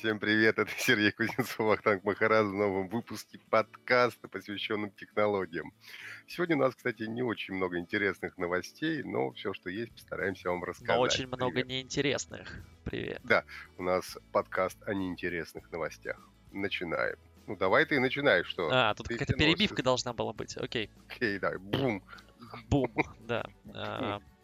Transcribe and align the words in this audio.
всем 0.00 0.18
привет, 0.18 0.58
это 0.58 0.70
Сергей 0.78 1.12
Кузнецов, 1.12 1.60
Ахтанг 1.60 2.04
Махараз 2.04 2.46
в 2.46 2.54
новом 2.54 2.88
выпуске 2.88 3.38
подкаста, 3.50 4.28
посвященном 4.28 4.90
технологиям. 4.92 5.74
Сегодня 6.26 6.56
у 6.56 6.60
нас, 6.60 6.74
кстати, 6.74 7.02
не 7.02 7.20
очень 7.20 7.52
много 7.52 7.78
интересных 7.78 8.38
новостей, 8.38 9.02
но 9.02 9.30
все, 9.32 9.52
что 9.52 9.68
есть, 9.68 9.92
постараемся 9.92 10.48
вам 10.48 10.64
рассказать. 10.64 10.96
Но 10.96 11.02
очень 11.02 11.26
много 11.26 11.50
привет. 11.50 11.66
неинтересных. 11.66 12.48
Привет. 12.84 13.20
Да, 13.24 13.44
у 13.76 13.82
нас 13.82 14.16
подкаст 14.32 14.78
о 14.86 14.94
неинтересных 14.94 15.70
новостях. 15.70 16.18
Начинаем. 16.50 17.18
Ну, 17.46 17.56
давай 17.56 17.84
ты 17.84 18.00
начинаешь, 18.00 18.46
что? 18.46 18.70
А, 18.72 18.94
тут 18.94 19.06
какая-то 19.06 19.34
перебивка 19.34 19.82
должна 19.82 20.14
была 20.14 20.32
быть, 20.32 20.56
окей. 20.56 20.88
Окей, 21.10 21.38
да, 21.38 21.58
бум. 21.58 22.02
Бум, 22.70 22.90
да. 23.20 23.44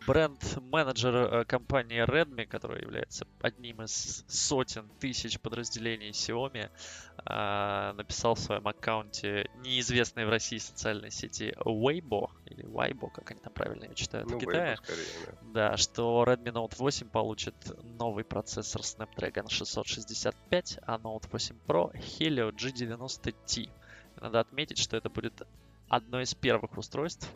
Бренд-менеджер 0.07 1.15
э, 1.15 1.45
компании 1.45 2.05
Redmi, 2.05 2.47
которая 2.47 2.81
является 2.81 3.27
одним 3.41 3.83
из 3.83 4.25
сотен 4.29 4.89
тысяч 5.01 5.41
подразделений 5.41 6.11
Xiaomi, 6.11 6.71
а, 7.25 7.93
написал 7.95 8.37
в 8.37 8.39
своем 8.39 8.69
аккаунте 8.69 9.51
неизвестной 9.57 10.25
в 10.25 10.29
России 10.29 10.59
социальной 10.59 11.11
сети 11.11 11.55
Weibo, 11.59 12.31
или 12.45 12.65
Weibo, 12.65 13.11
как 13.11 13.33
они 13.33 13.41
там 13.41 13.53
правильно 13.53 13.85
ее 13.85 13.95
читают 13.97 14.31
ну, 14.31 14.37
в 14.37 14.41
Китае, 14.41 14.75
Weibo, 14.75 14.77
скорее, 14.77 15.07
да. 15.27 15.71
да, 15.71 15.77
что 15.77 16.25
Redmi 16.25 16.53
Note 16.53 16.77
8 16.79 17.09
получит 17.09 17.55
новый 17.83 18.23
процессор 18.23 18.83
Snapdragon 18.83 19.49
665, 19.49 20.79
а 20.83 20.99
Note 20.99 21.27
8 21.33 21.57
Pro 21.67 21.93
Helio 21.95 22.53
G90T. 22.53 23.71
Надо 24.21 24.41
отметить, 24.41 24.79
что 24.79 24.97
это 24.97 25.11
будет 25.11 25.43
одно 25.89 26.21
из 26.21 26.35
первых 26.35 26.79
устройств, 26.79 27.29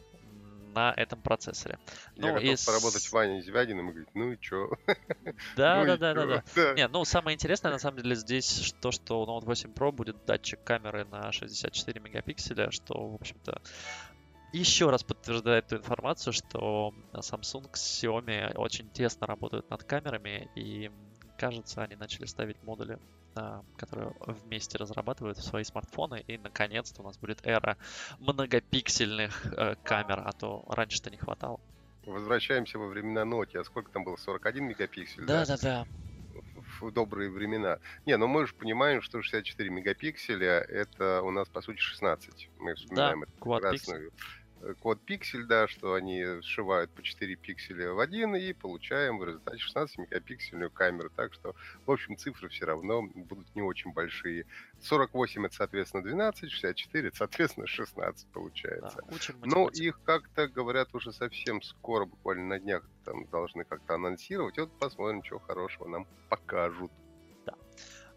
на 0.73 0.93
этом 0.97 1.21
процессоре. 1.21 1.79
Я 2.17 2.29
ну, 2.29 2.35
готов 2.35 2.51
из... 2.51 2.65
поработать 2.65 3.03
с 3.03 3.13
Ваней 3.13 3.43
Звягиным 3.43 3.89
и 3.89 3.93
говорить, 3.93 4.15
ну 4.15 4.33
и 4.33 4.41
чё? 4.41 4.71
Да, 5.57 5.85
да, 5.85 5.97
да, 5.97 6.15
да, 6.15 6.45
да. 6.55 6.75
Не, 6.75 6.89
ну 6.89 7.05
самое 7.05 7.35
интересное 7.35 7.73
на 7.73 7.79
самом 7.79 8.03
деле 8.03 8.15
здесь 8.15 8.75
то, 8.81 8.91
что 8.91 9.23
у 9.23 9.27
Note 9.27 9.45
8 9.47 9.73
Pro 9.73 9.93
будет 9.93 10.25
датчик 10.27 10.63
камеры 10.63 11.05
на 11.05 11.33
64 11.33 12.01
мегапикселя, 12.01 12.71
что, 12.71 13.09
в 13.09 13.15
общем-то, 13.15 13.61
еще 14.53 14.91
раз 14.91 15.05
подтверждает 15.05 15.69
ту 15.69 15.77
информацию, 15.77 16.33
что 16.33 16.93
Samsung 17.13 17.69
с 17.73 18.03
Xiaomi 18.03 18.57
очень 18.57 18.91
тесно 18.91 19.27
работают 19.27 19.71
над 19.71 19.85
камерами, 19.85 20.51
и 20.57 20.91
кажется, 21.39 21.83
они 21.83 21.97
начали 21.97 22.27
ставить 22.27 22.63
модули 22.63 22.99
которые 23.77 24.13
вместе 24.27 24.79
разрабатывают 24.79 25.39
свои 25.39 25.65
смартфоны. 25.65 26.25
И 26.27 26.39
наконец-то 26.39 27.03
у 27.03 27.05
нас 27.05 27.19
будет 27.19 27.47
эра 27.47 27.77
многопиксельных 28.19 29.47
э, 29.47 29.75
камер, 29.83 30.23
а 30.25 30.33
то 30.33 30.65
раньше-то 30.69 31.11
не 31.11 31.17
хватало. 31.17 31.61
Возвращаемся 32.07 32.79
во 32.79 32.87
времена 32.87 33.23
Nokia. 33.23 33.65
Сколько 33.65 33.91
там 33.91 34.05
было? 34.05 34.17
41 34.17 34.65
мегапиксель? 34.65 35.27
Да, 35.27 35.45
да, 35.45 35.57
да. 35.61 35.87
В 36.81 36.91
добрые 36.91 37.31
времена. 37.31 37.79
Не, 38.07 38.17
ну 38.17 38.27
мы 38.27 38.47
же 38.47 38.55
понимаем, 38.55 39.03
что 39.03 39.21
64 39.21 39.69
мегапикселя 39.71 40.61
это 40.61 41.23
у 41.23 41.31
нас 41.31 41.49
по 41.49 41.61
сути 41.61 41.79
16. 41.79 42.49
Мы 42.59 42.75
вспоминаем 42.75 43.21
да, 43.21 43.27
эту 43.27 43.33
прекрасную 43.39 44.13
код 44.81 45.01
пиксель, 45.01 45.45
да, 45.45 45.69
что 45.69 45.95
они 45.95 46.25
сшивают 46.43 46.91
по 46.91 47.03
4 47.03 47.37
пикселя 47.37 47.93
в 47.93 48.01
один 48.01 48.37
и 48.37 48.53
получаем 48.53 49.19
в 49.19 49.25
результате 49.25 49.59
16 49.59 49.99
мегапиксельную 49.99 50.71
камеру. 50.71 51.11
Так 51.15 51.35
что, 51.35 51.55
в 51.87 51.91
общем, 51.91 52.17
цифры 52.17 52.49
все 52.49 52.67
равно 52.67 53.03
будут 53.03 53.55
не 53.55 53.63
очень 53.63 53.93
большие. 53.93 54.47
48 54.83 55.47
это, 55.47 55.55
соответственно, 55.55 56.03
12, 56.03 56.51
64 56.51 57.09
это, 57.09 57.17
соответственно, 57.17 57.67
16 57.67 58.27
получается. 58.29 59.03
Да, 59.07 59.35
Но 59.45 59.69
их 59.69 60.01
как-то, 60.05 60.49
говорят, 60.49 60.95
уже 60.95 61.13
совсем 61.13 61.63
скоро, 61.63 62.05
буквально 62.05 62.47
на 62.47 62.59
днях, 62.59 62.85
там 63.05 63.27
должны 63.27 63.65
как-то 63.65 63.95
анонсировать. 63.95 64.59
вот 64.59 64.79
посмотрим, 64.79 65.23
чего 65.23 65.39
хорошего 65.39 65.89
нам 65.89 66.07
покажут. 66.29 66.91
Да. 67.47 67.55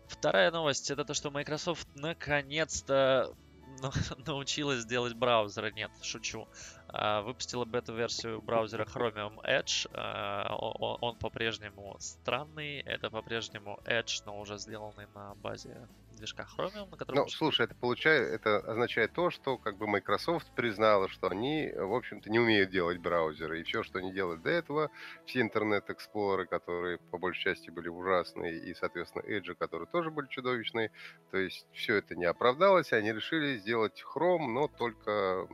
Вторая 0.08 0.52
новость 0.52 0.92
это 0.92 1.06
то, 1.06 1.14
что 1.14 1.32
Microsoft 1.32 1.88
наконец-то 1.96 3.34
научилась 4.26 4.86
делать 4.86 5.14
браузеры. 5.14 5.72
Нет, 5.74 5.92
шучу. 6.02 6.48
А, 6.88 7.22
выпустила 7.22 7.66
бета-версию 7.66 8.42
браузера 8.42 8.86
Chromium 8.86 9.38
Edge. 9.46 9.88
А, 9.94 10.56
он 10.56 11.18
по-прежнему 11.18 11.96
странный. 12.00 12.80
Это 12.82 13.10
по-прежнему 13.10 13.80
Edge, 13.86 14.22
но 14.26 14.40
уже 14.40 14.58
сделанный 14.58 15.08
на 15.14 15.36
базе 15.36 15.88
движка 16.16 16.48
Chromium, 16.58 16.90
на 16.90 16.98
котором... 16.98 17.24
Ну, 17.24 17.28
слушай, 17.28 17.66
это 17.66 17.76
получает, 17.76 18.32
это 18.32 18.58
означает 18.58 19.14
то, 19.14 19.30
что 19.30 19.58
как 19.58 19.78
бы 19.78 19.88
Microsoft 19.88 20.54
признала, 20.56 21.10
что 21.10 21.28
они, 21.28 21.72
в 21.76 21.94
общем-то, 21.94 22.30
не 22.30 22.40
умеют 22.40 22.72
делать 22.72 23.00
браузеры, 23.00 23.60
и 23.60 23.64
все, 23.64 23.84
что 23.84 24.00
они 24.00 24.12
делают 24.12 24.42
до 24.42 24.50
этого, 24.50 24.92
все 25.26 25.42
интернет-эксплоры, 25.42 26.46
которые 26.46 26.98
по 26.98 27.18
большей 27.18 27.44
части 27.44 27.70
были 27.70 27.90
ужасные, 27.90 28.60
и, 28.60 28.74
соответственно, 28.74 29.24
Edge, 29.24 29.56
которые 29.56 29.88
тоже 29.88 30.12
были 30.12 30.28
чудовищные, 30.28 30.92
то 31.32 31.38
есть 31.38 31.68
все 31.74 31.96
это 31.96 32.16
не 32.16 32.26
оправдалось, 32.26 32.92
и 32.92 32.96
они 32.96 33.12
решили 33.12 33.58
сделать 33.58 34.04
Chrome, 34.04 34.48
но 34.48 34.68
только 34.68 35.48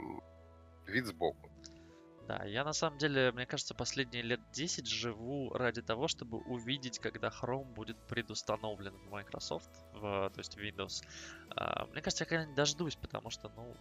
вид 0.85 1.05
сбоку. 1.05 1.48
Да, 2.29 2.45
я 2.45 2.63
на 2.63 2.73
самом 2.73 2.99
деле, 2.99 3.31
мне 3.31 3.47
кажется, 3.47 3.73
последние 3.73 4.21
лет 4.21 4.39
10 4.51 4.85
живу 4.85 5.51
ради 5.51 5.81
того, 5.81 6.07
чтобы 6.07 6.37
увидеть, 6.37 6.99
когда 6.99 7.29
Chrome 7.29 7.73
будет 7.73 7.97
предустановлен 8.05 8.95
в 8.97 9.09
Microsoft, 9.09 9.71
в, 9.93 10.29
то 10.29 10.39
есть 10.39 10.55
Windows. 10.55 11.01
А, 11.55 11.87
мне 11.87 12.03
кажется, 12.03 12.25
я 12.25 12.27
когда-нибудь 12.27 12.55
дождусь, 12.55 12.95
потому 12.97 13.31
что, 13.31 13.49
ну, 13.55 13.75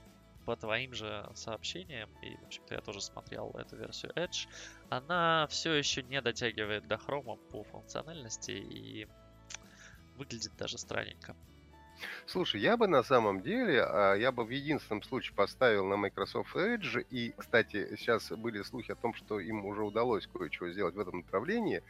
по 0.46 0.56
твоим 0.56 0.94
же 0.94 1.30
сообщениям, 1.34 2.08
и, 2.22 2.38
в 2.38 2.44
общем-то, 2.44 2.74
я 2.74 2.80
тоже 2.80 3.02
смотрел 3.02 3.50
эту 3.50 3.76
версию 3.76 4.12
Edge, 4.16 4.48
она 4.88 5.46
все 5.50 5.74
еще 5.74 6.02
не 6.02 6.22
дотягивает 6.22 6.86
до 6.86 6.94
Chrome 6.94 7.36
по 7.50 7.64
функциональности 7.64 8.52
и 8.52 9.06
выглядит 10.14 10.56
даже 10.56 10.78
странненько. 10.78 11.34
Слушай, 12.26 12.60
я 12.60 12.76
бы 12.76 12.86
на 12.86 13.02
самом 13.02 13.42
деле, 13.42 13.82
а, 13.82 14.14
я 14.14 14.32
бы 14.32 14.44
в 14.44 14.50
единственном 14.50 15.02
случае 15.02 15.34
поставил 15.34 15.86
на 15.86 15.96
Microsoft 15.96 16.54
Edge, 16.56 17.04
и, 17.10 17.32
кстати, 17.36 17.96
сейчас 17.96 18.30
были 18.30 18.62
слухи 18.62 18.92
о 18.92 18.96
том, 18.96 19.14
что 19.14 19.40
им 19.40 19.64
уже 19.64 19.82
удалось 19.82 20.26
кое-чего 20.26 20.70
сделать 20.70 20.94
в 20.94 21.00
этом 21.00 21.18
направлении, 21.18 21.82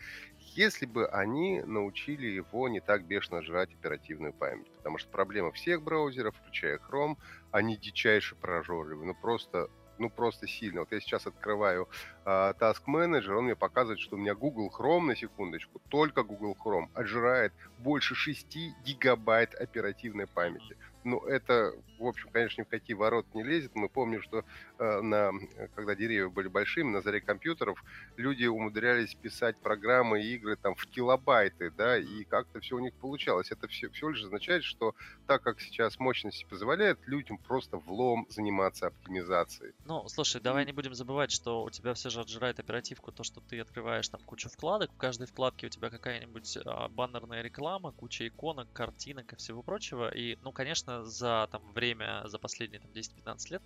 если 0.55 0.87
бы 0.87 1.07
они 1.09 1.63
научили 1.63 2.27
его 2.27 2.69
не 2.69 2.81
так 2.81 3.05
бешено 3.05 3.43
жрать 3.43 3.73
оперативную 3.73 4.33
память. 4.33 4.71
Потому 4.77 4.99
что 4.99 5.11
проблема 5.11 5.53
всех 5.53 5.83
браузеров, 5.83 6.37
включая 6.37 6.79
Chrome, 6.79 7.17
они 7.51 7.77
дичайше 7.77 8.35
прожорливы. 8.37 9.07
Ну, 9.07 9.15
просто 9.15 9.69
ну 9.99 10.11
просто 10.11 10.47
сильно. 10.47 10.81
Вот 10.81 10.93
я 10.93 11.01
сейчас 11.01 11.27
открываю 11.27 11.89
э, 12.25 12.29
Task 12.29 12.83
Manager, 12.87 13.37
он 13.37 13.45
мне 13.45 13.57
показывает, 13.57 14.01
что 14.01 14.17
у 14.17 14.19
меня 14.19 14.35
Google 14.35 14.73
Chrome, 14.77 15.07
на 15.07 15.17
секундочку, 15.17 15.81
только 15.89 16.23
Google 16.23 16.57
Chrome 16.63 16.89
отжирает 16.95 17.53
больше 17.79 18.15
6 18.15 18.57
гигабайт 18.85 19.55
оперативной 19.55 20.27
памяти 20.27 20.77
ну, 21.05 21.19
это, 21.21 21.73
в 21.99 22.07
общем, 22.07 22.29
конечно, 22.31 22.63
ни 22.63 22.65
в 22.65 22.69
какие 22.69 22.95
ворота 22.95 23.29
не 23.35 23.43
лезет. 23.43 23.75
Мы 23.75 23.89
помним, 23.89 24.23
что 24.23 24.45
э, 24.79 25.01
на, 25.01 25.33
когда 25.75 25.95
деревья 25.95 26.29
были 26.29 26.49
большими, 26.49 26.91
на 26.91 27.01
заре 27.01 27.21
компьютеров, 27.21 27.83
люди 28.17 28.47
умудрялись 28.47 29.15
писать 29.15 29.57
программы 29.59 30.23
и 30.23 30.35
игры 30.35 30.57
там 30.57 30.75
в 30.75 30.87
килобайты, 30.87 31.71
да, 31.71 31.99
и 31.99 32.25
как-то 32.25 32.61
все 32.61 32.77
у 32.77 32.81
них 32.81 32.95
получалось. 32.95 33.51
Это 33.51 33.69
все, 33.69 33.89
все 33.91 34.09
лишь 34.09 34.25
означает, 34.25 34.65
что 34.65 34.95
так 35.27 35.43
как 35.43 35.61
сейчас 35.61 35.99
мощности 35.99 36.47
позволяют, 36.49 36.99
людям 37.07 37.39
просто 37.39 37.77
влом 37.77 38.27
заниматься 38.29 38.89
оптимизацией. 38.89 39.75
Ну, 39.85 40.07
слушай, 40.09 40.41
давай 40.41 40.67
не 40.67 40.73
будем 40.73 40.95
забывать, 40.95 41.31
что 41.31 41.63
у 41.63 41.71
тебя 41.71 41.95
все 41.95 42.11
же 42.11 42.21
отжирает 42.21 42.59
оперативку 42.59 43.13
то, 43.13 43.23
что 43.23 43.41
ты 43.41 43.61
открываешь 43.61 44.09
там 44.09 44.21
кучу 44.21 44.49
вкладок, 44.49 44.93
в 44.93 44.97
каждой 44.97 45.27
вкладке 45.27 45.67
у 45.67 45.71
тебя 45.71 45.91
какая-нибудь 45.91 46.59
а, 46.65 46.89
баннерная 46.89 47.43
реклама, 47.43 47.93
куча 47.93 48.29
иконок, 48.29 48.69
картинок 48.73 49.33
и 49.33 49.37
всего 49.37 49.63
прочего. 49.63 50.15
И, 50.15 50.39
ну, 50.43 50.53
конечно, 50.53 50.88
за 51.05 51.49
там, 51.51 51.63
время, 51.73 52.23
за 52.27 52.39
последние 52.39 52.81
там, 52.81 52.91
10-15 52.91 53.53
лет 53.53 53.63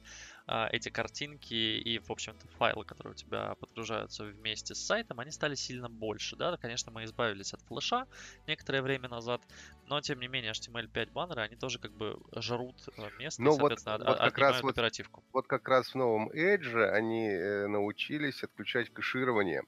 а, 0.46 0.68
эти 0.72 0.88
картинки 0.88 1.54
и, 1.54 1.98
в 1.98 2.10
общем-то, 2.10 2.46
файлы, 2.58 2.84
которые 2.84 3.12
у 3.12 3.16
тебя 3.16 3.54
подгружаются 3.56 4.24
вместе 4.24 4.74
с 4.74 4.84
сайтом, 4.84 5.20
они 5.20 5.30
стали 5.30 5.54
сильно 5.54 5.88
больше. 5.88 6.36
Да? 6.36 6.56
Конечно, 6.56 6.92
мы 6.92 7.04
избавились 7.04 7.54
от 7.54 7.60
флеша 7.62 8.06
некоторое 8.46 8.82
время 8.82 9.08
назад, 9.08 9.42
но, 9.86 10.00
тем 10.00 10.20
не 10.20 10.28
менее, 10.28 10.52
HTML5 10.52 11.12
баннеры, 11.12 11.42
они 11.42 11.56
тоже 11.56 11.78
как 11.78 11.92
бы 11.92 12.18
жрут 12.36 12.76
э, 12.96 13.10
место 13.18 13.42
и, 13.42 13.46
соответственно, 13.46 13.98
вот, 13.98 14.08
вот 14.08 14.18
как 14.18 14.38
раз 14.38 14.62
вот, 14.62 14.70
оперативку. 14.70 15.22
Вот 15.32 15.46
как 15.46 15.68
раз 15.68 15.88
в 15.88 15.94
новом 15.94 16.30
Edge 16.30 16.90
они 16.90 17.28
э, 17.28 17.66
научились 17.66 18.42
отключать 18.42 18.90
кэширование 18.90 19.62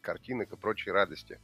картинок 0.00 0.52
и 0.52 0.56
прочей 0.56 0.90
радости. 0.90 1.40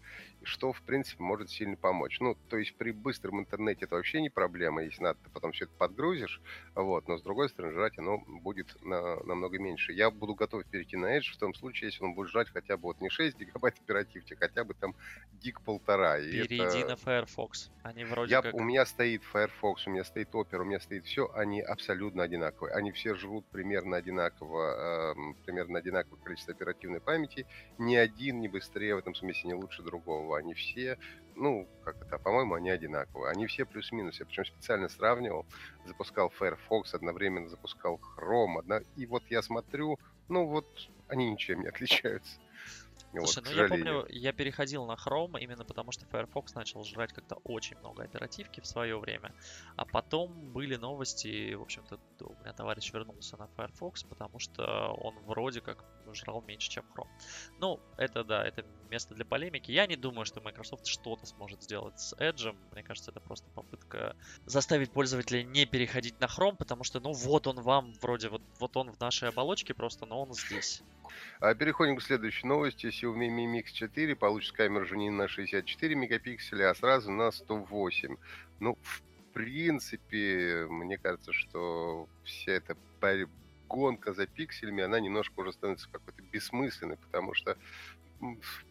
Что, 0.46 0.72
в 0.72 0.80
принципе, 0.82 1.22
может 1.22 1.50
сильно 1.50 1.76
помочь. 1.76 2.20
Ну, 2.20 2.36
то 2.48 2.56
есть 2.56 2.76
при 2.76 2.92
быстром 2.92 3.40
интернете 3.40 3.86
это 3.86 3.96
вообще 3.96 4.20
не 4.20 4.30
проблема, 4.30 4.84
если 4.84 5.02
надо, 5.02 5.18
ты 5.24 5.30
потом 5.30 5.50
все 5.50 5.64
это 5.64 5.74
подгрузишь, 5.76 6.40
вот, 6.76 7.08
но 7.08 7.18
с 7.18 7.22
другой 7.22 7.48
стороны, 7.48 7.74
жрать 7.74 7.98
оно 7.98 8.18
будет 8.26 8.76
на, 8.84 9.16
намного 9.24 9.58
меньше. 9.58 9.92
Я 9.92 10.10
буду 10.10 10.34
готов 10.34 10.64
перейти 10.66 10.96
на 10.96 11.18
Edge 11.18 11.32
в 11.32 11.36
том 11.36 11.52
случае, 11.52 11.88
если 11.90 12.04
он 12.04 12.14
будет 12.14 12.28
жрать 12.28 12.48
хотя 12.50 12.76
бы 12.76 12.84
вот 12.84 13.00
не 13.00 13.10
6 13.10 13.36
гигабайт 13.38 13.74
оперативки, 13.80 14.34
хотя 14.34 14.62
бы 14.62 14.74
там 14.74 14.94
гиг 15.42 15.60
полтора. 15.62 16.18
Перейди 16.18 16.78
это... 16.78 16.90
на 16.90 16.96
Firefox. 16.96 17.70
Они 17.82 18.04
вроде 18.04 18.32
Я, 18.32 18.42
как... 18.42 18.54
У 18.54 18.60
меня 18.60 18.86
стоит 18.86 19.22
Firefox, 19.24 19.86
у 19.86 19.90
меня 19.90 20.04
стоит 20.04 20.30
Opera, 20.30 20.60
у 20.60 20.64
меня 20.64 20.80
стоит 20.80 21.04
все, 21.04 21.30
они 21.34 21.60
абсолютно 21.60 22.22
одинаковые. 22.22 22.74
Они 22.74 22.92
все 22.92 23.14
жрут 23.14 23.46
примерно 23.46 23.96
одинаково, 23.96 25.14
э, 25.14 25.34
примерно 25.44 25.78
одинаковое 25.78 26.20
количество 26.22 26.54
оперативной 26.54 27.00
памяти. 27.00 27.46
Ни 27.78 27.96
один 27.96 28.40
не 28.40 28.48
быстрее 28.48 28.94
в 28.94 28.98
этом 28.98 29.14
смысле, 29.14 29.48
не 29.48 29.54
лучше 29.54 29.82
другого. 29.82 30.35
Они 30.36 30.54
все, 30.54 30.98
ну, 31.34 31.68
как 31.84 32.00
это, 32.02 32.18
по-моему, 32.18 32.54
они 32.54 32.70
одинаковые. 32.70 33.30
Они 33.30 33.46
все 33.46 33.64
плюс-минус. 33.64 34.18
Я 34.18 34.26
причем 34.26 34.44
специально 34.44 34.88
сравнивал, 34.88 35.46
запускал 35.84 36.30
Firefox, 36.30 36.94
одновременно 36.94 37.48
запускал 37.48 38.00
Chrome. 38.16 38.58
Одна... 38.58 38.80
И 38.96 39.06
вот 39.06 39.22
я 39.28 39.42
смотрю, 39.42 39.98
ну 40.28 40.46
вот 40.46 40.66
они 41.08 41.30
ничем 41.30 41.60
не 41.60 41.68
отличаются. 41.68 42.38
Слушай, 43.12 43.42
вот, 43.42 43.44
ну 43.44 43.62
я 43.62 43.68
помню, 43.68 44.06
я 44.08 44.32
переходил 44.32 44.84
на 44.86 44.94
Chrome 44.94 45.40
именно 45.40 45.64
потому, 45.64 45.92
что 45.92 46.06
Firefox 46.06 46.54
начал 46.54 46.84
жрать 46.84 47.12
как-то 47.12 47.36
очень 47.44 47.78
много 47.78 48.02
оперативки 48.02 48.60
в 48.60 48.66
свое 48.66 48.98
время. 48.98 49.32
А 49.76 49.84
потом 49.84 50.52
были 50.52 50.76
новости, 50.76 51.54
в 51.54 51.62
общем-то, 51.62 51.98
у 52.20 52.34
меня 52.40 52.52
товарищ 52.52 52.92
вернулся 52.92 53.36
на 53.36 53.48
Firefox, 53.48 54.04
потому 54.04 54.38
что 54.38 54.92
он 54.98 55.18
вроде 55.24 55.60
как 55.60 55.84
жрал 56.12 56.42
меньше, 56.42 56.70
чем 56.70 56.84
Chrome. 56.96 57.08
Ну, 57.58 57.80
это 57.96 58.24
да, 58.24 58.44
это 58.44 58.64
место 58.90 59.14
для 59.14 59.24
полемики. 59.24 59.70
Я 59.70 59.86
не 59.86 59.96
думаю, 59.96 60.24
что 60.24 60.40
Microsoft 60.40 60.86
что-то 60.86 61.26
сможет 61.26 61.62
сделать 61.62 61.98
с 61.98 62.14
Edge. 62.18 62.52
Мне 62.72 62.82
кажется, 62.82 63.10
это 63.10 63.20
просто 63.20 63.50
попытка 63.50 64.14
заставить 64.44 64.92
пользователя 64.92 65.42
не 65.42 65.66
переходить 65.66 66.20
на 66.20 66.26
Chrome, 66.26 66.56
потому 66.56 66.84
что, 66.84 67.00
ну, 67.00 67.12
вот 67.12 67.46
он 67.46 67.60
вам 67.62 67.92
вроде, 68.00 68.28
вот, 68.28 68.42
вот 68.60 68.76
он 68.76 68.92
в 68.92 69.00
нашей 69.00 69.28
оболочке 69.28 69.74
просто, 69.74 70.06
но 70.06 70.22
он 70.22 70.32
здесь. 70.32 70.82
А 71.40 71.54
переходим 71.54 71.96
к 71.96 72.02
следующей 72.02 72.46
новости. 72.46 72.86
Xiaomi 72.86 73.28
Mi 73.28 73.46
Mix 73.46 73.72
4 73.72 74.16
получит 74.16 74.54
камеру 74.54 74.86
не 74.96 75.10
на 75.10 75.28
64 75.28 75.94
мегапикселя, 75.94 76.70
а 76.70 76.74
сразу 76.74 77.10
на 77.10 77.30
108. 77.30 78.16
Ну, 78.60 78.78
в 78.82 79.02
принципе, 79.32 80.66
мне 80.68 80.98
кажется, 80.98 81.32
что 81.32 82.08
вся 82.24 82.52
эта 82.52 82.76
гонка 83.68 84.12
за 84.12 84.26
пикселями, 84.26 84.82
она 84.82 85.00
немножко 85.00 85.40
уже 85.40 85.52
становится 85.52 85.88
какой-то 85.90 86.22
бессмысленной, 86.22 86.96
потому 86.96 87.34
что 87.34 87.56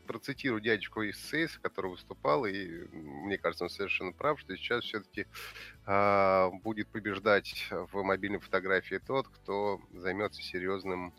процитирую 0.07 0.61
дядечку 0.61 1.01
из 1.01 1.15
CS, 1.15 1.59
который 1.61 1.91
выступал, 1.91 2.45
и 2.45 2.87
мне 2.91 3.37
кажется, 3.37 3.65
он 3.65 3.69
совершенно 3.69 4.11
прав, 4.11 4.39
что 4.39 4.55
сейчас 4.55 4.83
все-таки 4.83 5.21
э, 5.21 5.25
а, 5.85 6.49
будет 6.49 6.87
побеждать 6.89 7.67
в 7.71 8.03
мобильной 8.03 8.39
фотографии 8.39 8.99
тот, 9.05 9.27
кто 9.27 9.81
займется 9.93 10.41
серьезным, 10.41 11.13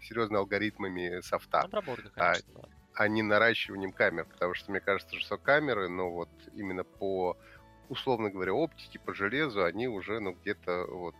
серьезными 0.00 0.38
алгоритмами 0.38 1.20
софта. 1.22 1.62
Обработка, 1.62 2.10
а, 2.16 2.32
конечно, 2.32 2.52
а, 2.56 2.62
да. 2.62 2.68
а 2.94 3.08
не 3.08 3.22
наращиванием 3.22 3.92
камер, 3.92 4.26
потому 4.26 4.54
что 4.54 4.70
мне 4.70 4.80
кажется, 4.80 5.18
что 5.18 5.38
камеры, 5.38 5.88
ну 5.88 6.10
вот 6.10 6.30
именно 6.54 6.84
по, 6.84 7.36
условно 7.88 8.30
говоря, 8.30 8.52
оптике, 8.52 8.98
по 8.98 9.14
железу, 9.14 9.64
они 9.64 9.88
уже, 9.88 10.20
ну 10.20 10.32
где-то 10.32 10.86
вот 10.86 11.14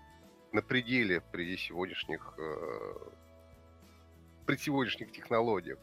на 0.53 0.63
пределе 0.63 1.21
при 1.21 1.57
сегодняшних 1.57 2.35
э, 2.39 3.11
при 4.51 4.57
сегодняшних 4.57 5.13
технологиях. 5.13 5.79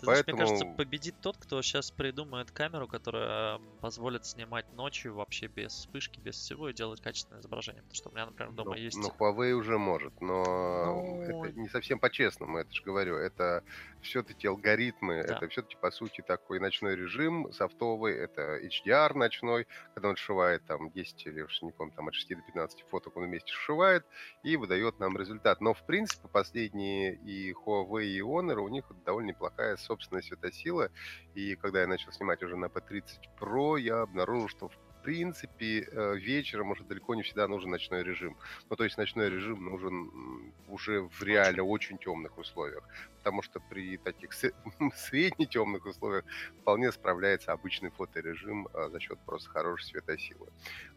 Ты 0.00 0.06
Поэтому... 0.06 0.36
знаешь, 0.36 0.50
мне 0.50 0.58
кажется, 0.60 0.76
победит 0.76 1.14
тот, 1.20 1.36
кто 1.38 1.60
сейчас 1.60 1.90
придумает 1.90 2.52
камеру, 2.52 2.86
которая 2.86 3.58
позволит 3.80 4.24
снимать 4.26 4.64
ночью 4.74 5.14
вообще 5.14 5.48
без 5.48 5.72
вспышки, 5.72 6.20
без 6.20 6.36
всего 6.36 6.68
и 6.68 6.72
делать 6.72 7.00
качественное 7.00 7.40
изображение. 7.40 7.82
Потому 7.82 7.96
что 7.96 8.08
у 8.10 8.12
меня, 8.12 8.26
например, 8.26 8.52
дома 8.52 8.70
ну, 8.70 8.76
есть... 8.76 8.96
Ну, 8.96 9.08
Huawei 9.18 9.52
уже 9.52 9.76
может, 9.76 10.20
но 10.20 10.44
ну... 10.44 11.22
это 11.22 11.58
не 11.58 11.68
совсем 11.68 11.98
по-честному, 11.98 12.58
это 12.58 12.72
же 12.72 12.82
говорю. 12.84 13.16
Это 13.16 13.64
все-таки 14.00 14.46
алгоритмы, 14.46 15.24
да. 15.26 15.36
это 15.36 15.48
все-таки, 15.48 15.76
по 15.76 15.90
сути, 15.90 16.20
такой 16.20 16.60
ночной 16.60 16.94
режим 16.94 17.52
софтовый, 17.52 18.14
это 18.16 18.58
HDR 18.58 19.14
ночной, 19.14 19.66
когда 19.94 20.10
он 20.10 20.16
сшивает 20.16 20.64
там 20.66 20.90
10 20.90 21.26
или, 21.26 21.42
уж 21.42 21.60
не 21.62 21.72
помню, 21.72 21.92
там 21.96 22.06
от 22.06 22.14
6 22.14 22.28
до 22.28 22.42
15 22.42 22.84
фоток 22.88 23.16
он 23.16 23.24
вместе 23.24 23.52
сшивает 23.52 24.06
и 24.44 24.56
выдает 24.56 25.00
нам 25.00 25.16
результат. 25.16 25.60
Но, 25.60 25.74
в 25.74 25.84
принципе, 25.84 26.28
последние 26.28 27.14
и 27.14 27.52
Huawei, 27.52 28.04
и 28.04 28.20
Honor, 28.20 28.58
у 28.58 28.68
них 28.68 28.84
довольно 29.04 29.28
неплохая 29.28 29.76
собственная 29.88 30.22
светосила. 30.22 30.90
И 31.34 31.56
когда 31.56 31.80
я 31.80 31.86
начал 31.86 32.12
снимать 32.12 32.42
уже 32.42 32.56
на 32.56 32.66
P30 32.66 33.02
Pro, 33.40 33.80
я 33.80 34.02
обнаружил, 34.02 34.48
что 34.48 34.68
в 34.68 34.76
принципе, 35.02 35.88
э, 35.90 36.16
вечером 36.16 36.70
уже 36.70 36.84
далеко 36.84 37.14
не 37.14 37.22
всегда 37.22 37.48
нужен 37.48 37.70
ночной 37.70 38.02
режим. 38.02 38.36
Ну, 38.68 38.76
то 38.76 38.84
есть 38.84 38.98
ночной 38.98 39.30
режим 39.30 39.64
нужен 39.64 40.10
уже 40.68 41.00
в 41.00 41.22
реально 41.22 41.62
очень 41.62 41.98
темных 41.98 42.36
условиях. 42.36 42.84
Потому 43.18 43.42
что 43.42 43.60
при 43.60 43.96
таких 43.96 44.32
средне 44.94 45.46
темных 45.46 45.86
условиях 45.86 46.24
вполне 46.60 46.92
справляется 46.92 47.52
обычный 47.52 47.90
фоторежим 47.90 48.68
а, 48.74 48.90
за 48.90 49.00
счет 49.00 49.18
просто 49.24 49.48
хорошей 49.50 49.86
светосилы. 49.86 50.48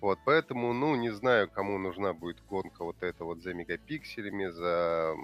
Вот, 0.01 0.19
поэтому, 0.25 0.73
ну, 0.73 0.95
не 0.95 1.11
знаю, 1.11 1.49
кому 1.49 1.77
нужна 1.77 2.13
будет 2.13 2.43
гонка 2.49 2.83
вот 2.83 3.01
эта 3.03 3.23
вот 3.23 3.41
за 3.41 3.53
мегапикселями, 3.53 4.47
за 4.47 5.15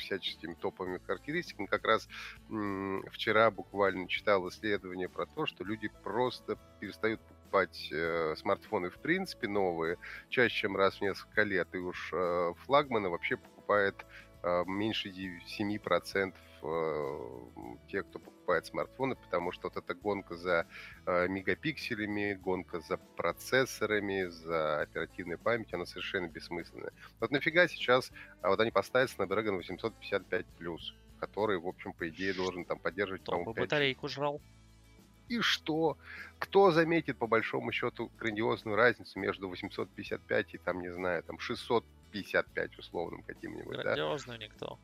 всяческими 0.00 0.54
топовыми 0.54 0.98
характеристиками. 0.98 1.66
Как 1.66 1.84
раз 1.84 2.08
вчера 3.12 3.50
буквально 3.50 4.08
читал 4.08 4.48
исследование 4.48 5.08
про 5.08 5.26
то, 5.26 5.46
что 5.46 5.64
люди 5.64 5.90
просто 6.02 6.58
перестают 6.80 7.20
покупать 7.20 7.88
э, 7.92 8.34
смартфоны 8.36 8.90
в 8.90 8.98
принципе 8.98 9.48
новые 9.48 9.98
чаще, 10.28 10.54
чем 10.54 10.76
раз 10.76 10.96
в 10.96 11.00
несколько 11.02 11.42
лет. 11.42 11.68
И 11.74 11.78
уж 11.78 12.10
э, 12.12 12.52
флагманы 12.64 13.08
вообще 13.08 13.36
покупает 13.36 14.06
э, 14.42 14.64
меньше 14.66 15.08
7% 15.08 16.34
э, 16.62 17.88
тех, 17.88 18.06
кто 18.08 18.18
покупает 18.18 18.66
смартфоны, 18.66 19.16
потому 19.16 19.52
что 19.52 19.68
вот 19.68 19.76
эта 19.76 19.94
гонка 19.94 20.36
за 20.36 20.66
э, 21.06 21.28
мегапикселями, 21.28 22.34
гонка 22.34 22.80
за 22.80 22.96
процессорами, 22.96 24.26
за 24.26 24.82
оперативной 24.82 25.38
памятью, 25.38 25.76
она 25.76 25.86
совершенно 25.86 26.28
бессмысленная. 26.28 26.92
Вот 27.20 27.30
нафига 27.30 27.68
сейчас 27.68 28.10
а 28.42 28.48
вот 28.48 28.60
они 28.60 28.70
поставят 28.70 29.10
Snapdragon 29.10 29.60
855+, 29.60 30.78
который, 31.18 31.58
в 31.58 31.66
общем, 31.66 31.92
по 31.92 32.08
идее, 32.08 32.32
должен 32.32 32.64
там 32.64 32.78
поддерживать, 32.78 33.22
по-моему, 33.24 33.52
батарейку 33.52 34.08
жрал. 34.08 34.40
И 35.28 35.40
что? 35.40 35.96
Кто 36.38 36.72
заметит, 36.72 37.16
по 37.18 37.26
большому 37.26 37.70
счету, 37.70 38.10
грандиозную 38.18 38.76
разницу 38.76 39.18
между 39.18 39.48
855 39.48 40.54
и, 40.54 40.58
там, 40.58 40.80
не 40.80 40.92
знаю, 40.92 41.22
там, 41.22 41.38
655 41.38 42.78
условным 42.78 43.22
каким-нибудь, 43.22 43.76
Грандиозную 43.76 44.38
да? 44.38 44.44
никто 44.44 44.78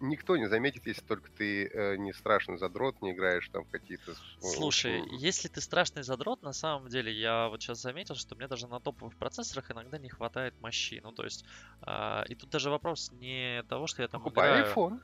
никто 0.00 0.36
не 0.36 0.48
заметит, 0.48 0.86
если 0.86 1.02
только 1.02 1.30
ты 1.30 1.66
э, 1.66 1.96
не 1.96 2.12
страшный 2.12 2.58
задрот, 2.58 3.00
не 3.02 3.12
играешь 3.12 3.48
там 3.48 3.64
в 3.64 3.70
какие-то... 3.70 4.14
Слушай, 4.40 5.02
если 5.18 5.48
ты 5.48 5.60
страшный 5.60 6.02
задрот, 6.02 6.42
на 6.42 6.52
самом 6.52 6.88
деле, 6.88 7.12
я 7.12 7.48
вот 7.48 7.62
сейчас 7.62 7.80
заметил, 7.80 8.14
что 8.14 8.34
мне 8.36 8.48
даже 8.48 8.66
на 8.66 8.80
топовых 8.80 9.16
процессорах 9.16 9.70
иногда 9.70 9.98
не 9.98 10.08
хватает 10.08 10.60
мощи. 10.60 11.00
Ну, 11.02 11.12
то 11.12 11.24
есть, 11.24 11.44
э, 11.86 12.24
и 12.28 12.34
тут 12.34 12.50
даже 12.50 12.70
вопрос 12.70 13.10
не 13.12 13.62
того, 13.64 13.86
что 13.86 14.02
я 14.02 14.08
там 14.08 14.22
Покупай 14.22 14.48
играю... 14.48 14.74
iPhone. 14.74 15.00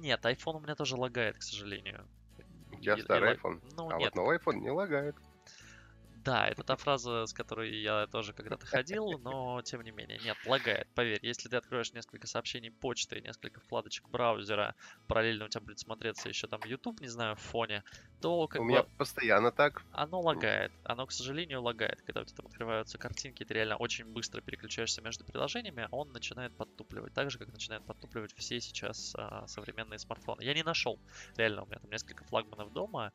Нет, 0.00 0.24
iPhone 0.24 0.56
у 0.56 0.60
меня 0.60 0.74
тоже 0.74 0.96
лагает, 0.96 1.38
к 1.38 1.42
сожалению. 1.42 2.06
У 2.72 2.80
тебя 2.80 2.96
старый 2.98 3.34
iPhone. 3.34 3.60
Ну, 3.76 3.90
а 3.90 3.98
нет. 3.98 4.14
вот 4.14 4.14
новый 4.14 4.38
iPhone 4.38 4.60
не 4.60 4.70
лагает. 4.70 5.16
Да, 6.24 6.46
это 6.48 6.62
та 6.62 6.76
фраза, 6.76 7.24
с 7.26 7.32
которой 7.32 7.80
я 7.80 8.06
тоже 8.06 8.34
когда-то 8.34 8.66
ходил, 8.66 9.18
но 9.18 9.62
тем 9.62 9.80
не 9.82 9.90
менее, 9.90 10.18
нет, 10.22 10.36
лагает, 10.44 10.86
поверь. 10.94 11.20
Если 11.22 11.48
ты 11.48 11.56
откроешь 11.56 11.94
несколько 11.94 12.26
сообщений 12.26 12.70
почты, 12.70 13.20
несколько 13.22 13.60
вкладочек 13.60 14.08
браузера, 14.08 14.74
параллельно 15.06 15.46
у 15.46 15.48
тебя 15.48 15.62
будет 15.62 15.78
смотреться 15.78 16.28
еще 16.28 16.46
там 16.46 16.60
YouTube, 16.64 17.00
не 17.00 17.08
знаю, 17.08 17.36
в 17.36 17.40
фоне, 17.40 17.84
то 18.20 18.46
как 18.48 18.60
у 18.60 18.64
бы... 18.64 18.70
меня 18.70 18.82
постоянно 18.98 19.50
так. 19.50 19.82
Оно 19.92 20.20
лагает. 20.20 20.72
Оно, 20.84 21.06
к 21.06 21.12
сожалению, 21.12 21.62
лагает. 21.62 22.02
Когда 22.02 22.20
у 22.20 22.24
тебя 22.24 22.36
там 22.36 22.46
открываются 22.46 22.98
картинки, 22.98 23.44
ты 23.44 23.54
реально 23.54 23.76
очень 23.76 24.04
быстро 24.04 24.42
переключаешься 24.42 25.00
между 25.00 25.24
приложениями, 25.24 25.88
он 25.90 26.12
начинает 26.12 26.54
подтупливать. 26.54 27.14
Так 27.14 27.30
же, 27.30 27.38
как 27.38 27.48
начинает 27.48 27.82
подтупливать 27.86 28.34
все 28.36 28.60
сейчас 28.60 29.14
а, 29.16 29.46
современные 29.46 29.98
смартфоны. 29.98 30.42
Я 30.42 30.52
не 30.52 30.62
нашел. 30.62 30.98
Реально, 31.36 31.62
у 31.62 31.66
меня 31.66 31.78
там 31.78 31.90
несколько 31.90 32.24
флагманов 32.24 32.72
дома, 32.74 33.12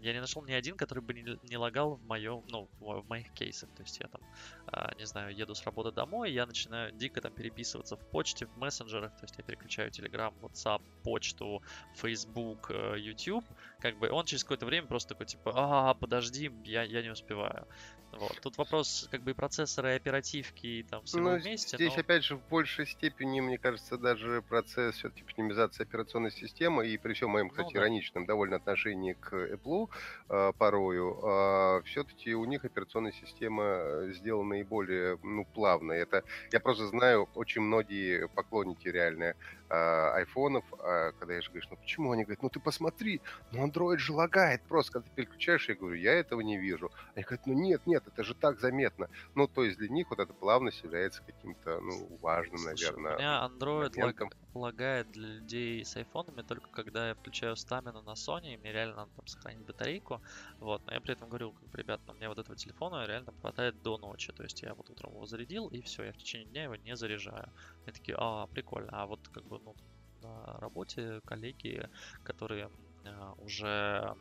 я 0.00 0.12
не 0.12 0.20
нашел 0.20 0.42
ни 0.44 0.52
один, 0.52 0.76
который 0.76 1.00
бы 1.00 1.14
не, 1.14 1.38
не 1.48 1.56
лагал 1.56 1.96
в 1.96 2.06
моем, 2.06 2.44
ну, 2.48 2.68
в, 2.80 3.08
моих 3.08 3.32
кейсах. 3.32 3.68
То 3.76 3.82
есть 3.82 3.98
я 4.00 4.08
там, 4.08 4.20
а, 4.66 4.94
не 4.98 5.06
знаю, 5.06 5.34
еду 5.34 5.54
с 5.54 5.64
работы 5.64 5.92
домой, 5.92 6.32
я 6.32 6.46
начинаю 6.46 6.92
дико 6.92 7.20
там 7.20 7.32
переписываться 7.32 7.96
в 7.96 8.06
почте, 8.10 8.46
в 8.46 8.56
мессенджерах. 8.56 9.12
То 9.16 9.24
есть 9.24 9.34
я 9.38 9.44
переключаю 9.44 9.90
Telegram, 9.90 10.32
WhatsApp, 10.40 10.82
почту, 11.02 11.62
Facebook, 11.94 12.70
э, 12.70 12.96
YouTube. 12.98 13.44
Как 13.80 13.98
бы 13.98 14.08
он 14.10 14.24
через 14.24 14.44
какое-то 14.44 14.66
время 14.66 14.86
просто 14.86 15.10
такой, 15.10 15.26
типа, 15.26 15.52
а, 15.54 15.94
подожди, 15.94 16.50
я, 16.64 16.82
я 16.82 17.02
не 17.02 17.10
успеваю. 17.10 17.66
Вот. 18.12 18.40
Тут 18.40 18.56
вопрос 18.56 19.08
как 19.10 19.22
бы 19.22 19.32
и 19.32 19.34
процессора, 19.34 19.92
и 19.92 19.96
оперативки, 19.96 20.66
и 20.66 20.82
там 20.82 21.04
всего 21.04 21.30
ну, 21.30 21.38
вместе. 21.38 21.76
Здесь, 21.76 21.94
но... 21.94 22.00
опять 22.00 22.24
же, 22.24 22.36
в 22.36 22.48
большей 22.48 22.86
степени, 22.86 23.40
мне 23.40 23.58
кажется, 23.58 23.98
даже 23.98 24.42
процесс 24.42 24.96
все-таки 24.96 25.22
оптимизации 25.22 25.82
операционной 25.82 26.30
системы, 26.30 26.88
и 26.88 26.96
при 26.96 27.12
всем 27.12 27.30
моем, 27.30 27.50
кстати, 27.50 27.66
ну, 27.66 27.72
да. 27.74 27.80
ироничном 27.80 28.26
довольно 28.26 28.56
отношении 28.56 29.12
к 29.12 29.34
Apple 29.34 29.90
э, 30.28 30.52
порою, 30.58 31.12
э, 31.12 31.20
а, 31.24 31.82
все-таки 31.84 32.34
у 32.34 32.44
них 32.44 32.64
операционная 32.64 33.12
система 33.12 34.12
сделана 34.12 34.50
наиболее 34.50 35.18
ну, 35.22 35.44
плавно. 35.44 35.92
Это 35.92 36.24
я 36.52 36.60
просто 36.60 36.86
знаю 36.86 37.28
очень 37.34 37.62
многие 37.62 38.28
поклонники 38.28 38.88
реальные 38.88 39.36
а, 39.68 40.12
айфонов, 40.14 40.64
а, 40.78 41.12
когда 41.12 41.34
я 41.34 41.40
же 41.40 41.50
говорю, 41.50 41.66
ну 41.70 41.76
почему? 41.76 42.12
Они 42.12 42.24
говорят, 42.24 42.42
ну 42.42 42.48
ты 42.48 42.60
посмотри, 42.60 43.20
ну 43.52 43.66
Android 43.66 43.98
же 43.98 44.12
лагает 44.12 44.62
просто, 44.62 44.92
когда 44.92 45.08
ты 45.08 45.14
переключаешь, 45.14 45.68
я 45.68 45.74
говорю, 45.74 45.96
я 45.96 46.12
этого 46.12 46.40
не 46.40 46.58
вижу. 46.58 46.90
Они 47.14 47.24
говорят, 47.24 47.46
ну 47.46 47.54
нет, 47.54 47.86
нет, 47.86 48.04
это 48.06 48.22
же 48.22 48.34
так 48.34 48.60
заметно. 48.60 49.08
Ну, 49.34 49.48
то 49.48 49.64
есть 49.64 49.78
для 49.78 49.88
них 49.88 50.10
вот 50.10 50.20
эта 50.20 50.32
плавность 50.32 50.82
является 50.82 51.22
каким-то, 51.22 51.80
ну, 51.80 52.18
важным, 52.20 52.58
Слушай, 52.58 52.92
наверное, 52.92 53.14
у 53.14 53.18
меня 53.18 53.50
Android 53.50 53.98
моментом. 53.98 54.30
лагает 54.30 54.45
для 54.72 55.04
людей 55.28 55.84
с 55.84 55.96
айфонами 55.96 56.42
только 56.42 56.70
когда 56.70 57.08
я 57.08 57.14
включаю 57.14 57.56
стамину 57.56 58.02
на 58.02 58.14
Sony, 58.14 58.54
и 58.54 58.56
мне 58.56 58.72
реально 58.72 58.96
надо 58.96 59.12
там 59.16 59.26
сохранить 59.26 59.64
батарейку, 59.66 60.22
вот, 60.60 60.82
но 60.86 60.94
я 60.94 61.00
при 61.00 61.12
этом 61.12 61.28
говорю, 61.28 61.52
как, 61.52 61.74
ребят, 61.74 62.00
но 62.06 62.14
мне 62.14 62.28
вот 62.28 62.38
этого 62.38 62.56
телефона 62.56 63.06
реально 63.06 63.32
хватает 63.40 63.82
до 63.82 63.98
ночи, 63.98 64.32
то 64.32 64.42
есть 64.42 64.62
я 64.62 64.74
вот 64.74 64.90
утром 64.90 65.12
его 65.12 65.26
зарядил, 65.26 65.68
и 65.68 65.80
все, 65.82 66.04
я 66.04 66.12
в 66.12 66.16
течение 66.16 66.48
дня 66.48 66.64
его 66.64 66.76
не 66.76 66.96
заряжаю. 66.96 67.52
Они 67.84 67.92
такие, 67.92 68.16
а, 68.18 68.46
прикольно, 68.48 68.90
а 68.92 69.06
вот 69.06 69.28
как 69.28 69.44
бы, 69.46 69.58
ну, 69.60 69.74
на 70.20 70.44
работе 70.58 71.20
коллеги, 71.24 71.88
которые 72.22 72.70
а, 73.04 73.32
уже 73.36 74.14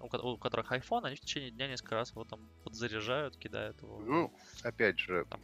у, 0.00 0.36
которых 0.36 0.72
iPhone, 0.72 1.04
они 1.04 1.16
в 1.16 1.20
течение 1.20 1.50
дня 1.50 1.68
несколько 1.68 1.94
раз 1.94 2.10
его 2.10 2.24
там 2.24 2.40
подзаряжают, 2.64 3.36
кидают 3.36 3.80
его. 3.82 4.00
Ну, 4.00 4.32
опять 4.62 4.98
же, 4.98 5.26
там, 5.30 5.40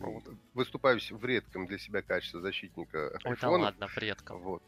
выступаю 0.54 1.00
в 1.10 1.24
редком 1.24 1.66
для 1.66 1.78
себя 1.78 2.02
качестве 2.02 2.40
защитника 2.40 3.18
Ой, 3.24 3.36
да 3.40 3.50
ладно, 3.50 3.88
в 3.88 3.96
редком. 3.98 4.40
Вот. 4.40 4.62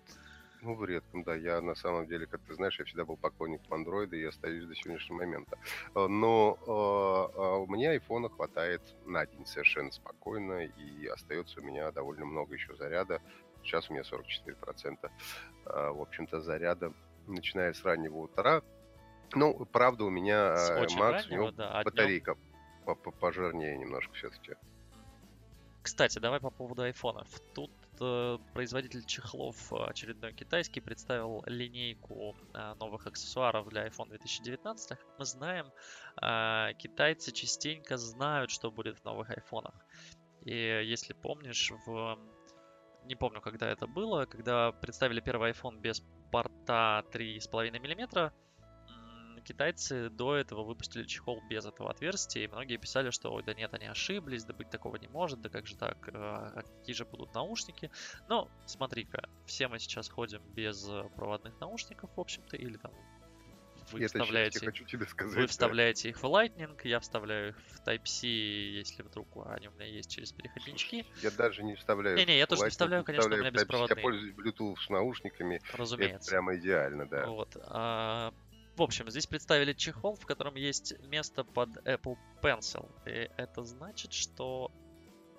Ну, 0.64 0.74
в 0.76 0.84
редком, 0.86 1.22
да. 1.24 1.34
Я 1.34 1.60
на 1.60 1.74
самом 1.74 2.06
деле, 2.06 2.26
как 2.26 2.40
ты 2.40 2.54
знаешь, 2.54 2.78
я 2.78 2.86
всегда 2.86 3.04
был 3.04 3.18
поклонником 3.18 3.74
андроида, 3.74 4.16
и 4.16 4.24
остаюсь 4.24 4.64
до 4.64 4.74
сегодняшнего 4.74 5.18
момента. 5.18 5.58
А, 5.94 6.08
но 6.08 6.58
э, 6.66 7.58
у 7.58 7.66
меня 7.70 7.90
айфона 7.90 8.30
хватает 8.30 8.80
на 9.04 9.26
день 9.26 9.44
совершенно 9.44 9.92
спокойно, 9.92 10.64
и 10.64 11.06
остается 11.06 11.60
у 11.60 11.62
меня 11.62 11.92
довольно 11.92 12.24
много 12.24 12.54
еще 12.54 12.74
заряда. 12.76 13.20
Сейчас 13.62 13.90
у 13.90 13.92
меня 13.92 14.02
44% 14.02 14.98
э, 15.02 15.90
в 15.90 16.00
общем-то 16.00 16.40
заряда, 16.40 16.94
начиная 17.26 17.74
с 17.74 17.84
раннего 17.84 18.18
утра. 18.18 18.62
Ну, 19.32 19.64
правда, 19.66 20.04
у 20.04 20.10
меня 20.10 20.54
э, 20.56 20.80
Макс, 20.80 20.96
раннего, 20.96 21.26
у 21.28 21.34
него 21.34 21.50
да, 21.52 21.70
а 21.70 21.84
батарейка 21.84 22.36
днем... 22.84 23.12
пожирнее 23.20 23.76
немножко 23.76 24.12
все-таки. 24.14 24.54
Кстати, 25.82 26.18
давай 26.18 26.40
по 26.40 26.50
поводу 26.50 26.82
айфонов. 26.82 27.28
Тут 27.54 27.70
э, 28.00 28.38
производитель 28.54 29.04
чехлов 29.04 29.72
э, 29.72 29.76
очередной 29.84 30.32
китайский 30.32 30.80
представил 30.80 31.42
линейку 31.46 32.34
э, 32.54 32.74
новых 32.80 33.06
аксессуаров 33.06 33.68
для 33.68 33.86
iPhone 33.86 34.08
2019. 34.08 34.88
Как 34.88 35.06
мы 35.18 35.24
знаем, 35.26 35.70
э, 36.22 36.72
китайцы 36.78 37.32
частенько 37.32 37.98
знают, 37.98 38.50
что 38.50 38.70
будет 38.70 38.98
в 38.98 39.04
новых 39.04 39.28
айфонах. 39.28 39.74
И 40.46 40.54
если 40.54 41.12
помнишь, 41.12 41.70
в 41.86 42.18
не 43.04 43.14
помню, 43.14 43.40
когда 43.42 43.68
это 43.68 43.86
было, 43.86 44.24
когда 44.24 44.72
представили 44.72 45.20
первый 45.20 45.52
iPhone 45.52 45.80
без 45.80 46.02
порта 46.32 47.04
3,5 47.12 47.70
мм, 47.70 48.32
китайцы 49.44 50.10
до 50.10 50.36
этого 50.36 50.64
выпустили 50.64 51.04
чехол 51.04 51.42
без 51.48 51.64
этого 51.64 51.90
отверстия, 51.90 52.44
и 52.44 52.48
многие 52.48 52.76
писали, 52.76 53.10
что 53.10 53.32
ой, 53.32 53.42
да 53.42 53.54
нет, 53.54 53.72
они 53.74 53.86
ошиблись, 53.86 54.44
да 54.44 54.54
быть 54.54 54.70
такого 54.70 54.96
не 54.96 55.08
может, 55.08 55.40
да 55.40 55.48
как 55.48 55.66
же 55.66 55.76
так, 55.76 56.08
э, 56.08 56.12
а 56.14 56.62
какие 56.62 56.94
же 56.94 57.04
будут 57.04 57.34
наушники. 57.34 57.90
Но 58.28 58.50
смотри-ка, 58.66 59.28
все 59.46 59.68
мы 59.68 59.78
сейчас 59.78 60.08
ходим 60.08 60.42
без 60.54 60.84
проводных 61.16 61.58
наушников, 61.60 62.10
в 62.16 62.20
общем-то, 62.20 62.56
или 62.56 62.76
там 62.76 62.92
вы 63.92 64.00
я 64.00 64.06
вставляете, 64.06 64.60
хочу 64.60 64.84
тебе 64.84 65.06
сказать, 65.06 65.36
вы 65.36 65.46
вставляете 65.46 66.04
да. 66.04 66.08
их 66.10 66.22
в 66.22 66.24
Lightning, 66.24 66.78
я 66.84 67.00
вставляю 67.00 67.50
их 67.50 67.56
в 67.58 67.86
Type-C, 67.86 68.26
если 68.26 69.02
вдруг 69.02 69.28
они 69.46 69.68
у 69.68 69.72
меня 69.72 69.86
есть 69.86 70.10
через 70.10 70.32
переходнички. 70.32 71.04
Я 71.22 71.30
даже 71.30 71.62
не 71.62 71.74
вставляю. 71.74 72.16
Не-не, 72.16 72.38
я 72.38 72.46
тоже 72.46 72.62
Lightning, 72.62 72.64
не 72.64 72.70
вставляю, 72.70 73.04
конечно, 73.04 73.22
вставляю 73.22 73.42
у 73.42 73.44
меня 73.44 73.60
беспроводные. 73.60 73.96
Я 73.96 74.02
пользуюсь 74.02 74.34
Bluetooth 74.34 74.76
с 74.80 74.88
наушниками. 74.88 75.60
Разумеется. 75.72 76.16
Это 76.16 76.30
прямо 76.30 76.56
идеально, 76.56 77.06
да. 77.06 77.26
Вот. 77.26 77.56
А, 77.66 78.32
в 78.76 78.82
общем, 78.82 79.08
здесь 79.10 79.26
представили 79.26 79.72
чехол, 79.72 80.16
в 80.16 80.26
котором 80.26 80.56
есть 80.56 80.94
место 81.08 81.44
под 81.44 81.70
Apple 81.86 82.16
Pencil. 82.42 82.90
И 83.06 83.30
это 83.36 83.62
значит, 83.64 84.12
что... 84.12 84.70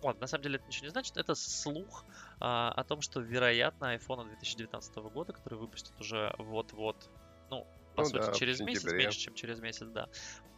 Ладно, 0.01 0.22
на 0.22 0.27
самом 0.27 0.44
деле 0.44 0.56
это 0.58 0.68
ничего 0.68 0.86
не 0.86 0.92
значит. 0.92 1.18
Это 1.18 1.36
слух 1.36 2.06
а, 2.39 2.72
о 2.72 2.84
том, 2.84 3.01
что, 3.01 3.20
вероятно, 3.20 3.96
iPhone 3.96 4.27
2019 4.27 4.96
года, 4.96 5.34
который 5.34 5.58
выпустят 5.58 6.00
уже 6.00 6.34
вот-вот, 6.38 7.10
ну, 7.50 7.68
по 7.96 8.04
ну, 8.04 8.10
сути, 8.10 8.25
да, 8.25 8.34
через 8.34 8.60
месяц, 8.60 8.92
меньше, 8.92 9.20
чем 9.20 9.34
через 9.34 9.60
месяц, 9.60 9.88
да, 9.88 10.08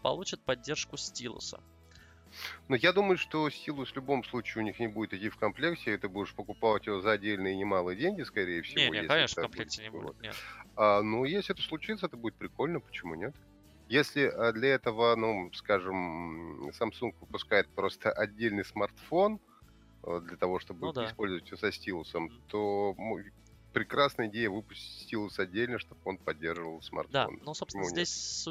получат 0.04 0.42
поддержку 0.44 0.98
стилуса. 0.98 1.62
Но 2.68 2.76
я 2.76 2.94
думаю, 2.94 3.18
что 3.18 3.50
стилус 3.50 3.92
в 3.92 3.96
любом 3.96 4.24
случае 4.24 4.64
у 4.64 4.66
них 4.66 4.80
не 4.80 4.88
будет 4.88 5.14
идти 5.14 5.30
в 5.30 5.38
комплекте, 5.38 5.94
и 5.94 5.98
ты 5.98 6.10
будешь 6.10 6.34
покупать 6.34 6.86
его 6.86 7.02
за 7.02 7.12
отдельные 7.12 7.56
немалые 7.56 7.98
деньги, 7.98 8.24
скорее 8.24 8.62
всего. 8.62 8.94
Не, 8.94 9.02
не, 9.02 9.08
конечно, 9.08 9.42
в 9.42 9.46
комплекте 9.46 9.84
не 9.84 9.90
будет, 9.90 10.20
нет. 10.22 10.36
А, 10.76 11.02
ну, 11.02 11.26
если 11.26 11.56
это 11.56 11.62
случится, 11.64 12.06
это 12.06 12.18
будет 12.18 12.36
прикольно, 12.36 12.80
почему 12.80 13.16
нет? 13.16 13.36
Если 13.90 14.26
а, 14.26 14.52
для 14.52 14.70
этого, 14.70 15.16
ну, 15.16 15.52
скажем, 15.54 16.70
Samsung 16.70 17.16
выпускает 17.22 17.68
просто 17.70 18.12
отдельный 18.12 18.66
смартфон 18.66 19.40
э, 20.04 20.22
для 20.24 20.38
того, 20.38 20.60
чтобы 20.60 20.88
ну, 20.88 20.94
да. 20.94 21.06
использовать 21.06 21.48
его 21.48 21.58
со 21.58 21.72
стилусом, 21.72 22.30
то 22.48 22.94
прекрасная 23.80 24.28
идея 24.30 24.50
выпустить 24.50 25.04
стилус 25.04 25.40
отдельно, 25.40 25.80
чтобы 25.80 26.02
он 26.06 26.18
поддерживал 26.20 26.82
смартфон. 26.82 27.10
Да, 27.10 27.30
ну, 27.40 27.54
собственно, 27.54 27.86
Почему 27.86 27.90
здесь, 27.90 28.10
нет? 28.10 28.10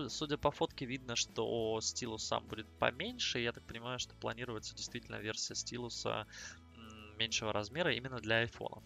судя 0.09 0.39
по 0.39 0.51
фотке, 0.51 0.87
видно, 0.87 1.15
что 1.15 1.79
стилус 1.83 2.25
сам 2.25 2.49
будет 2.49 2.69
поменьше. 2.79 3.39
Я 3.39 3.53
так 3.53 3.65
понимаю, 3.67 3.99
что 3.99 4.15
планируется 4.17 4.75
действительно 4.75 5.17
версия 5.17 5.55
стилуса 5.55 6.27
меньшего 6.73 7.53
размера 7.53 7.93
именно 7.95 8.19
для 8.21 8.37
айфонов. 8.39 8.85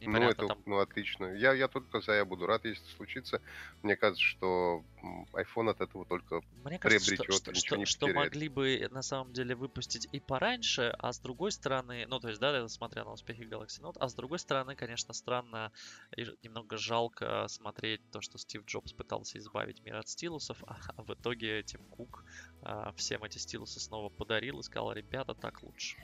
Ну, 0.00 0.18
это, 0.18 0.46
там... 0.46 0.62
ну, 0.66 0.78
отлично. 0.78 1.26
Я, 1.34 1.52
я 1.52 1.68
только 1.68 2.00
за, 2.00 2.12
я 2.12 2.24
буду 2.24 2.46
рад, 2.46 2.64
если 2.64 2.84
это 2.84 2.96
случится. 2.96 3.40
Мне 3.82 3.96
кажется, 3.96 4.22
что 4.22 4.84
iPhone 5.32 5.70
от 5.70 5.80
этого 5.80 6.04
только 6.04 6.42
Мне 6.64 6.78
кажется, 6.78 7.10
приобретет, 7.10 7.34
что, 7.34 7.54
что, 7.54 7.76
что, 7.76 7.86
что 7.86 8.08
могли 8.08 8.48
бы 8.48 8.88
на 8.90 9.02
самом 9.02 9.32
деле 9.32 9.54
выпустить 9.54 10.08
и 10.12 10.20
пораньше, 10.20 10.94
а 10.98 11.12
с 11.12 11.18
другой 11.18 11.52
стороны, 11.52 12.06
ну, 12.08 12.20
то 12.20 12.28
есть, 12.28 12.40
да, 12.40 12.68
смотря 12.68 13.04
на 13.04 13.12
успехи 13.12 13.42
Galaxy 13.42 13.80
Note, 13.80 13.96
а 13.98 14.08
с 14.08 14.14
другой 14.14 14.38
стороны, 14.38 14.74
конечно, 14.74 15.14
странно 15.14 15.72
и 16.16 16.26
немного 16.42 16.76
жалко 16.76 17.46
смотреть 17.48 18.00
то, 18.10 18.20
что 18.20 18.38
Стив 18.38 18.64
Джобс 18.66 18.92
пытался 18.92 19.38
избавить 19.38 19.82
мир 19.84 19.96
от 19.96 20.08
стилусов, 20.08 20.62
а, 20.66 20.76
а 20.96 21.02
в 21.02 21.14
итоге 21.14 21.62
Тим 21.62 21.84
Кук 21.84 22.24
а, 22.62 22.92
всем 22.92 23.24
эти 23.24 23.38
стилусы 23.38 23.80
снова 23.80 24.08
подарил 24.08 24.60
и 24.60 24.62
сказал, 24.62 24.92
ребята, 24.92 25.34
так 25.34 25.62
лучше. 25.62 25.96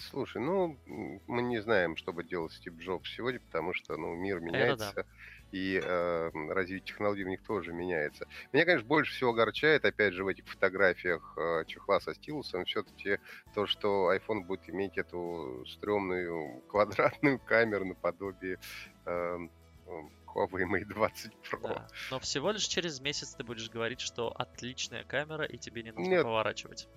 Слушай, 0.00 0.40
ну, 0.40 0.78
мы 1.26 1.42
не 1.42 1.60
знаем, 1.60 1.96
что 1.96 2.12
бы 2.12 2.22
делал 2.22 2.50
Стив 2.50 2.74
Джобс 2.78 3.10
сегодня, 3.10 3.40
потому 3.40 3.74
что, 3.74 3.96
ну, 3.96 4.14
мир 4.14 4.40
меняется, 4.40 4.92
да. 4.94 5.04
и 5.50 5.80
э, 5.82 6.30
развитие 6.50 6.86
технологий 6.86 7.24
в 7.24 7.28
них 7.28 7.42
тоже 7.42 7.72
меняется. 7.72 8.26
Меня, 8.52 8.64
конечно, 8.64 8.86
больше 8.86 9.12
всего 9.12 9.30
огорчает, 9.30 9.84
опять 9.84 10.14
же, 10.14 10.24
в 10.24 10.28
этих 10.28 10.46
фотографиях 10.46 11.34
э, 11.36 11.64
чехла 11.66 12.00
со 12.00 12.14
стилусом, 12.14 12.64
все-таки 12.64 13.18
то, 13.54 13.66
что 13.66 14.14
iPhone 14.14 14.44
будет 14.44 14.68
иметь 14.70 14.96
эту 14.98 15.64
стрёмную 15.66 16.62
квадратную 16.68 17.38
камеру 17.44 17.84
наподобие 17.84 18.58
э, 19.04 19.38
Huawei 20.34 20.64
Mate 20.64 20.84
20 20.84 21.32
Pro. 21.50 21.62
Да. 21.62 21.88
Но 22.10 22.20
всего 22.20 22.52
лишь 22.52 22.66
через 22.66 23.00
месяц 23.00 23.34
ты 23.34 23.42
будешь 23.42 23.68
говорить, 23.68 24.00
что 24.00 24.30
отличная 24.30 25.02
камера, 25.04 25.44
и 25.44 25.58
тебе 25.58 25.82
не 25.82 25.92
нужно 25.92 26.10
Нет. 26.10 26.22
поворачивать 26.22 26.88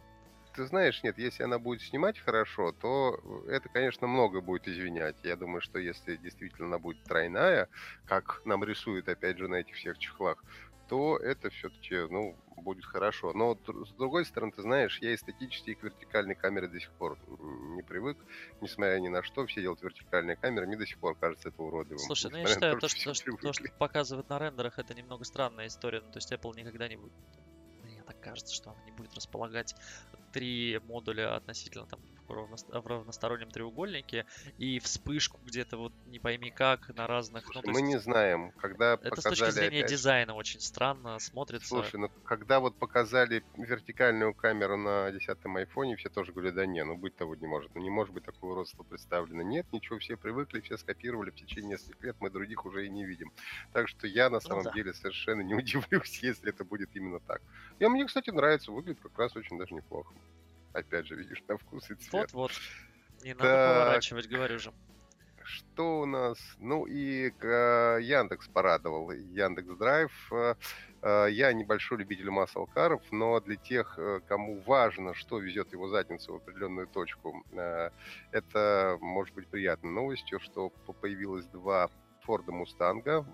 ты 0.53 0.65
знаешь, 0.65 1.03
нет, 1.03 1.17
если 1.17 1.43
она 1.43 1.59
будет 1.59 1.81
снимать 1.81 2.19
хорошо, 2.19 2.71
то 2.71 3.19
это, 3.47 3.69
конечно, 3.69 4.07
много 4.07 4.41
будет 4.41 4.67
извинять. 4.67 5.17
Я 5.23 5.35
думаю, 5.35 5.61
что 5.61 5.79
если 5.79 6.17
действительно 6.17 6.67
она 6.67 6.79
будет 6.79 7.03
тройная, 7.03 7.69
как 8.05 8.41
нам 8.45 8.63
рисуют, 8.63 9.07
опять 9.07 9.37
же, 9.37 9.47
на 9.47 9.55
этих 9.55 9.75
всех 9.75 9.97
чехлах, 9.97 10.43
то 10.87 11.17
это 11.17 11.49
все-таки, 11.49 11.95
ну, 12.09 12.37
будет 12.57 12.83
хорошо. 12.83 13.31
Но 13.33 13.55
с 13.55 13.93
другой 13.93 14.25
стороны, 14.25 14.51
ты 14.51 14.61
знаешь, 14.61 14.99
я 15.01 15.15
эстетически 15.15 15.73
к 15.73 15.83
вертикальной 15.83 16.35
камере 16.35 16.67
до 16.67 16.79
сих 16.79 16.91
пор 16.97 17.17
не 17.29 17.81
привык, 17.81 18.17
несмотря 18.59 18.99
ни 18.99 19.07
на 19.07 19.23
что, 19.23 19.45
все 19.45 19.61
делают 19.61 19.81
вертикальные 19.81 20.35
камеры, 20.35 20.67
мне 20.67 20.77
до 20.77 20.85
сих 20.85 20.99
пор 20.99 21.15
кажется 21.15 21.49
это 21.49 21.61
уродливым. 21.61 21.99
Слушай, 21.99 22.31
ну 22.31 22.37
я 22.37 22.45
считаю, 22.45 22.77
то, 22.77 22.89
что, 22.89 23.03
то, 23.05 23.13
что, 23.13 23.37
то, 23.37 23.53
что 23.53 23.63
показывают 23.79 24.29
на 24.29 24.37
рендерах, 24.37 24.79
это 24.79 24.93
немного 24.93 25.23
странная 25.23 25.67
история. 25.67 26.01
Ну, 26.01 26.11
то 26.11 26.17
есть 26.17 26.31
Apple 26.31 26.55
никогда 26.55 26.89
не 26.89 26.97
будет 26.97 27.13
мне 27.13 27.40
так 28.11 28.19
кажется, 28.19 28.53
что 28.53 28.71
она 28.71 28.83
не 28.83 28.91
будет 28.91 29.13
располагать 29.13 29.75
три 30.31 30.79
модуля 30.83 31.35
относительно 31.35 31.85
там 31.87 32.01
в 32.31 32.87
равностороннем 32.87 33.49
треугольнике 33.49 34.25
и 34.57 34.79
вспышку 34.79 35.39
где-то 35.45 35.77
вот 35.77 35.93
не 36.07 36.19
пойми 36.19 36.51
как 36.51 36.89
на 36.95 37.07
разных... 37.07 37.45
Слушай, 37.45 37.63
ну, 37.65 37.71
мы 37.73 37.79
есть, 37.79 37.89
не 37.91 37.99
знаем, 37.99 38.51
когда 38.53 38.93
Это 38.93 39.09
показали... 39.09 39.35
с 39.35 39.39
точки 39.39 39.51
зрения 39.51 39.79
опять... 39.79 39.91
дизайна 39.91 40.33
очень 40.35 40.59
странно 40.59 41.19
смотрится. 41.19 41.67
Слушай, 41.67 41.99
ну 41.99 42.09
когда 42.25 42.59
вот 42.59 42.75
показали 42.75 43.43
вертикальную 43.57 44.33
камеру 44.33 44.77
на 44.77 45.11
10 45.11 45.37
айфоне, 45.43 45.95
все 45.95 46.09
тоже 46.09 46.31
говорили, 46.31 46.53
да 46.53 46.65
не, 46.65 46.83
ну 46.83 46.95
быть 46.95 47.15
того 47.15 47.35
не 47.35 47.47
может. 47.47 47.73
Ну 47.75 47.81
не 47.81 47.89
может 47.89 48.13
быть 48.13 48.25
такого 48.25 48.55
роста 48.55 48.83
представлено. 48.83 49.41
Нет, 49.41 49.65
ничего, 49.71 49.99
все 49.99 50.17
привыкли, 50.17 50.61
все 50.61 50.77
скопировали 50.77 51.31
в 51.31 51.35
течение 51.35 51.71
нескольких 51.71 52.03
лет, 52.03 52.15
мы 52.19 52.29
других 52.29 52.65
уже 52.65 52.85
и 52.85 52.89
не 52.89 53.05
видим. 53.05 53.31
Так 53.73 53.87
что 53.87 54.07
я 54.07 54.29
на 54.29 54.35
ну 54.35 54.41
самом 54.41 54.63
ну, 54.63 54.69
да. 54.69 54.75
деле 54.75 54.93
совершенно 54.93 55.41
не 55.41 55.55
удивлюсь, 55.55 56.19
если 56.23 56.49
это 56.49 56.63
будет 56.63 56.89
именно 56.93 57.19
так. 57.19 57.41
Я 57.79 57.89
мне, 57.89 58.05
кстати, 58.05 58.29
нравится, 58.29 58.71
выглядит 58.71 59.01
как 59.01 59.17
раз 59.17 59.35
очень 59.35 59.57
даже 59.57 59.73
неплохо. 59.73 60.13
Опять 60.73 61.05
же, 61.07 61.15
видишь, 61.15 61.43
на 61.47 61.57
вкус 61.57 61.89
и 61.89 61.95
цвет. 61.95 62.31
Вот-вот. 62.33 62.51
Не 63.23 63.33
надо 63.33 63.43
так. 63.43 63.77
поворачивать, 63.77 64.27
говорю 64.27 64.59
же. 64.59 64.73
что 65.43 66.01
у 66.01 66.05
нас? 66.05 66.37
Ну 66.59 66.85
и 66.85 67.31
э, 67.41 67.99
Яндекс 68.01 68.47
порадовал. 68.47 69.11
Яндекс 69.11 69.75
Драйв. 69.77 70.11
Э, 70.31 70.55
э, 71.01 71.27
я 71.31 71.53
небольшой 71.53 71.99
любитель 71.99 72.29
маслкаров, 72.29 73.01
но 73.11 73.39
для 73.41 73.57
тех, 73.57 73.99
кому 74.27 74.61
важно, 74.61 75.13
что 75.13 75.39
везет 75.39 75.71
его 75.73 75.89
задницу 75.89 76.33
в 76.33 76.35
определенную 76.37 76.87
точку, 76.87 77.45
это 78.31 78.97
может 79.01 79.35
быть 79.35 79.47
приятной 79.47 79.91
новостью, 79.91 80.39
что 80.39 80.69
появилось 80.69 81.45
два 81.47 81.89
Форда 82.21 82.51
Мустанга 82.51 83.25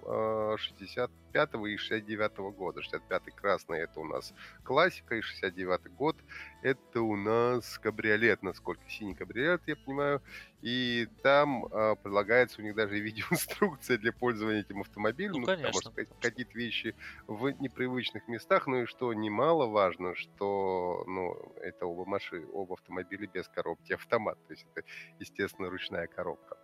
65 0.58 1.50
и 1.68 1.78
69 1.78 2.38
года. 2.56 2.82
65 2.82 3.36
красный 3.36 3.80
это 3.80 4.00
у 4.00 4.06
нас 4.06 4.34
классика, 4.64 5.16
и 5.16 5.22
69 5.22 5.92
год 5.94 6.16
это 6.62 7.02
у 7.02 7.16
нас 7.16 7.78
кабриолет, 7.80 8.44
насколько 8.44 8.82
синий 8.90 9.14
кабриолет, 9.14 9.62
я 9.68 9.76
понимаю. 9.76 10.22
И 10.62 11.08
там 11.22 11.66
э, 11.66 11.96
предлагается 12.02 12.62
у 12.62 12.64
них 12.64 12.76
даже 12.76 13.00
видеоинструкция 13.00 13.98
для 13.98 14.12
пользования 14.12 14.62
этим 14.62 14.82
автомобилем. 14.82 15.34
Ну, 15.34 15.40
ну 15.40 15.46
конечно. 15.46 15.72
Потому 15.72 16.08
что 16.08 16.20
какие-то 16.20 16.58
вещи 16.58 16.96
в 17.28 17.50
непривычных 17.62 18.28
местах. 18.28 18.68
Ну 18.68 18.84
и 18.84 18.86
что 18.86 19.14
немаловажно, 19.14 20.16
что 20.16 21.04
ну, 21.08 21.54
это 21.58 21.86
оба 21.86 22.06
машины, 22.06 22.48
оба 22.52 22.74
автомобиля 22.74 23.28
без 23.28 23.48
коробки 23.48 23.94
автомат. 23.94 24.38
То 24.48 24.54
есть 24.54 24.66
это, 24.74 24.88
естественно, 25.20 25.70
ручная 25.70 26.08
коробка. 26.08 26.58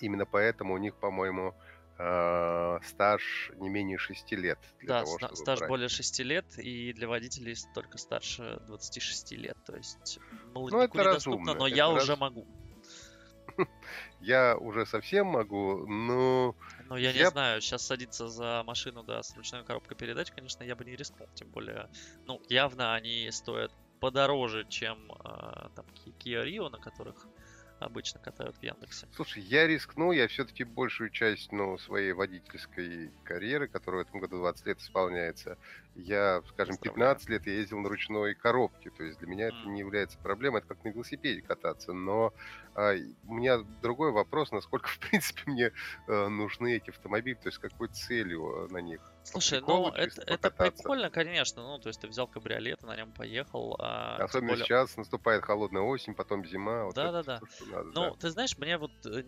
Именно 0.00 0.26
поэтому 0.26 0.74
у 0.74 0.78
них, 0.78 0.94
по-моему, 0.96 1.54
э, 1.98 2.78
стаж 2.84 3.52
не 3.56 3.68
менее 3.68 3.98
6 3.98 4.32
лет. 4.32 4.58
да, 4.82 5.04
того, 5.04 5.34
стаж 5.34 5.58
брать. 5.58 5.68
более 5.68 5.88
6 5.88 6.20
лет, 6.20 6.58
и 6.58 6.92
для 6.92 7.08
водителей 7.08 7.56
только 7.74 7.98
старше 7.98 8.60
26 8.66 9.32
лет. 9.32 9.56
То 9.64 9.76
есть 9.76 10.18
молодняку 10.54 10.96
ну, 10.96 11.04
недоступно, 11.04 11.54
но 11.54 11.66
это 11.66 11.76
я 11.76 11.92
раз... 11.92 12.02
уже 12.02 12.16
могу. 12.16 12.46
Я 14.20 14.56
уже 14.56 14.86
совсем 14.86 15.26
могу, 15.28 15.86
но... 15.86 16.54
Ну, 16.88 16.96
я, 16.96 17.10
я 17.10 17.24
не 17.24 17.30
знаю, 17.30 17.60
сейчас 17.60 17.86
садиться 17.86 18.28
за 18.28 18.62
машину, 18.64 19.02
да, 19.02 19.22
с 19.22 19.34
ручной 19.36 19.64
коробкой 19.64 19.96
передач, 19.96 20.30
конечно, 20.30 20.62
я 20.64 20.76
бы 20.76 20.84
не 20.84 20.96
рискнул. 20.96 21.28
Тем 21.34 21.48
более, 21.50 21.88
ну, 22.26 22.40
явно 22.48 22.94
они 22.94 23.30
стоят 23.30 23.72
подороже, 24.00 24.64
чем 24.68 25.12
э, 25.12 25.68
там 25.74 25.86
Kia 26.18 26.44
Rio, 26.44 26.68
на 26.68 26.78
которых 26.78 27.26
обычно 27.80 28.20
катают 28.20 28.56
в 28.56 28.62
Яндексе? 28.62 29.08
Слушай, 29.14 29.42
я 29.42 29.66
рискну, 29.66 30.12
я 30.12 30.28
все-таки 30.28 30.64
большую 30.64 31.10
часть 31.10 31.52
ну, 31.52 31.78
своей 31.78 32.12
водительской 32.12 33.10
карьеры, 33.24 33.68
которая 33.68 34.04
в 34.04 34.08
этом 34.08 34.20
году 34.20 34.38
20 34.38 34.66
лет 34.66 34.80
исполняется, 34.80 35.58
я, 35.98 36.42
скажем, 36.48 36.76
15 36.76 37.28
лет 37.28 37.46
я 37.46 37.54
ездил 37.54 37.78
на 37.78 37.88
ручной 37.88 38.34
коробке, 38.34 38.90
то 38.90 39.02
есть 39.02 39.18
для 39.18 39.28
меня 39.28 39.48
это 39.48 39.68
не 39.68 39.80
является 39.80 40.18
проблемой, 40.18 40.60
это 40.60 40.68
как 40.68 40.84
на 40.84 40.88
велосипеде 40.88 41.42
кататься, 41.42 41.92
но 41.92 42.32
а, 42.74 42.94
у 43.26 43.34
меня 43.34 43.58
другой 43.82 44.12
вопрос, 44.12 44.52
насколько, 44.52 44.88
в 44.88 44.98
принципе, 44.98 45.42
мне 45.46 45.72
а, 46.06 46.28
нужны 46.28 46.76
эти 46.76 46.90
автомобили, 46.90 47.34
то 47.34 47.48
есть 47.48 47.58
какой 47.58 47.88
целью 47.88 48.66
э, 48.66 48.72
на 48.72 48.78
них 48.78 49.00
Слушай, 49.24 49.60
ну 49.60 49.88
это, 49.88 50.22
это 50.22 50.50
прикольно, 50.50 51.10
конечно. 51.10 51.62
Ну, 51.62 51.78
то 51.78 51.88
есть 51.88 52.00
ты 52.00 52.08
взял 52.08 52.26
кабриолет, 52.26 52.82
на 52.82 52.96
нем 52.96 53.12
поехал. 53.12 53.76
А, 53.78 54.16
Особенно 54.16 54.52
более... 54.52 54.64
сейчас 54.64 54.96
наступает 54.96 55.44
холодная 55.44 55.82
осень, 55.82 56.14
потом 56.14 56.46
зима. 56.46 56.84
Вот 56.84 56.94
да, 56.94 57.12
да, 57.12 57.22
да. 57.22 57.40
ну, 57.84 57.92
да. 57.92 58.10
ты 58.18 58.30
знаешь, 58.30 58.56
мне 58.56 58.78
вот 58.78 58.92
э, 59.04 59.24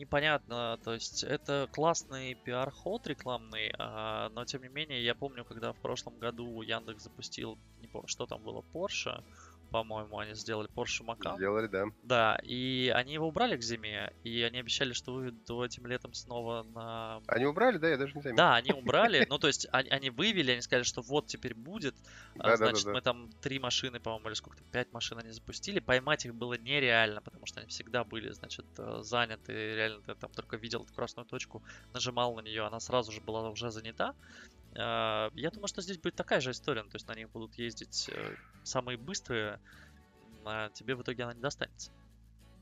непонятно, 0.00 0.78
то 0.82 0.94
есть 0.94 1.22
это 1.22 1.68
классный 1.70 2.34
пиар-ход 2.34 3.06
рекламный, 3.06 3.72
а, 3.78 4.28
но 4.30 4.44
тем 4.44 4.62
не 4.62 4.68
менее 4.68 5.04
я 5.04 5.14
помню, 5.14 5.44
когда 5.44 5.72
в 5.72 5.80
прошлом 5.80 6.18
году 6.18 6.62
Яндекс 6.62 7.04
запустил, 7.04 7.58
не 7.76 7.86
помню, 7.86 8.08
что 8.08 8.26
там 8.26 8.42
было, 8.42 8.64
Porsche, 8.74 9.22
по-моему, 9.70 10.18
они 10.18 10.34
сделали 10.34 10.68
Porsche 10.68 11.04
Macan. 11.04 11.36
Сделали, 11.36 11.66
да. 11.66 11.84
Да, 12.02 12.38
и 12.42 12.92
они 12.94 13.14
его 13.14 13.28
убрали 13.28 13.56
к 13.56 13.62
зиме, 13.62 14.12
и 14.24 14.42
они 14.42 14.58
обещали, 14.58 14.92
что 14.92 15.12
выведут 15.12 15.48
этим 15.64 15.86
летом 15.86 16.12
снова 16.12 16.62
на... 16.62 17.22
Они 17.26 17.46
убрали, 17.46 17.78
да? 17.78 17.88
Я 17.88 17.96
даже 17.96 18.14
не 18.14 18.22
заметил. 18.22 18.36
Да, 18.36 18.56
они 18.56 18.72
убрали, 18.72 19.26
ну 19.28 19.38
то 19.38 19.46
есть 19.46 19.66
они, 19.72 19.88
они 19.90 20.10
вывели, 20.10 20.52
они 20.52 20.60
сказали, 20.60 20.84
что 20.84 21.02
вот 21.02 21.26
теперь 21.26 21.54
будет, 21.54 21.94
да, 22.34 22.56
значит, 22.56 22.84
да, 22.84 22.90
да, 22.90 22.94
мы 22.94 23.00
там 23.00 23.30
три 23.40 23.58
машины, 23.58 24.00
по-моему, 24.00 24.28
или 24.28 24.34
сколько-то, 24.34 24.64
пять 24.70 24.92
машин 24.92 25.18
они 25.18 25.30
запустили, 25.30 25.78
поймать 25.78 26.26
их 26.26 26.34
было 26.34 26.54
нереально, 26.54 27.20
потому 27.20 27.46
что 27.46 27.60
они 27.60 27.68
всегда 27.68 28.04
были, 28.04 28.30
значит, 28.32 28.66
э, 28.78 29.00
заняты, 29.02 29.52
реально 29.52 30.02
ты 30.02 30.14
там 30.14 30.30
только 30.32 30.56
видел 30.56 30.82
эту 30.82 30.92
красную 30.92 31.26
точку, 31.26 31.62
нажимал 31.92 32.34
на 32.34 32.40
нее, 32.40 32.66
она 32.66 32.80
сразу 32.80 33.12
же 33.12 33.20
была 33.20 33.48
уже 33.50 33.70
занята, 33.70 34.10
а, 34.10 34.14
я 34.74 35.50
думаю, 35.52 35.68
что 35.68 35.82
здесь 35.82 35.98
будет 35.98 36.14
такая 36.14 36.40
же 36.40 36.52
история. 36.52 36.82
То 36.82 36.94
есть 36.94 37.08
на 37.08 37.14
них 37.14 37.30
будут 37.30 37.54
ездить 37.56 38.08
э, 38.12 38.34
самые 38.62 38.96
быстрые, 38.98 39.60
а 40.44 40.70
тебе 40.70 40.94
в 40.94 41.02
итоге 41.02 41.24
она 41.24 41.34
не 41.34 41.40
достанется. 41.40 41.90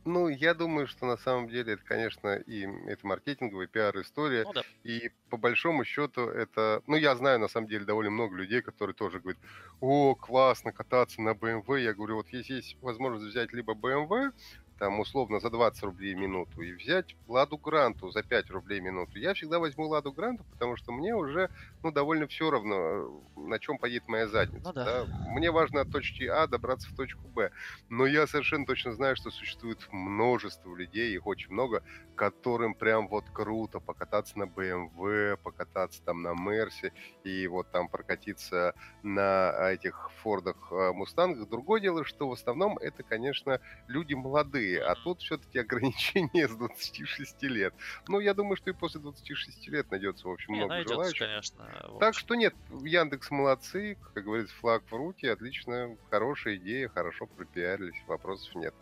Ну, 0.05 0.29
я 0.29 0.55
думаю, 0.55 0.87
что 0.87 1.05
на 1.05 1.19
самом 1.19 1.49
деле 1.49 1.75
это, 1.75 1.85
конечно, 1.85 2.37
и 2.37 2.63
это 2.87 3.07
маркетинговая 3.07 3.67
пиар-история. 3.67 4.45
Ну, 4.45 4.53
да. 4.55 4.63
И 4.83 5.11
по 5.29 5.37
большому 5.37 5.85
счету 5.85 6.23
это... 6.23 6.83
Ну, 6.87 6.97
я 6.97 7.15
знаю, 7.15 7.39
на 7.39 7.49
самом 7.49 7.69
деле, 7.69 7.85
довольно 7.85 8.11
много 8.11 8.35
людей, 8.37 8.63
которые 8.63 8.95
тоже 8.95 9.21
говорят, 9.21 9.41
о, 9.81 10.15
классно 10.15 10.73
кататься 10.73 11.21
на 11.21 11.35
BMW. 11.35 11.83
Я 11.83 11.93
говорю, 11.93 12.17
вот 12.17 12.29
если 12.31 12.55
есть 12.55 12.79
возможность 12.81 13.27
взять 13.27 13.53
либо 13.53 13.75
BMW, 13.75 14.33
там 14.79 15.01
условно 15.01 15.41
за 15.41 15.51
20 15.51 15.83
рублей 15.83 16.15
в 16.15 16.19
минуту 16.19 16.63
и 16.63 16.73
взять 16.73 17.17
Ладу 17.27 17.59
Гранту 17.59 18.11
за 18.11 18.23
5 18.23 18.51
рублей 18.51 18.81
в 18.81 18.85
минуту. 18.85 19.19
Я 19.19 19.35
всегда 19.35 19.59
возьму 19.59 19.89
Ладу 19.89 20.13
Гранту, 20.13 20.45
потому 20.53 20.77
что 20.77 20.93
мне 20.93 21.15
уже 21.15 21.51
ну, 21.83 21.93
довольно 21.93 22.27
все 22.27 22.51
равно, 22.51 23.23
на 23.37 23.59
чем 23.59 23.79
поедет 23.79 24.09
моя 24.09 24.29
задница. 24.29 24.69
Ну, 24.69 24.73
да. 24.73 24.85
Да? 24.85 25.07
Мне 25.29 25.51
важно 25.51 25.83
от 25.83 25.91
точки 25.91 26.25
А 26.25 26.47
добраться 26.47 26.89
в 26.89 26.97
точку 26.97 27.27
Б. 27.29 27.51
Но 27.89 28.07
я 28.07 28.27
совершенно 28.27 28.67
точно 28.67 28.93
знаю, 28.93 29.17
что 29.17 29.31
существует 29.31 29.79
множество 29.91 30.75
людей, 30.75 31.15
их 31.15 31.27
очень 31.27 31.53
много, 31.53 31.83
которым 32.17 32.75
прям 32.75 33.09
вот 33.09 33.25
круто 33.33 33.81
покататься 33.81 34.39
на 34.39 34.45
BMW, 34.45 35.37
покататься 35.37 36.03
там 36.03 36.23
на 36.23 36.35
Мерсе 36.35 36.93
и 37.25 37.47
вот 37.47 37.71
там 37.71 37.89
прокатиться 37.89 38.75
на 39.03 39.71
этих 39.71 40.11
Фордах, 40.23 40.57
э, 40.71 40.93
Мустангах. 40.93 41.49
Другое 41.49 41.81
дело, 41.81 42.05
что 42.05 42.29
в 42.29 42.33
основном 42.33 42.77
это, 42.79 43.03
конечно, 43.03 43.61
люди 43.87 44.15
молодые, 44.15 44.68
молодые, 44.69 44.83
а 44.83 44.95
тут 44.95 45.21
все-таки 45.21 45.59
ограничение 45.59 46.49
с 46.49 46.57
26 46.57 47.43
лет. 47.45 47.75
Ну, 48.09 48.21
я 48.21 48.35
думаю, 48.35 48.57
что 48.57 48.71
и 48.71 48.73
после 48.73 49.01
26 49.01 49.69
лет 49.69 49.91
найдется, 49.91 50.29
в 50.29 50.33
общем, 50.33 50.53
не, 50.53 50.59
много 50.61 50.75
найдется, 50.75 50.95
желающих. 50.95 51.19
конечно. 51.19 51.99
Так 52.01 52.15
что 52.15 52.35
нет, 52.35 52.55
Яндекс 52.83 53.31
молодцы, 53.31 53.99
как 54.15 54.25
говорится, 54.25 54.55
флаг 54.57 54.83
в 54.91 54.93
руки, 54.93 55.27
отлично, 55.27 55.97
хорошая 56.11 56.57
идея, 56.57 56.89
хорошо 56.89 57.27
пропиарились, 57.27 58.03
вопросов 58.07 58.55
нет. 58.55 58.75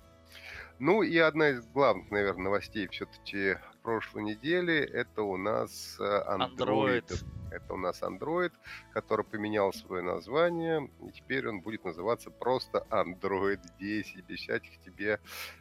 Ну 0.79 1.03
и 1.03 1.17
одна 1.17 1.51
из 1.51 1.67
главных, 1.69 2.11
наверное, 2.11 2.45
новостей 2.45 2.87
все-таки 2.89 3.57
прошлой 3.87 4.25
недели, 4.25 4.79
это 4.79 5.23
у 5.23 5.37
нас 5.37 5.97
э, 6.01 6.03
Android. 6.03 7.07
Android. 7.07 7.25
Это 7.53 7.75
у 7.75 7.77
нас 7.77 8.03
Android, 8.03 8.53
который 8.93 9.25
поменял 9.25 9.73
свое 9.73 10.03
название, 10.03 10.91
и 11.07 11.13
теперь 11.13 11.49
он 11.49 11.61
будет 11.61 11.85
называться 11.85 12.31
просто 12.31 12.85
Android 12.91 13.61
10, 13.79 14.25
без 14.27 14.41
всяких 14.41 14.81
тебе 14.81 15.21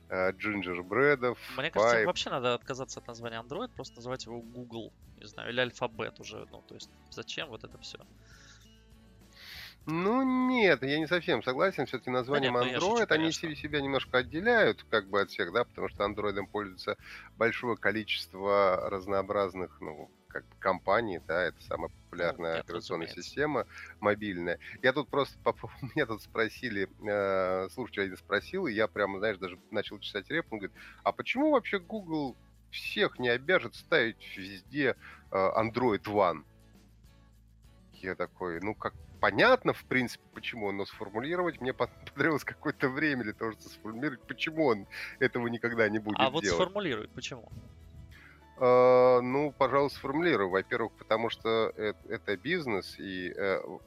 э, 0.09 0.31
джинджербредов. 0.31 1.37
Мне 1.55 1.69
кажется, 1.69 1.97
Pipe. 1.97 2.05
вообще 2.05 2.29
надо 2.31 2.55
отказаться 2.55 2.99
от 2.99 3.07
названия 3.07 3.39
Android, 3.39 3.69
просто 3.75 3.97
называть 3.97 4.25
его 4.25 4.41
Google, 4.41 4.91
не 5.19 5.27
знаю, 5.27 5.51
или 5.51 5.61
алфабет 5.61 6.19
уже, 6.19 6.47
ну, 6.51 6.63
то 6.67 6.73
есть 6.73 6.89
зачем 7.11 7.49
вот 7.49 7.63
это 7.63 7.77
все? 7.77 7.99
Ну 9.85 10.23
нет, 10.49 10.81
я 10.81 10.97
не 10.97 11.07
совсем 11.07 11.43
согласен. 11.43 11.85
Все-таки 11.85 12.09
названием 12.09 12.53
да 12.55 12.65
нет, 12.65 12.79
ну, 12.81 12.87
Android 12.87 12.99
шучу, 12.99 13.13
они 13.13 13.31
конечно. 13.31 13.55
себя 13.55 13.81
немножко 13.81 14.17
отделяют 14.17 14.83
как 14.89 15.09
бы 15.09 15.21
от 15.21 15.29
всех, 15.29 15.53
да, 15.53 15.63
потому 15.63 15.89
что 15.89 16.05
Android 16.05 16.45
пользуется 16.47 16.97
большое 17.37 17.77
количество 17.77 18.89
разнообразных, 18.89 19.79
ну, 19.81 20.09
как 20.27 20.43
бы 20.47 20.55
компаний, 20.59 21.21
да, 21.27 21.43
это 21.43 21.61
самая 21.63 21.89
популярная 21.89 22.55
ну, 22.55 22.59
операционная 22.59 23.07
разумеется. 23.07 23.29
система 23.29 23.67
мобильная. 23.99 24.59
Я 24.81 24.91
тут 24.91 25.07
просто, 25.07 25.37
меня 25.95 26.05
тут 26.07 26.21
спросили, 26.23 26.89
э, 27.07 27.69
слушатель 27.69 28.03
один 28.03 28.17
спросил, 28.17 28.67
и 28.67 28.73
я 28.73 28.87
прямо, 28.87 29.19
знаешь, 29.19 29.37
даже 29.37 29.59
начал 29.71 29.99
читать 29.99 30.29
реп, 30.29 30.47
он 30.51 30.59
говорит, 30.59 30.75
а 31.03 31.11
почему 31.11 31.51
вообще 31.51 31.79
Google 31.79 32.35
всех 32.71 33.19
не 33.19 33.29
обяжет 33.29 33.75
ставить 33.75 34.35
везде 34.35 34.95
э, 35.31 35.35
Android 35.35 36.03
One? 36.03 36.43
Я 38.05 38.15
такой, 38.15 38.59
ну 38.61 38.75
как 38.75 38.93
понятно, 39.19 39.73
в 39.73 39.83
принципе, 39.85 40.23
почему 40.33 40.67
он, 40.67 40.77
но 40.77 40.85
сформулировать 40.85 41.59
мне 41.59 41.73
потребовалось 41.73 42.43
какое-то 42.53 42.89
время 42.89 43.23
для 43.23 43.33
того, 43.33 43.53
чтобы 43.53 43.69
сформулировать, 43.69 44.21
почему 44.27 44.65
он 44.65 44.87
этого 45.19 45.47
никогда 45.47 45.89
не 45.89 45.97
будет 45.97 46.19
а 46.19 46.29
делать. 46.29 46.45
А 46.45 46.49
вот 46.49 46.55
сформулирует, 46.55 47.09
почему? 47.11 47.49
Uh, 48.57 49.19
ну, 49.21 49.51
пожалуйста, 49.51 49.97
сформулирую. 49.97 50.49
Во-первых, 50.49 50.93
потому 50.93 51.29
что 51.29 51.73
это, 51.75 51.99
это 52.07 52.37
бизнес, 52.37 52.97
и 52.99 53.33
uh, 53.33 53.81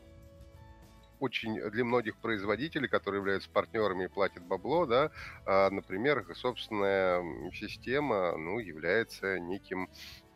очень 1.20 1.58
для 1.70 1.84
многих 1.84 2.18
производителей, 2.18 2.88
которые 2.88 3.20
являются 3.20 3.48
партнерами 3.48 4.04
и 4.04 4.08
платят 4.08 4.44
бабло, 4.44 4.84
да, 4.86 5.10
uh, 5.46 5.70
например, 5.70 6.26
собственная 6.34 7.22
система, 7.52 8.36
ну, 8.36 8.58
является 8.58 9.38
неким 9.38 9.88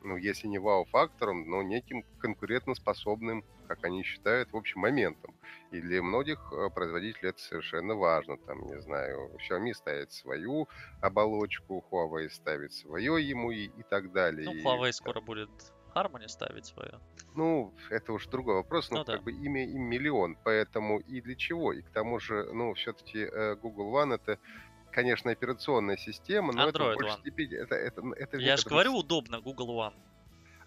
ну, 0.05 0.17
если 0.17 0.47
не 0.47 0.59
вау-фактором, 0.59 1.49
но 1.49 1.63
неким 1.63 2.05
конкурентоспособным, 2.19 3.45
как 3.69 3.85
они 3.85 4.03
считают, 4.03 4.53
в 4.53 4.57
общем, 4.57 4.81
моментом. 4.81 5.35
И 5.71 5.81
для 5.81 6.03
многих 6.03 6.53
э, 6.53 6.69
производителей 6.71 7.31
это 7.31 7.41
совершенно 7.41 7.95
важно. 7.95 8.37
Там, 8.37 8.67
не 8.67 8.81
знаю, 8.81 9.31
Xiaomi 9.39 9.73
ставит 9.73 10.13
свою 10.13 10.69
оболочку, 11.01 11.85
Huawei 11.91 12.29
ставит 12.29 12.73
свое 12.73 13.27
ему 13.27 13.51
и, 13.51 13.67
и 13.67 13.83
так 13.89 14.13
далее. 14.13 14.45
Ну, 14.45 14.63
Huawei 14.63 14.91
и, 14.91 14.93
скоро 14.93 15.21
будет 15.21 15.51
Harmony 15.95 16.29
ставить 16.29 16.67
свое. 16.67 17.01
Ну, 17.35 17.73
это 17.91 18.13
уж 18.13 18.27
другой 18.27 18.57
вопрос, 18.57 18.91
но 18.91 18.99
ну, 18.99 19.05
как 19.05 19.17
да. 19.17 19.23
бы 19.23 19.33
имя 19.33 19.65
им 19.65 19.83
миллион, 19.83 20.37
поэтому 20.45 20.99
и 20.99 21.21
для 21.21 21.35
чего? 21.35 21.73
И 21.73 21.83
к 21.83 21.91
тому 21.91 22.19
же, 22.19 22.45
ну, 22.53 22.75
все-таки 22.75 23.21
э, 23.21 23.57
Google 23.57 23.95
One 23.95 24.15
это 24.15 24.39
конечно, 24.93 25.31
операционная 25.31 25.97
система, 25.97 26.53
но 26.53 26.69
Android 26.69 26.95
это 26.95 27.05
в 27.05 27.09
One. 27.09 27.19
степени... 27.21 27.57
Это, 27.57 27.75
это, 27.75 28.03
это 28.17 28.37
Я 28.39 28.57
же 28.57 28.69
говорю, 28.69 28.95
удобно, 28.95 29.41
Google 29.41 29.71
One. 29.79 29.95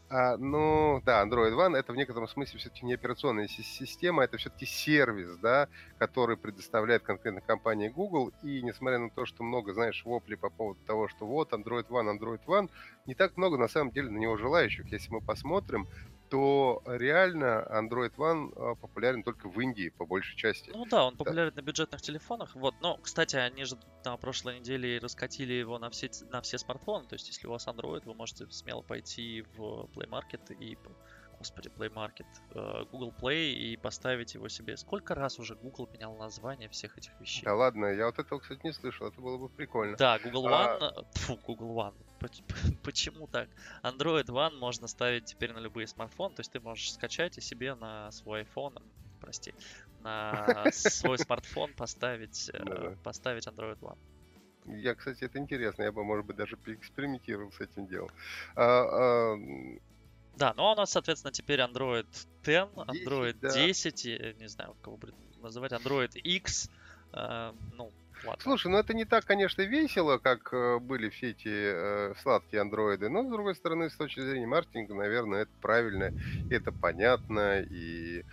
А, 0.07 0.37
ну, 0.37 1.01
да, 1.03 1.23
Android 1.25 1.53
One 1.55 1.75
это 1.75 1.91
в 1.91 1.95
некотором 1.95 2.27
смысле 2.27 2.59
все-таки 2.59 2.85
не 2.85 2.93
операционная 2.93 3.47
система, 3.47 4.23
это 4.23 4.37
все-таки 4.37 4.65
сервис, 4.67 5.35
да, 5.37 5.67
который 5.97 6.37
предоставляет 6.37 7.01
конкретно 7.01 7.41
компания 7.41 7.89
Google. 7.89 8.31
И 8.43 8.61
несмотря 8.61 8.99
на 8.99 9.09
то, 9.09 9.25
что 9.25 9.43
много, 9.43 9.73
знаешь, 9.73 10.03
вопли 10.05 10.35
по 10.35 10.49
поводу 10.49 10.79
того, 10.85 11.07
что 11.07 11.25
вот 11.25 11.53
Android 11.53 11.87
One, 11.87 12.19
Android 12.19 12.45
One, 12.45 12.69
не 13.07 13.15
так 13.15 13.35
много 13.35 13.57
на 13.57 13.67
самом 13.67 13.91
деле 13.91 14.11
на 14.11 14.17
него 14.17 14.37
желающих. 14.37 14.91
Если 14.91 15.11
мы 15.11 15.21
посмотрим, 15.21 15.87
то 16.29 16.81
реально 16.85 17.65
Android 17.69 18.13
One 18.15 18.53
а, 18.55 18.75
популярен 18.75 19.23
только 19.23 19.49
в 19.49 19.59
Индии, 19.59 19.89
по 19.89 20.05
большей 20.05 20.35
части. 20.35 20.71
Ну 20.73 20.85
да, 20.85 21.05
он 21.05 21.17
популярен 21.17 21.53
да. 21.55 21.61
на 21.61 21.65
бюджетных 21.65 22.01
телефонах. 22.01 22.55
Вот. 22.55 22.75
Но, 22.81 22.97
кстати, 22.97 23.35
они 23.35 23.65
же 23.65 23.77
на 24.03 24.17
прошлой 24.17 24.59
неделе 24.59 24.99
раскатили 24.99 25.53
его 25.53 25.79
на 25.79 25.89
все, 25.89 26.09
на 26.31 26.41
все 26.41 26.57
смартфоны. 26.57 27.07
То 27.07 27.15
есть, 27.15 27.27
если 27.27 27.47
у 27.47 27.51
вас 27.51 27.67
Android, 27.67 28.03
вы 28.05 28.13
можете 28.13 28.49
смело 28.49 28.81
пойти 28.81 29.43
в 29.55 29.87
Play 29.93 30.09
Market 30.09 30.53
и 30.53 30.77
господи, 31.37 31.69
Play 31.69 31.91
Market, 31.93 32.25
э, 32.51 32.85
Google 32.91 33.13
Play 33.19 33.51
и 33.51 33.77
поставить 33.77 34.33
его 34.33 34.49
себе. 34.49 34.77
Сколько 34.77 35.15
раз 35.15 35.39
уже 35.39 35.55
Google 35.55 35.89
менял 35.91 36.15
название 36.17 36.69
всех 36.69 36.97
этих 36.97 37.19
вещей? 37.19 37.43
Да 37.43 37.55
ладно, 37.55 37.87
я 37.87 38.05
вот 38.05 38.19
этого, 38.19 38.39
кстати, 38.39 38.61
не 38.63 38.73
слышал, 38.73 39.07
это 39.07 39.21
было 39.21 39.37
бы 39.37 39.49
прикольно. 39.49 39.97
Да, 39.97 40.19
Google 40.19 40.47
а 40.47 40.51
One, 40.51 40.83
а... 40.83 41.03
фу, 41.13 41.39
Google 41.45 41.75
One, 41.75 41.95
почему 42.83 43.27
так? 43.27 43.49
Android 43.83 44.25
One 44.27 44.57
можно 44.57 44.87
ставить 44.87 45.25
теперь 45.25 45.53
на 45.53 45.59
любые 45.59 45.87
смартфоны, 45.87 46.35
то 46.35 46.39
есть 46.41 46.51
ты 46.51 46.59
можешь 46.59 46.93
скачать 46.93 47.37
и 47.37 47.41
себе 47.41 47.75
на 47.75 48.11
свой 48.11 48.43
iPhone, 48.43 48.81
прости, 49.19 49.53
на 49.99 50.65
свой 50.71 51.17
смартфон 51.17 51.73
поставить, 51.73 52.49
э, 52.53 52.95
поставить 53.03 53.47
Android 53.47 53.79
One. 53.79 53.97
Я, 54.65 54.95
кстати, 54.95 55.23
это 55.23 55.37
интересно, 55.37 55.83
я 55.83 55.91
бы, 55.91 56.03
может 56.03 56.25
быть, 56.25 56.37
даже 56.37 56.57
поэкспериментировал 56.57 57.51
с 57.51 57.61
этим 57.61 57.85
делом. 57.85 58.09
А, 58.55 59.33
а, 59.33 59.37
да, 60.37 60.53
ну 60.55 60.63
а 60.63 60.73
у 60.73 60.75
нас, 60.75 60.91
соответственно, 60.91 61.31
теперь 61.31 61.59
Android 61.59 62.07
10, 62.43 62.69
Android 62.75 63.33
10, 63.33 63.39
да. 63.41 63.49
10 63.49 64.39
не 64.39 64.47
знаю, 64.47 64.75
кого 64.81 64.97
будет 64.97 65.15
называть, 65.41 65.71
Android 65.71 66.11
X, 66.15 66.69
э, 67.13 67.53
ну, 67.73 67.91
Ладно. 68.23 68.41
Слушай, 68.41 68.71
ну 68.71 68.77
это 68.77 68.93
не 68.93 69.05
так, 69.05 69.25
конечно, 69.25 69.61
весело, 69.61 70.17
как 70.17 70.51
э, 70.53 70.79
были 70.79 71.09
все 71.09 71.31
эти 71.31 71.49
э, 71.49 72.13
сладкие 72.21 72.61
андроиды, 72.61 73.09
но, 73.09 73.23
с 73.23 73.29
другой 73.29 73.55
стороны, 73.55 73.89
с 73.89 73.95
точки 73.95 74.21
зрения 74.21 74.47
маркетинга, 74.47 74.93
наверное, 74.95 75.43
это 75.43 75.51
правильно, 75.61 76.11
это 76.49 76.71
понятно, 76.71 77.61
и 77.61 78.19
э, 78.19 78.23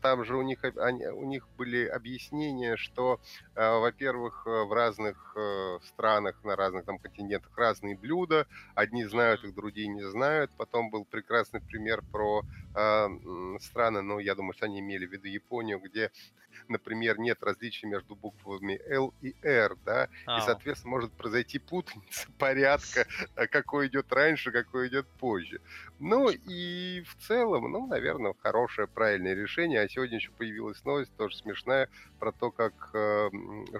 там 0.00 0.24
же 0.24 0.36
у 0.36 0.42
них, 0.42 0.64
они, 0.64 1.06
у 1.06 1.24
них 1.24 1.46
были 1.58 1.86
объяснения, 1.86 2.76
что, 2.76 3.20
э, 3.54 3.78
во-первых, 3.78 4.44
э, 4.46 4.64
в 4.64 4.72
разных 4.72 5.34
э, 5.36 5.78
странах, 5.84 6.42
на 6.44 6.56
разных 6.56 6.84
там 6.86 6.98
континентах 6.98 7.56
разные 7.58 7.96
блюда, 7.96 8.46
одни 8.74 9.04
знают 9.04 9.44
их, 9.44 9.54
другие 9.54 9.88
не 9.88 10.02
знают, 10.02 10.50
потом 10.56 10.90
был 10.90 11.04
прекрасный 11.04 11.60
пример 11.60 12.02
про 12.10 12.42
э, 12.74 13.08
страны, 13.60 14.00
ну, 14.00 14.18
я 14.18 14.34
думаю, 14.34 14.54
что 14.54 14.64
они 14.64 14.80
имели 14.80 15.06
в 15.06 15.12
виду 15.12 15.28
Японию, 15.28 15.78
где 15.80 16.10
например, 16.68 17.18
нет 17.18 17.42
различия 17.42 17.86
между 17.86 18.14
буквами 18.14 18.80
L 18.88 19.14
и 19.20 19.34
R, 19.42 19.76
да, 19.84 20.08
а. 20.26 20.38
и, 20.38 20.40
соответственно, 20.42 20.90
может 20.92 21.12
произойти 21.12 21.58
путаница 21.58 22.28
порядка, 22.38 23.06
а 23.34 23.46
какой 23.46 23.88
идет 23.88 24.12
раньше, 24.12 24.50
какой 24.50 24.88
идет 24.88 25.06
позже. 25.06 25.60
Ну 25.98 26.28
и 26.30 27.02
в 27.02 27.16
целом, 27.26 27.70
ну, 27.70 27.86
наверное, 27.86 28.34
хорошее, 28.42 28.88
правильное 28.88 29.34
решение. 29.34 29.65
А 29.74 29.88
сегодня 29.88 30.16
еще 30.16 30.30
появилась 30.30 30.84
новость, 30.84 31.10
тоже 31.16 31.36
смешная, 31.36 31.88
про 32.18 32.30
то, 32.32 32.50
как 32.50 32.90
э, 32.94 33.30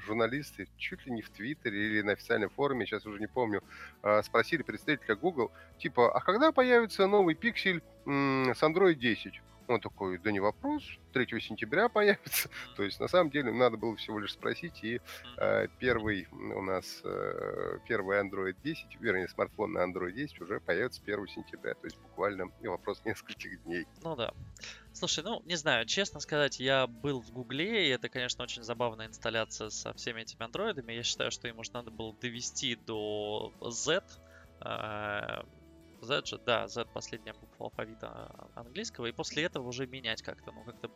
журналисты 0.00 0.66
чуть 0.76 1.06
ли 1.06 1.12
не 1.12 1.22
в 1.22 1.30
Твиттере 1.30 1.86
или 1.86 2.02
на 2.02 2.12
официальном 2.12 2.50
форуме, 2.50 2.86
сейчас 2.86 3.06
уже 3.06 3.20
не 3.20 3.28
помню, 3.28 3.62
э, 4.02 4.22
спросили 4.22 4.62
представителя 4.62 5.14
Google, 5.14 5.52
типа, 5.78 6.12
а 6.12 6.20
когда 6.20 6.50
появится 6.50 7.06
новый 7.06 7.34
пиксель 7.34 7.82
м- 8.06 8.52
с 8.54 8.62
Android 8.62 8.94
10? 8.94 9.40
Он 9.68 9.80
такой, 9.80 10.18
да 10.18 10.30
не 10.30 10.40
вопрос, 10.40 10.82
3 11.12 11.40
сентября 11.40 11.88
появится. 11.88 12.48
То 12.76 12.82
есть, 12.82 13.00
на 13.00 13.08
самом 13.08 13.30
деле, 13.30 13.52
надо 13.52 13.76
было 13.76 13.96
всего 13.96 14.18
лишь 14.18 14.32
спросить, 14.32 14.82
и 14.82 15.00
э, 15.38 15.68
первый 15.78 16.28
у 16.32 16.62
нас, 16.62 17.00
э, 17.04 17.78
первый 17.88 18.20
Android 18.20 18.56
10, 18.62 19.00
вернее, 19.00 19.28
смартфон 19.28 19.72
на 19.72 19.84
Android 19.84 20.12
10 20.12 20.40
уже 20.40 20.60
появится 20.60 21.02
1 21.02 21.26
сентября. 21.28 21.74
То 21.74 21.86
есть, 21.86 21.98
буквально 21.98 22.46
вопрос 22.62 23.02
нескольких 23.04 23.62
дней. 23.64 23.86
Ну 24.02 24.16
да. 24.16 24.32
Слушай, 24.92 25.24
ну, 25.24 25.42
не 25.44 25.56
знаю, 25.56 25.84
честно 25.84 26.20
сказать, 26.20 26.58
я 26.58 26.86
был 26.86 27.20
в 27.20 27.30
Гугле, 27.30 27.86
и 27.86 27.90
это, 27.90 28.08
конечно, 28.08 28.44
очень 28.44 28.62
забавная 28.62 29.06
инсталляция 29.06 29.68
со 29.70 29.92
всеми 29.92 30.22
этими 30.22 30.42
андроидами. 30.42 30.92
Я 30.92 31.02
считаю, 31.02 31.30
что 31.30 31.48
им 31.48 31.58
уже 31.58 31.72
надо 31.72 31.90
было 31.90 32.14
довести 32.14 32.76
до 32.76 33.52
Z, 33.60 34.02
э, 34.60 35.42
Z 36.06 36.26
же, 36.26 36.38
да, 36.38 36.68
Z 36.68 36.86
последняя 36.92 37.34
буква 37.34 37.66
алфавита 37.66 38.48
английского, 38.54 39.06
и 39.06 39.12
после 39.12 39.44
этого 39.44 39.68
уже 39.68 39.86
менять 39.86 40.22
как-то, 40.22 40.52
ну, 40.52 40.64
как-то 40.64 40.90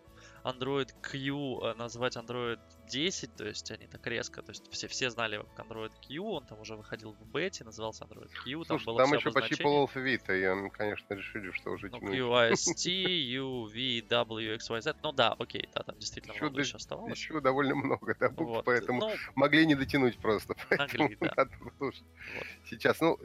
Android 0.45 0.91
Q 1.03 1.61
э, 1.63 1.75
назвать 1.75 2.17
Android 2.17 2.61
10, 2.89 3.37
то 3.37 3.45
есть 3.45 3.71
они 3.71 3.87
так 3.87 4.07
резко, 4.07 4.43
то 4.43 4.51
есть 4.51 4.71
все, 4.71 4.87
все 4.89 5.11
знали 5.11 5.45
как 5.57 5.67
Android 5.67 5.93
Q, 6.07 6.23
он 6.23 6.47
там 6.47 6.61
уже 6.61 6.77
выходил 6.77 7.13
в 7.13 7.27
бете, 7.27 7.65
назывался 7.65 8.05
Android 8.05 8.31
Q, 8.45 8.65
там 8.65 8.79
Слушай, 8.79 8.87
было 8.87 8.99
там 8.99 9.13
еще 9.13 9.33
почти 9.33 9.63
пол 9.63 9.81
алфавита, 9.81 10.35
и 10.35 10.47
он, 10.47 10.71
конечно, 10.71 11.13
решили, 11.15 11.51
что 11.51 11.73
уже 11.73 11.91
ну, 11.91 11.99
QIST, 11.99 12.89
U, 12.89 13.65
V, 13.65 14.03
W, 14.09 14.55
X, 14.55 14.71
Y, 14.71 14.81
Z, 14.81 14.97
ну 15.03 15.13
да, 15.13 15.33
окей, 15.33 15.69
да, 15.75 15.83
там 15.83 15.99
действительно 15.99 16.33
еще, 16.33 16.45
много 16.45 16.61
еще 16.61 16.77
оставалось. 16.77 17.19
Еще 17.19 17.41
довольно 17.41 17.75
много, 17.75 18.17
да, 18.19 18.29
букв, 18.29 18.51
вот. 18.51 18.65
поэтому 18.65 19.01
ну, 19.01 19.13
могли 19.35 19.67
не 19.67 19.75
дотянуть 19.75 20.19
просто, 20.19 20.55
поэтому 20.69 21.05
могли, 21.05 21.17
да. 21.21 21.33
надо. 21.37 21.53
Сейчас, 22.81 22.99
ну, 23.03 23.19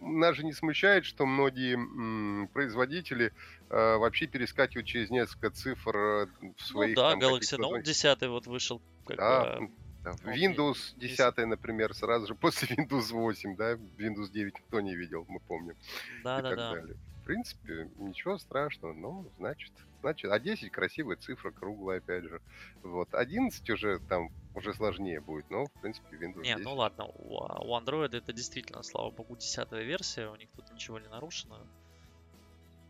нас 0.00 0.36
же 0.36 0.42
не 0.42 0.54
смущает, 0.54 1.04
что 1.04 1.26
многие 1.26 1.74
м, 1.74 2.48
производители 2.54 3.34
э, 3.68 3.96
вообще 3.96 4.26
перескакивают 4.26 4.86
через 4.86 5.10
несколько 5.10 5.50
цифр 5.50 5.94
э, 5.94 6.26
в 6.56 6.62
своих... 6.62 6.96
Ну 6.96 7.02
да, 7.02 7.10
там, 7.10 7.20
Galaxy 7.20 7.58
Note 7.58 7.82
10 7.82 8.22
вот 8.28 8.46
вышел. 8.46 8.80
Как 9.04 9.18
да, 9.18 9.58
бы, 9.60 9.70
да. 10.02 10.12
Windows 10.24 10.94
10, 10.96 11.36
например, 11.46 11.92
сразу 11.92 12.28
же 12.28 12.34
после 12.40 12.74
Windows 12.74 13.12
8, 13.12 13.54
да, 13.56 13.74
Windows 13.74 14.30
9 14.30 14.54
никто 14.54 14.80
не 14.80 14.96
видел, 14.96 15.26
мы 15.28 15.40
помним. 15.40 15.76
Да, 16.24 16.38
и 16.38 16.42
да, 16.42 16.48
так 16.48 16.58
да. 16.58 16.74
Далее. 16.76 16.96
В 17.20 17.24
принципе, 17.26 17.90
ничего 17.98 18.38
страшного, 18.38 18.94
но 18.94 19.26
значит, 19.36 19.72
значит, 20.02 20.30
а 20.30 20.38
10 20.38 20.70
красивая 20.70 21.16
цифра, 21.16 21.50
круглая, 21.50 21.98
опять 21.98 22.24
же. 22.24 22.40
Вот, 22.82 23.14
11 23.14 23.70
уже 23.70 23.98
там 24.00 24.28
уже 24.54 24.74
сложнее 24.74 25.20
будет, 25.20 25.48
но, 25.50 25.64
в 25.64 25.72
принципе, 25.80 26.16
Windows 26.16 26.42
Не, 26.42 26.54
10. 26.54 26.64
ну 26.64 26.74
ладно, 26.74 27.06
у, 27.06 27.36
у 27.36 27.78
Android 27.78 28.14
это 28.14 28.32
действительно, 28.32 28.82
слава 28.82 29.10
богу, 29.10 29.36
10 29.36 29.72
версия, 29.72 30.28
у 30.28 30.36
них 30.36 30.50
тут 30.54 30.70
ничего 30.72 30.98
не 30.98 31.08
нарушено. 31.08 31.58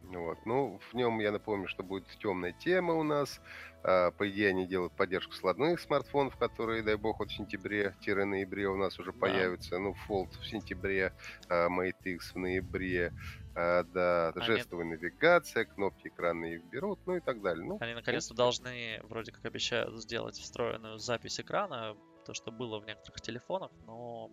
Вот. 0.05 0.39
Ну, 0.45 0.81
в 0.91 0.95
нем, 0.95 1.21
я 1.21 1.33
напомню, 1.33 1.69
что 1.69 1.83
будет 1.83 2.07
темная 2.21 2.53
тема 2.53 2.95
у 2.95 3.03
нас. 3.03 3.41
А, 3.83 4.11
по 4.11 4.29
идее, 4.29 4.51
они 4.51 4.67
делают 4.67 4.93
поддержку 4.93 5.33
складных 5.33 5.81
смартфонов, 5.81 6.37
которые, 6.37 6.83
дай 6.83 6.97
бог, 6.97 7.19
вот 7.19 7.31
в 7.31 7.35
сентябре-ноябре 7.35 8.69
у 8.69 8.77
нас 8.77 8.99
уже 8.99 9.13
да. 9.13 9.19
появятся. 9.19 9.79
Ну, 9.79 9.95
Fold 10.09 10.39
в 10.39 10.47
сентябре, 10.47 11.13
а, 11.49 11.69
Mate 11.69 12.15
X 12.15 12.35
в 12.35 12.39
ноябре. 12.39 13.13
А, 13.55 13.83
да, 13.85 14.31
они... 14.31 14.45
жестовая 14.45 14.87
навигация, 14.87 15.65
кнопки 15.65 16.09
экранные 16.09 16.57
их 16.57 16.65
берут, 16.65 17.01
ну 17.07 17.17
и 17.17 17.21
так 17.21 17.43
далее. 17.43 17.65
Ну, 17.65 17.79
они 17.81 17.95
наконец-то 17.95 18.35
должны, 18.35 19.01
вроде 19.05 19.33
как 19.33 19.45
обещают, 19.45 20.01
сделать 20.01 20.39
встроенную 20.39 20.99
запись 20.99 21.41
экрана, 21.41 21.97
то, 22.25 22.35
что 22.35 22.51
было 22.51 22.79
в 22.79 22.87
некоторых 22.87 23.21
телефонах, 23.21 23.71
но 23.85 24.31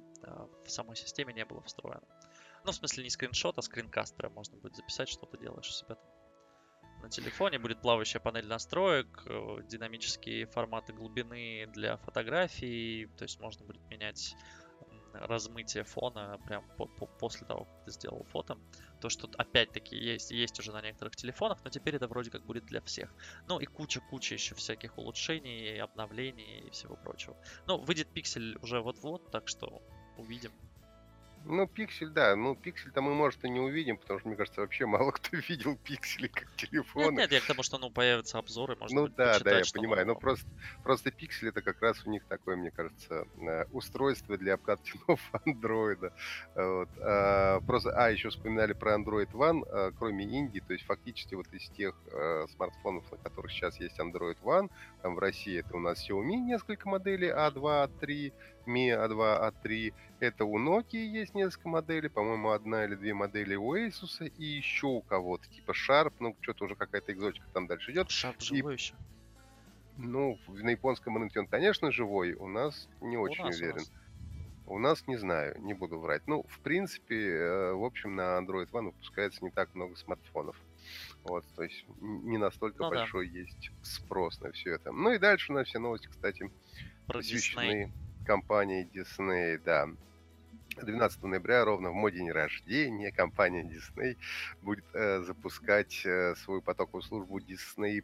в 0.63 0.69
самой 0.69 0.95
системе 0.95 1.33
не 1.33 1.43
было 1.43 1.61
встроено. 1.63 2.03
Ну, 2.63 2.71
в 2.71 2.75
смысле, 2.75 3.03
не 3.03 3.09
скриншот, 3.09 3.57
а 3.57 3.61
скринкастера 3.61 4.29
можно 4.29 4.57
будет 4.57 4.75
записать, 4.75 5.09
что 5.09 5.25
ты 5.25 5.37
делаешь 5.37 5.67
у 5.67 5.71
себя 5.71 5.95
там. 5.95 6.09
На 7.01 7.09
телефоне 7.09 7.59
будет 7.59 7.81
плавающая 7.81 8.19
панель 8.19 8.47
настроек, 8.47 9.23
э, 9.25 9.59
динамические 9.69 10.45
форматы 10.47 10.91
глубины 10.91 11.65
для 11.73 11.95
фотографий, 11.97 13.07
то 13.17 13.23
есть 13.23 13.39
можно 13.39 13.65
будет 13.65 13.81
менять 13.89 14.35
размытие 15.13 15.83
фона 15.83 16.39
прям 16.45 16.67
по 16.77 16.85
по 16.85 17.05
после 17.05 17.47
того, 17.47 17.65
как 17.65 17.85
ты 17.85 17.91
сделал 17.91 18.23
фото. 18.31 18.57
То, 19.01 19.09
что 19.09 19.29
опять-таки 19.37 19.95
есть, 19.95 20.31
есть 20.31 20.59
уже 20.59 20.71
на 20.71 20.81
некоторых 20.81 21.15
телефонах, 21.15 21.59
но 21.63 21.69
теперь 21.69 21.95
это 21.95 22.07
вроде 22.07 22.31
как 22.31 22.45
будет 22.45 22.65
для 22.65 22.81
всех. 22.81 23.13
Ну 23.47 23.59
и 23.59 23.65
куча-куча 23.65 24.35
еще 24.35 24.55
всяких 24.55 24.97
улучшений, 24.97 25.79
обновлений 25.81 26.67
и 26.67 26.69
всего 26.71 26.95
прочего. 26.95 27.37
Ну, 27.67 27.77
выйдет 27.77 28.13
пиксель 28.13 28.57
уже 28.61 28.81
вот-вот, 28.81 29.31
так 29.31 29.47
что 29.47 29.81
увидим. 30.17 30.51
Ну, 31.45 31.67
пиксель, 31.67 32.09
да. 32.09 32.35
Ну, 32.35 32.55
пиксель-то 32.55 33.01
мы, 33.01 33.13
может, 33.15 33.43
и 33.45 33.49
не 33.49 33.59
увидим, 33.59 33.97
потому 33.97 34.19
что, 34.19 34.27
мне 34.29 34.37
кажется, 34.37 34.61
вообще 34.61 34.85
мало 34.85 35.11
кто 35.11 35.37
видел 35.49 35.77
пиксели 35.77 36.27
как 36.27 36.47
Нет, 36.47 36.55
телефоны. 36.57 37.17
нет, 37.17 37.31
я 37.31 37.39
к 37.41 37.45
тому, 37.45 37.63
что, 37.63 37.77
ну, 37.77 37.89
появятся 37.89 38.37
обзоры, 38.37 38.75
можно 38.75 38.95
Ну 38.95 39.07
будет 39.07 39.15
да, 39.15 39.25
да, 39.25 39.33
почитать, 39.33 39.57
я 39.59 39.63
что 39.63 39.79
понимаю. 39.79 40.01
Но 40.01 40.07
нового. 40.13 40.19
просто, 40.19 40.47
просто 40.83 41.11
пиксель 41.11 41.49
это 41.49 41.61
как 41.61 41.81
раз 41.81 42.05
у 42.05 42.09
них 42.11 42.25
такое, 42.25 42.55
мне 42.55 42.71
кажется, 42.71 43.25
э, 43.41 43.65
устройство 43.71 44.37
для 44.37 44.55
обкатки 44.55 44.93
нового 45.07 45.41
андроида. 45.45 46.13
Вот. 46.55 46.89
А, 46.99 47.61
просто, 47.61 47.91
а, 47.91 48.09
еще 48.09 48.29
вспоминали 48.29 48.73
про 48.73 48.95
Android 48.95 49.31
One, 49.31 49.63
а, 49.69 49.91
кроме 49.97 50.25
Индии, 50.25 50.59
то 50.59 50.73
есть 50.73 50.85
фактически 50.85 51.35
вот 51.35 51.47
из 51.53 51.69
тех 51.69 51.95
э, 52.11 52.45
смартфонов, 52.55 53.09
на 53.11 53.17
которых 53.17 53.51
сейчас 53.51 53.79
есть 53.79 53.99
Android 53.99 54.37
One, 54.43 54.69
там 55.01 55.15
в 55.15 55.19
России 55.19 55.59
это 55.59 55.75
у 55.75 55.79
нас 55.79 56.07
Xiaomi 56.07 56.35
несколько 56.35 56.87
моделей 56.89 57.29
A2, 57.29 57.89
A3, 57.89 58.33
Mi 58.67 58.89
A2, 58.89 59.51
A3, 59.63 59.93
это 60.19 60.45
у 60.45 60.59
Nokia 60.59 60.97
есть 60.99 61.33
несколько 61.35 61.69
моделей, 61.69 62.09
по-моему, 62.09 62.51
одна 62.51 62.85
или 62.85 62.95
две 62.95 63.13
модели 63.13 63.55
у 63.55 63.75
Asus 63.75 64.27
и 64.37 64.43
еще 64.45 64.87
у 64.87 65.01
кого-то, 65.01 65.47
типа 65.49 65.71
Sharp, 65.71 66.13
ну, 66.19 66.35
что-то 66.41 66.65
уже 66.65 66.75
какая-то 66.75 67.11
экзотика 67.13 67.45
там 67.53 67.67
дальше 67.67 67.91
идет. 67.91 68.09
И 68.09 68.55
живой 68.55 68.73
еще. 68.73 68.93
ну, 69.97 70.37
на 70.47 70.69
японском 70.69 71.17
рынке 71.17 71.39
он, 71.39 71.47
конечно, 71.47 71.91
живой. 71.91 72.33
У 72.33 72.47
нас 72.47 72.87
не 73.01 73.17
У 73.17 73.21
очень 73.21 73.43
нас, 73.43 73.55
у 73.55 73.57
уверен. 73.59 73.77
нас. 73.77 73.91
У 74.65 74.77
нас 74.77 75.07
не 75.07 75.17
знаю, 75.17 75.59
не 75.61 75.73
буду 75.73 75.97
врать. 75.99 76.27
Ну, 76.27 76.43
в 76.47 76.59
принципе, 76.59 77.15
э, 77.31 77.73
в 77.73 77.83
общем, 77.83 78.15
на 78.15 78.37
Android 78.39 78.69
One 78.69 78.85
выпускается 78.85 79.43
не 79.43 79.49
так 79.49 79.73
много 79.73 79.95
смартфонов. 79.95 80.55
Вот, 81.23 81.43
то 81.55 81.63
есть 81.63 81.85
не 81.99 82.37
настолько 82.37 82.83
Ну 82.83 82.89
да. 82.91 82.97
большой 82.97 83.27
есть 83.29 83.71
спрос 83.81 84.39
на 84.41 84.51
все 84.51 84.75
это. 84.75 84.91
Ну 84.91 85.11
и 85.11 85.17
дальше 85.17 85.51
у 85.51 85.55
нас 85.55 85.67
все 85.67 85.79
новости, 85.79 86.07
кстати, 86.07 86.51
Про 87.07 87.19
Disney. 87.19 87.89
Компании 88.25 88.89
Disney, 88.93 89.57
да. 89.63 89.87
12 90.85 91.23
ноября, 91.23 91.65
ровно 91.65 91.91
в 91.91 91.93
мой 91.93 92.11
день 92.11 92.31
рождения, 92.31 93.11
компания 93.11 93.63
Disney 93.63 94.17
будет 94.61 94.85
э, 94.93 95.21
запускать 95.23 96.05
э, 96.05 96.35
свою 96.35 96.61
потоковую 96.61 97.01
службу 97.01 97.39
Disney+. 97.39 98.01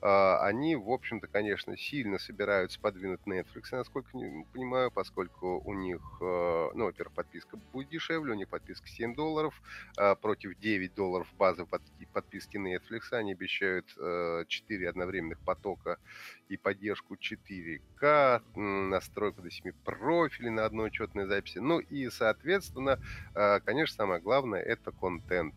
А, 0.00 0.44
они, 0.46 0.76
в 0.76 0.90
общем-то, 0.90 1.26
конечно, 1.26 1.76
сильно 1.76 2.18
собираются 2.18 2.80
подвинуть 2.80 3.20
Netflix, 3.26 3.68
насколько 3.72 4.16
не 4.16 4.44
понимаю, 4.52 4.90
поскольку 4.90 5.60
у 5.64 5.74
них, 5.74 6.00
э, 6.20 6.70
ну, 6.74 6.84
во-первых, 6.84 7.14
подписка 7.14 7.56
будет 7.56 7.88
дешевле, 7.88 8.32
у 8.32 8.36
них 8.36 8.48
подписка 8.48 8.86
7 8.88 9.14
долларов, 9.14 9.60
а, 9.96 10.14
против 10.14 10.56
9 10.58 10.94
долларов 10.94 11.28
базовой 11.36 11.66
под- 11.68 11.82
подписки 12.12 12.56
Netflix. 12.56 13.12
Они 13.12 13.32
обещают 13.32 13.86
э, 13.98 14.44
4 14.46 14.88
одновременных 14.88 15.40
потока 15.40 15.98
и 16.48 16.56
поддержку 16.56 17.16
4К, 17.16 18.42
м, 18.56 18.90
настройку 18.90 19.42
до 19.42 19.50
7 19.50 19.72
профилей 19.84 20.50
на 20.50 20.64
одной 20.64 20.88
учетной 20.88 21.26
записи. 21.26 21.47
Ну 21.56 21.78
и, 21.78 22.08
соответственно, 22.10 22.98
э, 23.34 23.60
конечно, 23.60 23.96
самое 23.96 24.20
главное 24.20 24.60
это 24.60 24.92
контент. 24.92 25.54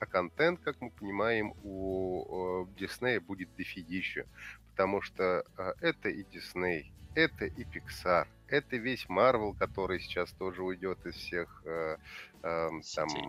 А 0.00 0.06
контент, 0.06 0.60
как 0.60 0.80
мы 0.80 0.90
понимаем, 0.90 1.54
у 1.64 2.66
э, 2.68 2.80
Disney 2.80 3.20
будет 3.20 3.48
дофигища, 3.56 4.26
потому 4.70 5.02
что 5.02 5.44
э, 5.56 5.72
это 5.80 6.08
и 6.08 6.22
Disney, 6.22 6.86
это 7.14 7.46
и 7.46 7.64
Pixar, 7.64 8.28
это 8.48 8.76
весь 8.76 9.06
Marvel, 9.06 9.56
который 9.58 10.00
сейчас 10.00 10.30
тоже 10.32 10.62
уйдет 10.62 11.04
из 11.04 11.14
всех 11.14 11.62
э, 11.64 11.96
эм, 12.42 12.82
там 12.94 13.08
Сетей. 13.08 13.28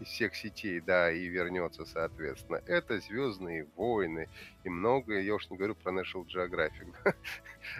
Из 0.00 0.08
всех 0.08 0.34
сетей, 0.34 0.80
да, 0.80 1.10
и 1.10 1.26
вернется, 1.26 1.84
соответственно. 1.84 2.62
Это 2.66 3.00
Звездные 3.00 3.66
войны 3.76 4.28
и 4.64 4.68
многое. 4.68 5.22
Я 5.22 5.34
уж 5.34 5.48
не 5.50 5.56
говорю 5.56 5.74
про 5.74 5.92
National 5.92 6.26
Geographic. 6.26 6.94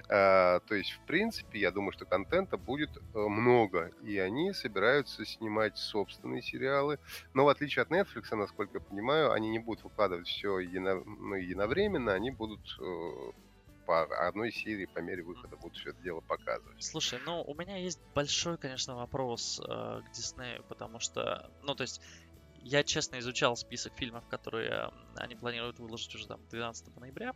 А, 0.08 0.58
То 0.66 0.74
есть, 0.74 0.90
в 0.90 1.00
принципе, 1.06 1.60
я 1.60 1.70
думаю, 1.70 1.92
что 1.92 2.06
контента 2.06 2.56
будет 2.56 2.90
э, 2.96 3.18
много, 3.18 3.92
и 4.02 4.18
они 4.18 4.52
собираются 4.52 5.24
снимать 5.24 5.78
собственные 5.78 6.42
сериалы. 6.42 6.98
Но 7.34 7.44
в 7.44 7.48
отличие 7.48 7.84
от 7.84 7.90
Netflix, 7.90 8.34
насколько 8.34 8.78
я 8.78 8.80
понимаю, 8.80 9.30
они 9.30 9.48
не 9.48 9.60
будут 9.60 9.84
выкладывать 9.84 10.26
все 10.26 10.58
ну, 10.58 11.34
единовременно, 11.36 12.14
они 12.14 12.32
будут 12.32 12.60
э, 12.80 13.32
по 13.86 14.02
одной 14.26 14.52
серии 14.52 14.86
по 14.86 14.98
мере 14.98 15.22
выхода 15.22 15.56
будут 15.56 15.76
все 15.76 15.90
это 15.90 16.02
дело 16.02 16.20
показывать. 16.20 16.82
Слушай, 16.82 17.20
ну 17.24 17.42
у 17.42 17.54
меня 17.54 17.76
есть 17.76 18.00
большой, 18.14 18.58
конечно, 18.58 18.96
вопрос 18.96 19.60
э, 19.60 20.02
к 20.04 20.10
Диснею, 20.12 20.64
потому 20.68 20.98
что, 21.00 21.50
ну 21.62 21.74
то 21.74 21.82
есть, 21.82 22.00
я 22.58 22.82
честно 22.82 23.18
изучал 23.20 23.56
список 23.56 23.94
фильмов, 23.94 24.26
которые 24.28 24.90
они 25.16 25.36
планируют 25.36 25.78
выложить 25.78 26.14
уже 26.16 26.26
там 26.26 26.40
12 26.50 26.96
ноября, 26.96 27.30
а, 27.30 27.34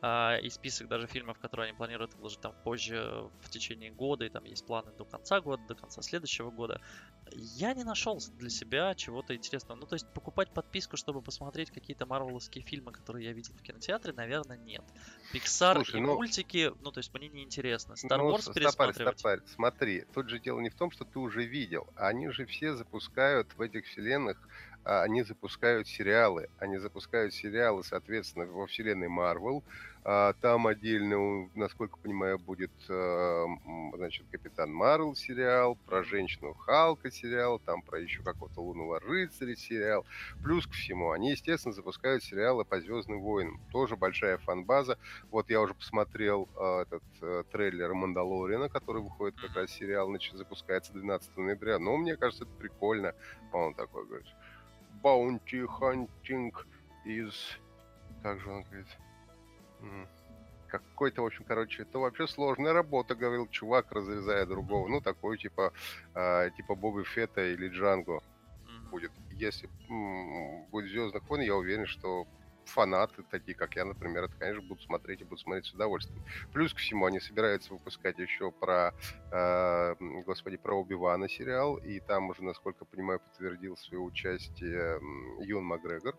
и 0.00 0.48
список 0.50 0.86
даже 0.88 1.06
фильмов, 1.08 1.38
которые 1.40 1.68
они 1.70 1.76
планируют 1.76 2.14
выложить 2.14 2.40
там 2.40 2.54
позже 2.62 3.28
в 3.40 3.50
течение 3.50 3.90
года, 3.90 4.24
и 4.24 4.28
там 4.28 4.44
есть 4.44 4.64
планы 4.64 4.92
до 4.92 5.04
конца 5.04 5.40
года, 5.40 5.62
до 5.66 5.74
конца 5.74 6.02
следующего 6.02 6.50
года. 6.52 6.80
Я 7.32 7.74
не 7.74 7.82
нашел 7.84 8.18
для 8.38 8.48
себя 8.48 8.94
чего-то 8.94 9.34
интересного. 9.34 9.78
Ну, 9.80 9.86
то 9.86 9.94
есть 9.96 10.06
покупать 10.14 10.52
подписку, 10.52 10.96
чтобы 10.96 11.20
посмотреть 11.20 11.70
какие-то 11.72 12.06
марвеловские 12.06 12.64
фильмы, 12.64 12.92
которые 12.92 13.26
я 13.26 13.32
видел 13.32 13.54
в 13.54 13.62
кинотеатре, 13.62 14.12
наверное, 14.12 14.56
нет. 14.56 14.84
Pixar 15.34 15.74
Слушай, 15.74 15.96
и 15.98 16.00
ну- 16.00 16.14
мультики, 16.14 16.72
ну, 16.80 16.92
то 16.92 16.98
есть 17.00 17.12
мне 17.12 17.28
не 17.28 17.42
интересно. 17.42 17.94
Star 17.94 18.18
Ну, 18.18 18.30
Wars 18.32 18.38
с- 18.38 18.42
стопарь, 18.42 18.62
пересматривать. 18.62 19.18
стопарь, 19.18 19.40
смотри, 19.46 20.04
тут 20.14 20.28
же 20.28 20.38
дело 20.38 20.60
не 20.60 20.70
в 20.70 20.74
том, 20.76 20.90
что 20.92 21.04
ты 21.04 21.18
уже 21.18 21.44
видел. 21.44 21.86
Они 21.96 22.30
же 22.30 22.46
все 22.46 22.74
запускают 22.76 23.52
в 23.56 23.60
этих 23.60 23.84
вселенных, 23.86 24.36
а, 24.38 24.77
они 24.88 25.22
запускают 25.22 25.86
сериалы. 25.88 26.48
Они 26.58 26.78
запускают 26.78 27.34
сериалы, 27.34 27.84
соответственно, 27.84 28.46
во 28.46 28.66
вселенной 28.66 29.08
Марвел. 29.08 29.62
А, 30.04 30.32
Там 30.40 30.66
отдельно, 30.66 31.50
насколько 31.54 31.98
понимаю, 31.98 32.38
будет, 32.38 32.72
м, 32.88 33.92
значит, 33.96 34.26
Капитан 34.30 34.72
Марвел 34.72 35.14
сериал, 35.14 35.76
про 35.86 36.02
женщину 36.02 36.54
Халка 36.54 37.10
сериал, 37.10 37.58
там 37.58 37.82
про 37.82 38.00
еще 38.00 38.22
какого-то 38.22 38.60
лунного 38.62 39.00
рыцаря 39.00 39.54
сериал. 39.56 40.06
Плюс 40.42 40.66
ко 40.66 40.72
всему, 40.72 41.10
они, 41.10 41.32
естественно, 41.32 41.74
запускают 41.74 42.22
сериалы 42.22 42.64
по 42.64 42.80
Звездным 42.80 43.20
войнам. 43.20 43.60
Тоже 43.70 43.96
большая 43.96 44.38
фан-база. 44.38 44.96
Вот 45.30 45.50
я 45.50 45.60
уже 45.60 45.74
посмотрел 45.74 46.48
этот 46.56 47.02
э, 47.20 47.44
трейлер 47.52 47.92
Мандалориана, 47.92 48.68
который 48.68 49.02
выходит 49.02 49.38
как 49.40 49.54
раз 49.56 49.70
сериал, 49.70 50.08
значит, 50.08 50.34
запускается 50.34 50.92
12 50.92 51.36
ноября. 51.36 51.78
Но 51.78 51.96
мне 51.96 52.16
кажется, 52.16 52.44
это 52.44 52.52
прикольно. 52.54 53.14
Он 53.52 53.74
такой 53.74 54.06
говорит, 54.06 54.26
Bounty 55.02 55.66
Hunting 55.66 56.54
из... 57.04 57.58
Как 58.22 58.40
же 58.40 58.50
он 58.50 58.62
говорит? 58.64 58.86
Какой-то, 60.68 61.22
в 61.22 61.26
общем, 61.26 61.44
короче, 61.44 61.82
это 61.82 61.98
вообще 61.98 62.26
сложная 62.26 62.72
работа, 62.72 63.14
говорил 63.14 63.48
чувак, 63.48 63.90
разрезая 63.90 64.44
другого. 64.44 64.86
Ну, 64.88 65.00
такой, 65.00 65.38
типа, 65.38 65.72
э, 66.14 66.50
типа 66.56 66.74
Боба 66.74 67.04
Фетта 67.04 67.46
или 67.46 67.68
Джанго 67.68 68.20
будет. 68.90 69.12
Если 69.32 69.68
м, 69.88 70.66
будет 70.66 70.90
Звездных 70.90 71.28
войн, 71.28 71.42
я 71.42 71.56
уверен, 71.56 71.86
что 71.86 72.26
фанаты, 72.68 73.22
такие 73.30 73.56
как 73.56 73.76
я, 73.76 73.84
например, 73.84 74.24
это, 74.24 74.34
конечно, 74.36 74.62
будут 74.62 74.84
смотреть 74.84 75.20
и 75.20 75.24
будут 75.24 75.40
смотреть 75.40 75.66
с 75.66 75.72
удовольствием. 75.72 76.22
Плюс 76.52 76.72
ко 76.72 76.78
всему, 76.80 77.06
они 77.06 77.20
собираются 77.20 77.72
выпускать 77.72 78.18
еще 78.18 78.50
про, 78.50 78.94
э, 79.32 79.94
господи, 80.24 80.56
про 80.56 80.80
Оби-Вана 80.80 81.28
сериал, 81.28 81.76
и 81.76 82.00
там 82.00 82.30
уже, 82.30 82.42
насколько 82.44 82.84
я 82.84 82.86
понимаю, 82.86 83.20
подтвердил 83.20 83.76
свое 83.76 84.02
участие 84.02 85.00
Юн 85.40 85.64
Макгрегор. 85.64 86.16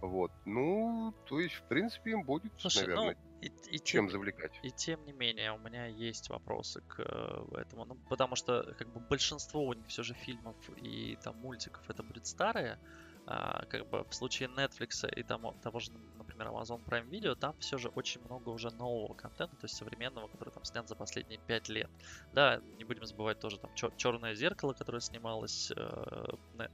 Вот. 0.00 0.32
Ну, 0.44 1.14
то 1.26 1.40
есть, 1.40 1.54
в 1.54 1.62
принципе, 1.62 2.10
им 2.10 2.24
будет, 2.24 2.52
Слушай, 2.58 2.88
наверное, 2.88 3.16
ну, 3.16 3.34
и, 3.40 3.76
и 3.76 3.78
чем 3.78 4.06
тем, 4.06 4.10
завлекать. 4.10 4.52
и 4.62 4.70
тем 4.70 5.04
не 5.06 5.12
менее, 5.12 5.52
у 5.52 5.58
меня 5.58 5.86
есть 5.86 6.28
вопросы 6.28 6.82
к 6.82 6.98
э, 6.98 7.58
этому. 7.60 7.84
Ну, 7.86 7.94
потому 8.08 8.36
что, 8.36 8.74
как 8.78 8.88
бы, 8.88 9.00
большинство 9.00 9.64
у 9.64 9.72
них 9.72 9.86
все 9.86 10.02
же 10.02 10.14
фильмов 10.14 10.56
и 10.76 11.16
там 11.22 11.36
мультиков 11.36 11.88
это 11.88 12.02
будет 12.02 12.26
старые. 12.26 12.78
А, 13.26 13.64
как 13.66 13.88
бы 13.88 14.04
в 14.04 14.14
случае 14.14 14.50
Netflix 14.50 15.08
и 15.14 15.22
там, 15.22 15.54
того 15.62 15.80
же, 15.80 15.90
например, 16.18 16.48
Amazon 16.48 16.84
Prime 16.84 17.08
Video, 17.08 17.34
там 17.34 17.56
все 17.58 17.78
же 17.78 17.88
очень 17.88 18.20
много 18.22 18.50
уже 18.50 18.70
нового 18.70 19.14
контента, 19.14 19.56
то 19.56 19.64
есть 19.64 19.76
современного, 19.76 20.28
который 20.28 20.50
там 20.50 20.64
снят 20.64 20.86
за 20.86 20.94
последние 20.94 21.40
пять 21.40 21.68
лет. 21.70 21.90
Да, 22.34 22.60
не 22.76 22.84
будем 22.84 23.06
забывать 23.06 23.40
тоже 23.40 23.58
там 23.58 23.70
Черное 23.96 24.34
зеркало, 24.34 24.74
которое 24.74 25.00
снималось 25.00 25.72
э, 25.74 26.24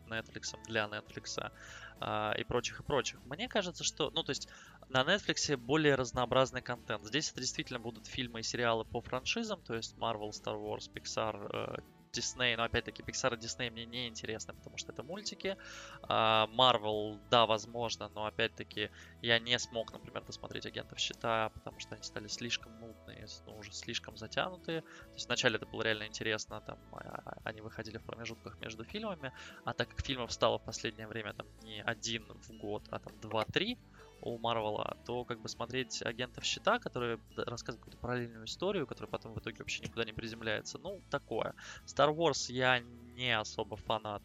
Netflix 0.08 0.56
для 0.66 0.86
Netflix 0.86 1.52
а, 2.00 2.32
и 2.36 2.42
прочих 2.42 2.80
и 2.80 2.82
прочих. 2.82 3.20
Мне 3.26 3.48
кажется, 3.48 3.84
что, 3.84 4.10
ну, 4.10 4.24
то 4.24 4.30
есть 4.30 4.48
на 4.88 5.02
Netflix 5.02 5.56
более 5.56 5.94
разнообразный 5.94 6.62
контент. 6.62 7.04
Здесь 7.04 7.30
это 7.30 7.40
действительно 7.40 7.78
будут 7.78 8.06
фильмы 8.06 8.40
и 8.40 8.42
сериалы 8.42 8.84
по 8.84 9.00
франшизам, 9.00 9.62
то 9.62 9.74
есть 9.74 9.94
Marvel, 9.98 10.30
Star 10.30 10.60
Wars, 10.60 10.90
Pixar, 10.92 11.76
э, 11.78 11.99
Disney, 12.12 12.56
но 12.56 12.64
опять-таки 12.64 13.02
Pixar 13.02 13.34
и 13.34 13.38
Disney 13.38 13.70
мне 13.70 13.86
не 13.86 14.08
интересны, 14.08 14.54
потому 14.54 14.76
что 14.76 14.92
это 14.92 15.02
мультики. 15.02 15.56
А, 16.02 16.46
Marvel, 16.48 17.20
да, 17.30 17.46
возможно, 17.46 18.08
но 18.14 18.26
опять-таки 18.26 18.90
я 19.22 19.38
не 19.38 19.58
смог, 19.58 19.92
например, 19.92 20.24
досмотреть 20.24 20.66
Агентов 20.66 20.98
Щита, 20.98 21.50
потому 21.54 21.78
что 21.80 21.94
они 21.94 22.02
стали 22.02 22.28
слишком 22.28 22.78
нудные, 22.78 23.26
ну, 23.46 23.56
уже 23.56 23.72
слишком 23.72 24.16
затянутые. 24.16 24.80
То 24.82 25.14
есть 25.14 25.26
вначале 25.26 25.56
это 25.56 25.66
было 25.66 25.82
реально 25.82 26.06
интересно, 26.06 26.60
там 26.60 26.78
а, 26.92 27.38
они 27.44 27.60
выходили 27.60 27.98
в 27.98 28.04
промежутках 28.04 28.58
между 28.60 28.84
фильмами, 28.84 29.32
а 29.64 29.74
так 29.74 29.88
как 29.88 30.00
фильмов 30.04 30.32
стало 30.32 30.58
в 30.58 30.64
последнее 30.64 31.06
время 31.06 31.32
там 31.34 31.46
не 31.62 31.82
один 31.82 32.24
в 32.28 32.58
год, 32.58 32.86
а 32.90 32.98
там 32.98 33.18
два-три, 33.20 33.78
у 34.20 34.38
Марвела, 34.38 34.96
то 35.04 35.24
как 35.24 35.40
бы 35.40 35.48
смотреть 35.48 36.02
агентов 36.02 36.44
щита, 36.44 36.78
которые 36.78 37.18
рассказывают 37.36 37.80
какую-то 37.80 37.98
параллельную 37.98 38.44
историю, 38.44 38.86
которая 38.86 39.08
потом 39.08 39.34
в 39.34 39.38
итоге 39.40 39.56
вообще 39.60 39.84
никуда 39.84 40.04
не 40.04 40.12
приземляется, 40.12 40.78
ну, 40.78 41.02
такое. 41.08 41.54
Star 41.86 42.14
Wars 42.14 42.52
я 42.52 42.80
не 42.80 43.38
особо 43.38 43.76
фанат 43.76 44.22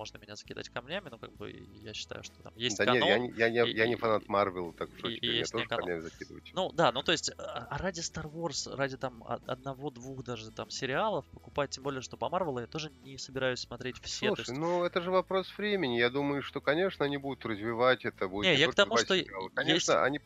можно 0.00 0.16
меня 0.16 0.34
закидать 0.34 0.70
камнями, 0.70 1.10
но 1.10 1.18
как 1.18 1.30
бы 1.36 1.50
я 1.82 1.92
считаю, 1.92 2.22
что 2.22 2.42
там 2.42 2.54
есть 2.56 2.78
да 2.78 2.86
канон. 2.86 3.24
Нет, 3.24 3.36
я, 3.36 3.46
я, 3.48 3.64
я, 3.64 3.70
и, 3.70 3.76
я 3.76 3.86
не 3.86 3.96
фанат 3.96 4.26
Марвел, 4.28 4.72
так 4.72 4.88
что 4.96 5.08
и, 5.08 5.16
и 5.16 5.26
есть 5.26 5.52
тоже 5.52 5.66
камнями 5.66 6.00
закидывать. 6.00 6.50
Ну 6.54 6.72
да, 6.72 6.90
ну 6.90 7.02
то 7.02 7.12
есть 7.12 7.30
а, 7.36 7.66
а 7.70 7.76
ради 7.76 8.00
Star 8.00 8.24
Wars, 8.32 8.74
ради 8.74 8.96
там 8.96 9.22
одного-двух 9.26 10.24
даже 10.24 10.50
там 10.52 10.70
сериалов 10.70 11.26
покупать, 11.26 11.70
тем 11.72 11.84
более, 11.84 12.00
что 12.00 12.16
по 12.16 12.30
Марвелу 12.30 12.60
я 12.60 12.66
тоже 12.66 12.90
не 13.02 13.18
собираюсь 13.18 13.60
смотреть 13.60 14.00
все. 14.00 14.28
Слушай, 14.28 14.52
есть... 14.52 14.58
ну 14.58 14.84
это 14.84 15.02
же 15.02 15.10
вопрос 15.10 15.52
времени. 15.58 15.98
Я 15.98 16.08
думаю, 16.08 16.40
что, 16.40 16.62
конечно, 16.62 17.04
они 17.04 17.18
будут 17.18 17.44
развивать 17.44 18.06
это. 18.06 18.26
Будет 18.26 18.46
не, 18.46 18.54
не 18.54 18.60
я 18.60 18.68
к 18.68 18.74
тому, 18.74 18.96
что 18.96 19.14
Конечно, 19.54 19.74
есть... 19.74 19.88
они 19.90 20.20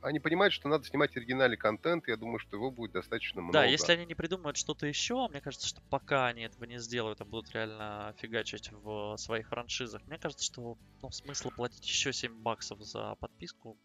они 0.00 0.20
понимают, 0.20 0.52
что 0.54 0.68
надо 0.68 0.84
снимать 0.84 1.16
оригинальный 1.16 1.56
контент, 1.56 2.08
я 2.08 2.16
думаю, 2.16 2.38
что 2.38 2.56
его 2.56 2.70
будет 2.70 2.92
достаточно 2.92 3.42
много. 3.42 3.52
Да, 3.52 3.64
если 3.64 3.92
они 3.92 4.06
не 4.06 4.14
придумают 4.14 4.56
что-то 4.56 4.86
еще, 4.86 5.26
мне 5.28 5.40
кажется, 5.40 5.66
что 5.66 5.80
пока 5.88 6.26
они 6.28 6.42
этого 6.42 6.64
не 6.64 6.78
сделают, 6.78 7.20
а 7.20 7.24
будут 7.24 7.50
реально 7.52 8.14
фигачить 8.16 8.70
в 8.70 9.16
своих 9.16 9.48
франшизах, 9.48 10.06
мне 10.06 10.18
кажется, 10.18 10.44
что 10.44 10.76
ну, 11.02 11.10
смысла 11.10 11.50
платить 11.50 11.86
еще 11.86 12.12
7 12.12 12.42
баксов 12.42 12.80
за 12.82 13.16
подписку 13.16 13.78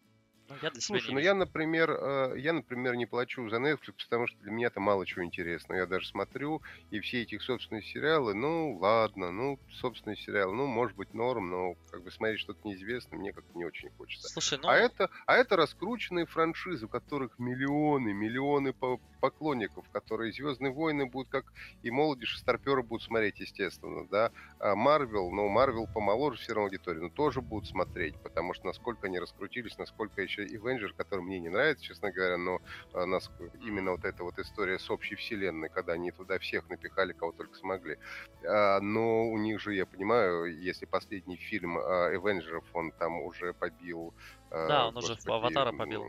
ну, 0.48 0.54
я 0.62 0.70
для 0.70 0.80
Слушай, 0.80 1.12
ну 1.12 1.18
я, 1.18 1.34
например, 1.34 1.90
э, 1.90 2.34
я, 2.38 2.52
например, 2.52 2.94
не 2.94 3.06
плачу 3.06 3.48
за 3.48 3.56
Netflix, 3.56 3.94
потому 4.04 4.26
что 4.26 4.38
для 4.40 4.52
меня 4.52 4.68
это 4.68 4.80
мало 4.80 5.04
чего 5.06 5.24
интересно. 5.24 5.74
Я 5.74 5.86
даже 5.86 6.06
смотрю, 6.06 6.62
и 6.90 7.00
все 7.00 7.22
эти 7.22 7.38
собственные 7.38 7.82
сериалы, 7.82 8.34
ну, 8.34 8.76
ладно, 8.76 9.32
ну, 9.32 9.58
собственные 9.72 10.16
сериалы, 10.16 10.54
ну, 10.54 10.66
может 10.66 10.96
быть, 10.96 11.14
норм, 11.14 11.50
но 11.50 11.74
как 11.90 12.02
бы 12.02 12.10
смотреть 12.10 12.40
что-то 12.40 12.60
неизвестное 12.64 13.18
мне 13.18 13.32
как-то 13.32 13.56
не 13.56 13.64
очень 13.64 13.90
хочется. 13.90 14.28
Слушай, 14.28 14.58
ну... 14.62 14.68
А 14.68 14.76
это, 14.76 15.10
а 15.26 15.34
это 15.34 15.56
раскрученные 15.56 16.26
франшизы, 16.26 16.86
у 16.86 16.88
которых 16.88 17.38
миллионы, 17.38 18.12
миллионы 18.12 18.72
поклонников, 19.20 19.88
которые 19.90 20.32
Звездные 20.32 20.72
войны 20.72 21.06
будут, 21.06 21.30
как 21.30 21.46
и 21.82 21.90
молодежь, 21.90 22.34
и 22.34 22.38
старперы 22.38 22.82
будут 22.82 23.04
смотреть, 23.04 23.40
естественно, 23.40 24.06
да. 24.08 24.30
А 24.58 24.74
Марвел, 24.74 25.30
ну, 25.30 25.48
Марвел 25.48 25.86
помоложе 25.86 26.38
все 26.38 26.52
равно 26.52 26.66
аудитории, 26.66 27.00
но 27.00 27.08
тоже 27.08 27.40
будут 27.40 27.68
смотреть, 27.68 28.14
потому 28.22 28.54
что 28.54 28.66
насколько 28.66 29.06
они 29.06 29.18
раскрутились, 29.18 29.78
насколько 29.78 30.20
еще 30.22 30.35
еще 30.36 30.56
Avenger, 30.56 30.92
который 30.96 31.20
мне 31.20 31.38
не 31.38 31.48
нравится, 31.48 31.84
честно 31.84 32.10
говоря, 32.10 32.36
но 32.36 32.60
а, 32.92 33.06
нас, 33.06 33.30
именно 33.62 33.92
вот 33.92 34.04
эта 34.04 34.22
вот 34.22 34.38
история 34.38 34.78
с 34.78 34.90
общей 34.90 35.14
вселенной, 35.14 35.68
когда 35.68 35.94
они 35.94 36.10
туда 36.10 36.38
всех 36.38 36.68
напихали, 36.68 37.12
кого 37.12 37.32
только 37.32 37.54
смогли. 37.56 37.98
А, 38.46 38.80
но 38.80 39.28
у 39.28 39.38
них 39.38 39.60
же, 39.60 39.74
я 39.74 39.86
понимаю, 39.86 40.44
если 40.60 40.86
последний 40.86 41.36
фильм 41.36 41.78
а, 41.78 42.12
Avengers, 42.12 42.64
он 42.72 42.92
там 42.92 43.20
уже 43.20 43.52
побил... 43.54 44.14
А, 44.50 44.68
да, 44.68 44.88
он 44.88 44.94
господи, 44.94 45.18
уже 45.18 45.28
в 45.28 45.32
Аватара 45.32 45.72
побил 45.72 46.04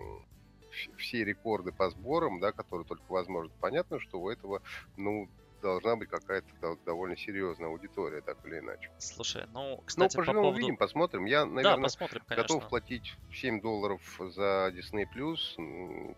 все 0.97 1.23
рекорды 1.23 1.71
по 1.71 1.89
сборам, 1.89 2.39
да, 2.39 2.51
которые 2.51 2.85
только 2.85 3.05
возможно. 3.07 3.51
Понятно, 3.59 3.99
что 3.99 4.19
у 4.19 4.29
этого, 4.29 4.61
ну, 4.95 5.27
должна 5.61 5.95
быть 5.95 6.09
какая-то 6.09 6.77
довольно 6.85 7.17
серьезная 7.17 7.67
аудитория, 7.69 8.21
так 8.21 8.37
или 8.45 8.59
иначе. 8.59 8.89
Слушай, 8.97 9.45
ну, 9.53 9.81
кстати, 9.85 10.15
ну, 10.15 10.19
поживем, 10.19 10.35
по 10.35 10.41
поводу... 10.41 10.57
увидим, 10.57 10.77
посмотрим. 10.77 11.25
Я, 11.25 11.45
наверное, 11.45 11.77
да, 11.77 11.81
посмотрим, 11.83 12.21
готов 12.27 12.67
платить 12.67 13.13
7 13.33 13.61
долларов 13.61 14.01
за 14.19 14.71
Disney+, 14.73 15.05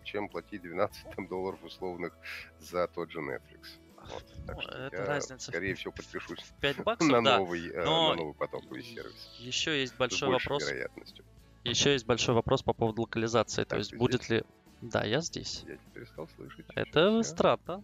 чем 0.04 0.28
платить 0.28 0.62
12 0.62 1.14
там, 1.16 1.26
долларов 1.26 1.62
условных 1.62 2.16
за 2.58 2.86
тот 2.88 3.10
же 3.10 3.20
Netflix. 3.20 3.78
Вот, 4.12 4.24
так 4.46 4.56
ну, 4.56 4.62
что 4.62 4.72
это 4.72 4.96
я, 4.96 5.04
разница. 5.04 5.50
Скорее 5.50 5.74
всего, 5.74 5.92
подпишусь 5.92 6.44
5 6.60 6.76
баксов, 6.84 7.10
на, 7.10 7.22
да. 7.22 7.38
новый, 7.38 7.68
э, 7.68 7.84
Но 7.84 8.10
на 8.10 8.16
новый 8.16 8.34
потоковый 8.34 8.82
сервис. 8.82 9.36
Еще 9.38 9.80
есть 9.80 9.96
большой 9.96 10.30
вопрос. 10.30 10.66
Вероятностью. 10.66 11.24
Еще 11.64 11.92
есть 11.92 12.06
большой 12.06 12.34
вопрос 12.34 12.62
по 12.62 12.72
поводу 12.72 13.02
локализации. 13.02 13.62
Так, 13.62 13.70
То 13.70 13.76
есть 13.76 13.94
будет 13.94 14.22
здесь? 14.22 14.30
ли... 14.30 14.44
Да, 14.80 15.04
я 15.04 15.20
здесь. 15.20 15.64
Я 15.66 15.76
теперь 15.76 16.06
стал 16.06 16.26
слышать. 16.36 16.64
Это 16.74 17.10
Сейчас 17.22 17.30
странно. 17.30 17.82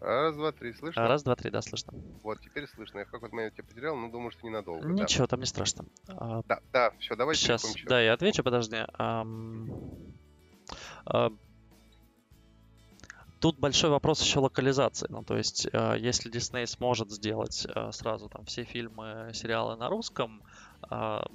Раз, 0.00 0.34
два, 0.34 0.52
три, 0.52 0.72
слышно? 0.72 1.06
Раз, 1.06 1.22
два, 1.22 1.36
три, 1.36 1.50
да, 1.50 1.60
слышно. 1.60 1.92
Вот, 2.22 2.40
теперь 2.40 2.66
слышно. 2.66 3.00
Я 3.00 3.04
в 3.04 3.10
какой-то 3.10 3.34
момент 3.34 3.54
тебя 3.54 3.64
потерял, 3.64 3.96
но 3.96 4.10
думаю, 4.10 4.30
что 4.30 4.46
ненадолго. 4.46 4.88
Ничего, 4.88 5.24
да. 5.24 5.28
там 5.28 5.40
не 5.40 5.46
страшно. 5.46 5.84
А, 6.08 6.42
да, 6.46 6.60
да, 6.72 6.90
все, 6.98 7.16
давай. 7.16 7.34
Сейчас, 7.34 7.64
да, 7.84 8.00
я 8.00 8.14
отвечу, 8.14 8.42
подожди. 8.42 8.78
А, 8.94 9.26
а, 11.04 11.30
тут 13.40 13.58
большой 13.58 13.90
вопрос 13.90 14.22
еще 14.22 14.38
локализации. 14.38 15.06
Ну, 15.10 15.22
то 15.22 15.36
есть, 15.36 15.68
а, 15.72 15.94
если 15.94 16.32
Disney 16.32 16.66
сможет 16.66 17.10
сделать 17.10 17.66
а, 17.74 17.92
сразу 17.92 18.30
там 18.30 18.46
все 18.46 18.64
фильмы, 18.64 19.30
сериалы 19.34 19.76
на 19.76 19.90
русском, 19.90 20.42
а, 20.82 21.26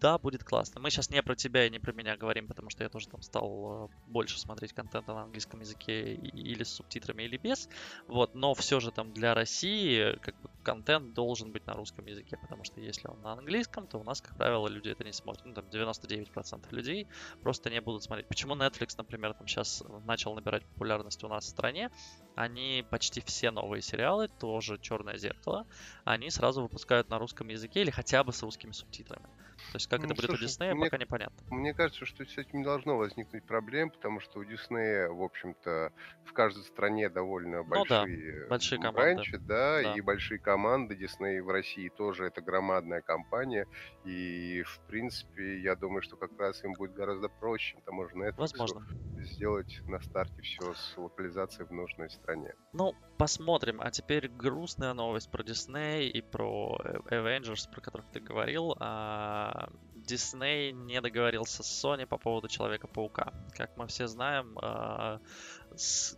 да, 0.00 0.18
будет 0.18 0.44
классно. 0.44 0.80
Мы 0.80 0.90
сейчас 0.90 1.10
не 1.10 1.22
про 1.22 1.34
тебя 1.34 1.66
и 1.66 1.70
не 1.70 1.80
про 1.80 1.92
меня 1.92 2.16
говорим, 2.16 2.46
потому 2.46 2.70
что 2.70 2.84
я 2.84 2.88
тоже 2.88 3.08
там 3.08 3.20
стал 3.20 3.86
э, 3.86 3.88
больше 4.06 4.38
смотреть 4.38 4.72
контента 4.72 5.12
на 5.12 5.22
английском 5.22 5.60
языке 5.60 6.14
или 6.14 6.62
с 6.62 6.70
субтитрами, 6.70 7.24
или 7.24 7.36
без. 7.36 7.68
Вот, 8.06 8.34
но 8.34 8.54
все 8.54 8.78
же 8.78 8.92
там 8.92 9.12
для 9.12 9.34
России 9.34 10.16
как 10.20 10.36
бы 10.40 10.48
контент 10.62 11.14
должен 11.14 11.50
быть 11.50 11.66
на 11.66 11.74
русском 11.74 12.06
языке, 12.06 12.36
потому 12.36 12.62
что 12.62 12.80
если 12.80 13.08
он 13.08 13.20
на 13.22 13.32
английском, 13.32 13.88
то 13.88 13.98
у 13.98 14.04
нас, 14.04 14.20
как 14.20 14.36
правило, 14.36 14.68
люди 14.68 14.88
это 14.90 15.02
не 15.04 15.12
смотрят. 15.12 15.44
Ну, 15.44 15.54
там 15.54 15.66
99% 15.66 16.70
людей 16.70 17.08
просто 17.40 17.70
не 17.70 17.80
будут 17.80 18.04
смотреть. 18.04 18.28
Почему 18.28 18.54
Netflix, 18.54 18.94
например, 18.98 19.34
там 19.34 19.48
сейчас 19.48 19.82
начал 20.04 20.34
набирать 20.34 20.64
популярность 20.74 21.24
у 21.24 21.28
нас 21.28 21.44
в 21.44 21.48
стране? 21.48 21.90
Они 22.36 22.84
почти 22.88 23.20
все 23.20 23.50
новые 23.50 23.82
сериалы, 23.82 24.28
тоже 24.38 24.78
Черное 24.78 25.16
зеркало, 25.16 25.64
они 26.04 26.30
сразу 26.30 26.62
выпускают 26.62 27.08
на 27.08 27.18
русском 27.18 27.48
языке 27.48 27.80
или 27.80 27.90
хотя 27.90 28.22
бы 28.22 28.32
с 28.32 28.42
русскими 28.42 28.70
субтитрами. 28.70 29.26
То 29.72 29.76
есть 29.76 29.86
как 29.86 30.00
ну, 30.00 30.06
это 30.06 30.14
будет 30.14 30.26
слушай, 30.26 30.44
у 30.44 30.46
Диснея, 30.46 30.74
мне, 30.74 30.84
пока 30.86 30.98
непонятно. 30.98 31.36
Мне 31.50 31.74
кажется, 31.74 32.06
что 32.06 32.24
с 32.24 32.38
этим 32.38 32.60
не 32.60 32.64
должно 32.64 32.96
возникнуть 32.96 33.44
проблем, 33.44 33.90
потому 33.90 34.20
что 34.20 34.38
у 34.40 34.44
Диснея, 34.44 35.08
в 35.08 35.22
общем-то, 35.22 35.92
в 36.24 36.32
каждой 36.32 36.64
стране 36.64 37.10
довольно 37.10 37.58
ну, 37.58 37.64
большие, 37.64 38.42
да, 38.42 38.48
большие 38.48 38.80
команды. 38.80 39.00
Раньше, 39.00 39.38
да, 39.38 39.82
да, 39.82 39.94
и 39.94 40.00
большие 40.00 40.38
команды. 40.38 40.96
Дисней 40.96 41.40
в 41.40 41.50
России 41.50 41.88
тоже 41.90 42.24
это 42.24 42.40
громадная 42.40 43.02
компания. 43.02 43.66
И, 44.04 44.62
в 44.62 44.80
принципе, 44.86 45.60
я 45.60 45.76
думаю, 45.76 46.00
что 46.02 46.16
как 46.16 46.30
раз 46.38 46.64
им 46.64 46.72
будет 46.72 46.94
гораздо 46.94 47.28
проще, 47.28 47.76
там 47.84 47.96
можно 47.96 48.24
это 48.24 48.40
Возможно. 48.40 48.86
Сделать 49.24 49.80
на 49.86 50.00
старте 50.00 50.42
все 50.42 50.74
с 50.74 50.96
локализацией 50.96 51.66
в 51.66 51.72
нужной 51.72 52.10
стране. 52.10 52.54
Ну, 52.72 52.94
посмотрим. 53.16 53.80
А 53.80 53.90
теперь 53.90 54.28
грустная 54.28 54.94
новость 54.94 55.30
про 55.30 55.42
Дисней 55.42 56.08
и 56.08 56.20
про 56.20 56.78
Avengers, 57.10 57.70
про 57.70 57.80
которых 57.80 58.06
ты 58.12 58.20
говорил. 58.20 58.76
А, 58.78 59.70
Дисней 59.94 60.72
не 60.72 61.00
договорился 61.00 61.62
с 61.62 61.84
Sony 61.84 62.06
по 62.06 62.18
поводу 62.18 62.48
Человека-паука. 62.48 63.32
Как 63.56 63.76
мы 63.76 63.86
все 63.86 64.06
знаем, 64.06 64.58
а, 64.60 65.20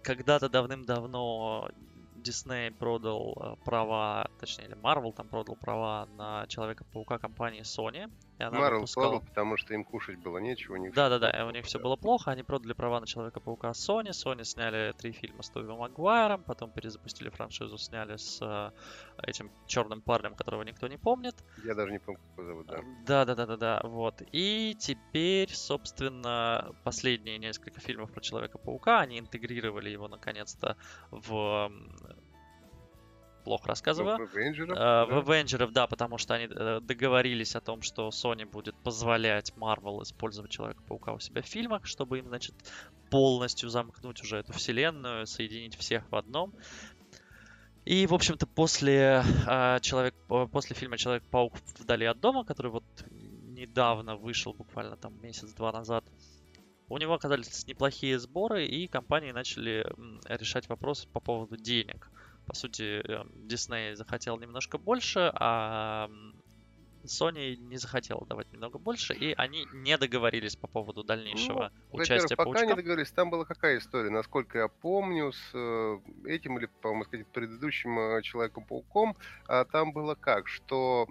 когда-то 0.03 0.49
давным-давно 0.49 1.71
Дисней 2.23 2.71
продал 2.71 3.35
э, 3.41 3.65
права, 3.65 4.31
точнее, 4.39 4.69
Marvel 4.69 5.13
там 5.15 5.29
продал 5.29 5.57
права 5.57 6.07
на 6.17 6.47
Человека-паука 6.47 7.19
компании 7.19 7.63
Sony. 7.63 8.11
И 8.41 8.43
она 8.43 8.59
Marvel 8.59 8.75
выпускала... 8.77 9.11
продал, 9.11 9.21
потому 9.29 9.57
что 9.59 9.75
им 9.75 9.85
кушать 9.85 10.19
было 10.19 10.39
нечего. 10.39 10.77
У 10.77 10.93
Да-да-да, 10.93 11.47
у 11.47 11.51
них 11.51 11.67
все 11.67 11.79
было 11.79 11.97
плохо. 11.97 12.31
Они 12.31 12.43
продали 12.43 12.73
права 12.73 12.99
на 12.99 13.07
Человека-паука 13.07 13.69
Sony. 13.73 14.11
Sony 14.11 14.45
сняли 14.45 14.95
три 14.97 15.13
фильма 15.13 15.43
с 15.43 15.51
Тоби 15.51 15.67
Магуайром, 15.67 16.43
потом 16.43 16.71
перезапустили 16.71 17.29
франшизу, 17.29 17.77
сняли 17.77 18.17
с 18.17 18.39
э, 18.41 18.71
этим 19.23 19.51
черным 19.67 20.01
парнем, 20.01 20.35
которого 20.35 20.63
никто 20.63 20.89
не 20.89 20.97
помнит. 20.97 21.35
Я 21.65 21.75
даже 21.75 21.93
не 21.93 21.99
помню, 21.99 22.19
как 22.19 22.39
его 22.39 22.47
зовут, 22.47 22.67
да. 22.67 22.81
Да-да-да-да-да, 23.07 23.83
вот. 23.85 24.23
И 24.33 24.75
теперь, 24.79 25.55
собственно, 25.55 26.75
последние 26.83 27.37
несколько 27.37 27.81
фильмов 27.81 28.11
про 28.11 28.23
Человека-паука, 28.23 29.01
они 29.01 29.19
интегрировали 29.19 29.91
его 29.91 30.09
наконец-то 30.09 30.79
в 31.11 31.71
плохо 33.41 33.69
рассказываю. 33.69 34.27
В 34.27 34.37
Avengers? 34.37 34.69
Uh, 34.69 35.07
в 35.07 35.29
Avengers, 35.29 35.71
да, 35.73 35.87
потому 35.87 36.19
что 36.19 36.35
они 36.35 36.49
э, 36.51 36.81
договорились 36.83 37.57
о 37.57 37.61
том, 37.61 37.83
что 37.83 38.09
Sony 38.09 38.47
будет 38.47 38.75
позволять 38.77 39.53
Marvel 39.57 40.03
использовать 40.03 40.51
Человека-паука 40.51 41.13
у 41.13 41.19
себя 41.19 41.43
в 41.43 41.47
фильмах, 41.47 41.87
чтобы 41.87 42.19
им, 42.19 42.29
значит, 42.29 42.55
полностью 43.11 43.69
замкнуть 43.69 44.23
уже 44.23 44.39
эту 44.39 44.53
вселенную, 44.53 45.27
соединить 45.27 45.77
всех 45.77 46.05
в 46.11 46.17
одном. 46.17 46.55
И, 47.85 48.07
в 48.07 48.15
общем-то, 48.15 48.47
после, 48.47 49.25
uh, 49.47 49.81
человек, 49.81 50.15
после 50.53 50.77
фильма 50.77 50.99
Человек-паук 50.99 51.55
вдали 51.79 52.07
от 52.07 52.21
дома, 52.21 52.45
который 52.45 52.71
вот 52.71 52.85
недавно 53.11 54.17
вышел, 54.17 54.53
буквально 54.53 54.97
там 54.97 55.21
месяц-два 55.23 55.73
назад, 55.73 56.05
у 56.91 56.99
него 56.99 57.15
оказались 57.15 57.67
неплохие 57.69 58.19
сборы, 58.19 58.67
и 58.67 58.89
компании 58.89 59.31
начали 59.31 59.87
решать 60.29 60.69
вопрос 60.69 61.07
по 61.07 61.21
поводу 61.21 61.57
денег. 61.57 62.11
По 62.51 62.57
сути, 62.57 63.01
Дисней 63.47 63.95
захотел 63.95 64.37
немножко 64.37 64.77
больше, 64.77 65.31
а 65.37 66.11
Sony 67.05 67.57
не 67.57 67.77
захотела 67.77 68.25
давать 68.27 68.53
немного 68.53 68.79
больше, 68.79 69.15
и 69.15 69.35
они 69.37 69.67
не 69.73 69.97
договорились 69.99 70.57
по 70.57 70.67
поводу 70.67 71.03
дальнейшего 71.05 71.73
Ну, 71.93 71.99
участия 71.99 72.37
пока 72.37 72.51
не 72.51 72.55
Паучка. 72.55 72.77
договорились, 72.77 73.11
там 73.11 73.31
была 73.31 73.45
какая 73.45 73.79
история, 73.79 74.11
насколько 74.11 74.59
я 74.59 74.69
помню, 74.69 75.33
с 75.33 75.51
э, 75.55 75.99
этим 76.27 76.59
или, 76.59 76.67
по-моему, 76.83 77.05
сказать, 77.05 77.27
предыдущим 77.29 77.99
э, 77.99 78.23
Человеком-пауком, 78.23 79.17
а, 79.47 79.65
там 79.65 79.93
было 79.93 80.15
как, 80.15 80.49
что 80.49 81.07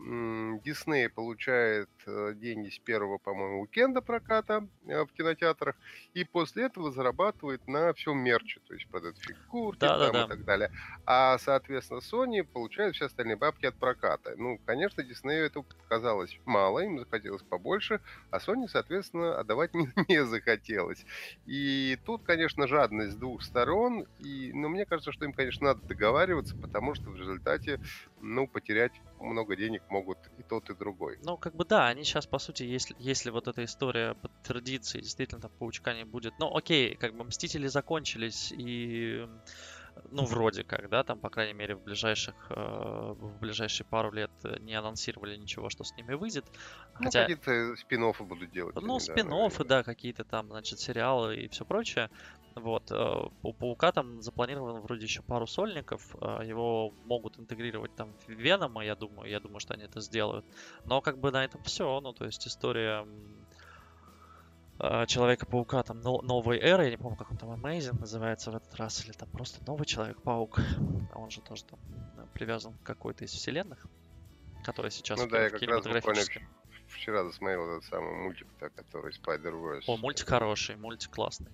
Дисней 0.63 1.09
получает 1.09 1.89
э, 2.05 2.33
деньги 2.35 2.69
с 2.69 2.79
первого, 2.79 3.17
по-моему, 3.17 3.61
уикенда 3.61 4.01
проката 4.01 4.67
в 4.83 5.07
кинотеатрах, 5.07 5.75
и 6.13 6.23
после 6.23 6.65
этого 6.65 6.91
зарабатывает 6.91 7.67
на 7.67 7.93
всем 7.93 8.17
мерче, 8.19 8.59
то 8.67 8.73
есть 8.73 8.87
продает 8.87 9.17
фигурки 9.17 9.79
там 9.79 9.99
Да-да-да. 9.99 10.25
и 10.25 10.27
так 10.27 10.45
далее. 10.45 10.71
А, 11.05 11.37
соответственно, 11.39 11.99
Sony 11.99 12.43
получает 12.43 12.95
все 12.95 13.05
остальные 13.05 13.35
бабки 13.37 13.65
от 13.65 13.75
проката. 13.75 14.33
Ну, 14.37 14.59
конечно, 14.65 15.03
Диснею 15.03 15.45
это 15.45 15.59
казалось 15.89 16.39
мало, 16.45 16.79
им 16.79 16.99
захотелось 16.99 17.43
побольше, 17.43 17.99
а 18.29 18.37
Sony, 18.37 18.67
соответственно, 18.67 19.37
отдавать 19.39 19.73
не, 19.75 19.89
не 20.07 20.25
захотелось. 20.25 21.05
И 21.45 21.97
тут, 22.05 22.23
конечно, 22.23 22.67
жадность 22.67 23.13
с 23.13 23.17
двух 23.17 23.41
сторон, 23.43 24.05
и, 24.17 24.51
но 24.53 24.69
мне 24.69 24.85
кажется, 24.85 25.11
что 25.11 25.25
им, 25.25 25.33
конечно, 25.33 25.67
надо 25.67 25.81
договариваться, 25.81 26.55
потому 26.61 26.93
что 26.95 27.09
в 27.11 27.15
результате, 27.17 27.79
ну, 28.21 28.47
потерять 28.47 29.01
много 29.19 29.55
денег 29.55 29.83
могут 29.89 30.19
и 30.37 30.43
тот, 30.43 30.69
и 30.69 30.75
другой. 30.75 31.17
Ну, 31.21 31.37
как 31.37 31.55
бы 31.55 31.65
да, 31.65 31.87
они 31.87 32.03
сейчас, 32.03 32.27
по 32.27 32.39
сути, 32.39 32.63
если, 32.63 32.95
если 32.99 33.29
вот 33.31 33.47
эта 33.47 33.63
история 33.65 34.15
подтвердится 34.15 34.97
и 34.97 35.01
действительно 35.01 35.41
там 35.41 35.51
паучка 35.57 35.93
не 35.93 36.05
будет. 36.05 36.33
Ну, 36.39 36.55
окей, 36.55 36.95
как 36.95 37.15
бы 37.15 37.23
Мстители 37.23 37.67
закончились 37.67 38.51
и 38.51 39.27
ну, 40.11 40.25
вроде 40.25 40.63
как, 40.63 40.89
да, 40.89 41.03
там, 41.03 41.19
по 41.19 41.29
крайней 41.29 41.53
мере, 41.53 41.75
в 41.75 41.83
ближайших, 41.83 42.35
э, 42.49 43.13
в 43.17 43.39
ближайшие 43.39 43.85
пару 43.85 44.11
лет 44.11 44.31
э, 44.43 44.57
не 44.59 44.73
анонсировали 44.73 45.35
ничего, 45.35 45.69
что 45.69 45.83
с 45.83 45.95
ними 45.95 46.13
выйдет. 46.13 46.45
Ну, 46.99 47.05
Хотя, 47.05 47.21
какие-то 47.21 47.75
спин 47.77 48.11
будут 48.19 48.51
делать. 48.51 48.75
ну, 48.75 48.95
да, 48.95 48.99
спин 48.99 49.27
наверное. 49.27 49.39
да, 49.63 49.83
какие-то 49.83 50.23
там, 50.23 50.47
значит, 50.47 50.79
сериалы 50.79 51.37
и 51.37 51.47
все 51.47 51.65
прочее. 51.65 52.09
Вот, 52.55 52.91
э, 52.91 53.29
у 53.43 53.53
Паука 53.53 53.91
там 53.91 54.21
запланировано 54.21 54.81
вроде 54.81 55.03
еще 55.03 55.21
пару 55.21 55.47
сольников, 55.47 56.15
его 56.43 56.91
могут 57.05 57.39
интегрировать 57.39 57.95
там 57.95 58.13
в 58.27 58.29
Венома, 58.29 58.83
я 58.83 58.95
думаю, 58.95 59.29
я 59.29 59.39
думаю, 59.39 59.59
что 59.59 59.73
они 59.73 59.83
это 59.83 60.01
сделают. 60.01 60.45
Но 60.85 61.01
как 61.01 61.19
бы 61.19 61.31
на 61.31 61.45
этом 61.45 61.63
все, 61.63 61.99
ну, 62.01 62.13
то 62.13 62.25
есть 62.25 62.47
история 62.47 63.05
Человека-паука, 64.79 65.83
там, 65.83 65.99
но- 65.99 66.21
новой 66.21 66.57
эры, 66.57 66.85
я 66.85 66.89
не 66.91 66.97
помню, 66.97 67.17
как 67.17 67.29
он 67.31 67.37
там, 67.37 67.51
Amazing 67.51 67.99
называется 67.99 68.51
в 68.51 68.55
этот 68.55 68.73
раз, 68.75 69.03
или 69.05 69.11
там 69.11 69.27
просто 69.29 69.61
новый 69.65 69.85
Человек-паук, 69.85 70.59
а 71.11 71.19
он 71.19 71.29
же 71.29 71.41
тоже 71.41 71.65
там 71.65 71.79
э, 72.17 72.25
привязан 72.33 72.77
к 72.77 72.83
какой-то 72.83 73.25
из 73.25 73.31
вселенных, 73.31 73.85
которая 74.63 74.89
сейчас 74.89 75.19
Ну 75.19 75.27
да, 75.27 75.43
я 75.43 75.49
как 75.49 75.61
раз 75.63 75.85
буквально 75.85 76.21
вчера 76.87 77.23
досмотрел 77.23 77.69
этот 77.69 77.83
самый 77.83 78.13
мультик, 78.23 78.47
который 78.57 79.11
Spider-Verse. 79.11 79.83
О, 79.87 79.97
мультик 79.97 80.27
хороший, 80.29 80.77
мультик 80.77 81.11
классный. 81.11 81.51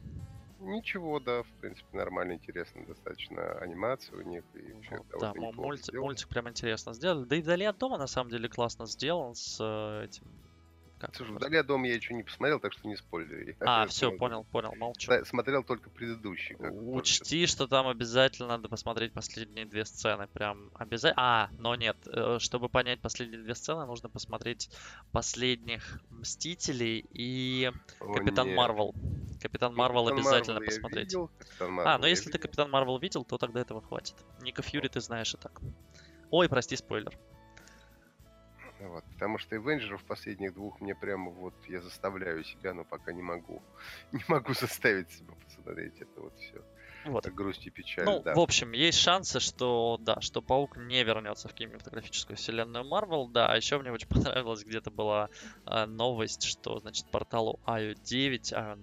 Ничего, 0.59 1.19
да, 1.19 1.41
в 1.41 1.51
принципе, 1.59 1.97
нормально, 1.97 2.34
интересно, 2.34 2.86
достаточно 2.86 3.57
анимация 3.59 4.17
у 4.17 4.21
них, 4.21 4.43
и 4.53 4.71
вообще 4.71 4.99
довольно 5.11 5.51
да, 5.51 5.61
мульти- 5.63 5.97
мультик 5.97 6.28
прям 6.30 6.47
интересно 6.47 6.93
сделали. 6.93 7.26
Да 7.26 7.36
и 7.36 7.41
вдали 7.41 7.65
от 7.65 7.78
дома 7.80 7.97
на 7.97 8.07
самом 8.07 8.30
деле 8.30 8.47
классно 8.47 8.86
сделан 8.86 9.34
с 9.34 9.57
э, 9.59 10.05
этим. 10.05 10.28
Как 10.98 11.14
Слушай, 11.14 11.36
вдали 11.36 11.58
от 11.58 11.68
дома 11.68 11.88
я 11.88 11.96
еще 11.96 12.14
не 12.14 12.24
посмотрел, 12.24 12.60
так 12.62 12.72
что 12.72 12.88
не 12.88 12.96
спойлери. 12.96 13.58
А, 13.60 13.86
все, 13.86 14.12
понял, 14.12 14.46
понял, 14.46 14.74
молчу. 14.76 15.12
Смотрел 15.26 15.62
только 15.64 15.89
предыдущий. 15.89 16.56
как 16.56 16.72
Учти, 16.74 17.48
что 17.48 17.68
там 17.68 17.88
обязательно 17.88 18.48
надо 18.48 18.70
посмотреть 18.70 19.12
последние 19.12 19.66
две 19.66 19.84
сцены. 19.84 20.28
Прям 20.28 20.72
обязательно. 20.74 21.22
А, 21.22 21.50
но 21.58 21.76
нет. 21.76 21.98
э, 22.08 22.38
Чтобы 22.39 22.70
понять 22.70 23.02
последние 23.02 23.41
две 23.41 23.56
сцены, 23.56 23.86
нужно 23.86 24.08
посмотреть 24.08 24.70
последних 25.12 26.00
Мстителей 26.12 27.06
и 27.12 27.72
О, 28.00 28.14
Капитан 28.14 28.48
нет. 28.48 28.58
Марвел. 28.58 28.96
Капитан 29.41 29.76
Марвел 29.76 30.08
обязательно 30.08 30.60
я 30.60 30.66
посмотреть. 30.66 31.08
видел, 31.08 31.30
А, 31.60 31.68
Марвел 31.68 32.00
ну 32.00 32.08
если 32.08 32.26
ты 32.26 32.38
видел. 32.38 32.41
Капитан 32.41 32.72
Марвел 32.72 32.98
видел, 33.00 33.26
то 33.26 33.38
тогда 33.38 33.60
этого 33.60 33.82
хватит. 33.82 34.16
Ника 34.41 34.62
Фьюри 34.62 34.88
ты 34.88 35.02
знаешь 35.02 35.34
и 35.34 35.38
так. 35.38 35.60
Ой, 36.32 36.48
прости, 36.48 36.76
спойлер. 36.78 37.18
Вот, 38.80 39.03
потому 39.13 39.38
что 39.38 39.55
Эвенджеров 39.55 40.03
последних 40.03 40.53
двух 40.53 40.82
мне 40.82 40.95
прямо 40.95 41.32
вот 41.32 41.53
я 41.67 41.82
заставляю 41.82 42.43
себя, 42.43 42.73
но 42.73 42.84
пока 42.84 43.13
не 43.13 43.21
могу. 43.21 43.61
Не 44.11 44.23
могу 44.28 44.53
заставить 44.53 45.09
себя 45.11 45.34
посмотреть 45.45 46.01
это 46.01 46.21
вот 46.21 46.38
все. 46.39 46.61
Вот. 47.05 47.23
Так 47.23 47.36
грусть 47.36 47.65
и 47.67 47.69
печаль, 47.69 48.03
Ну, 48.05 48.19
да. 48.19 48.34
в 48.34 48.39
общем, 48.39 48.71
есть 48.71 48.97
шансы, 48.97 49.39
что 49.39 49.97
да, 50.01 50.19
что 50.21 50.41
Паук 50.41 50.76
не 50.76 51.03
вернется 51.03 51.47
в 51.47 51.53
кинематографическую 51.53 52.36
вселенную 52.36 52.84
Марвел. 52.84 53.28
Да, 53.28 53.47
а 53.47 53.55
еще 53.55 53.78
мне 53.78 53.91
очень 53.91 54.07
понравилось, 54.09 54.63
где-то 54.63 54.89
была 54.89 55.30
а, 55.65 55.86
новость, 55.86 56.43
что, 56.43 56.80
значит, 56.80 57.05
порталу 57.11 57.59
IO9, 57.67 58.51
IO9 58.53 58.53
а, 58.55 58.76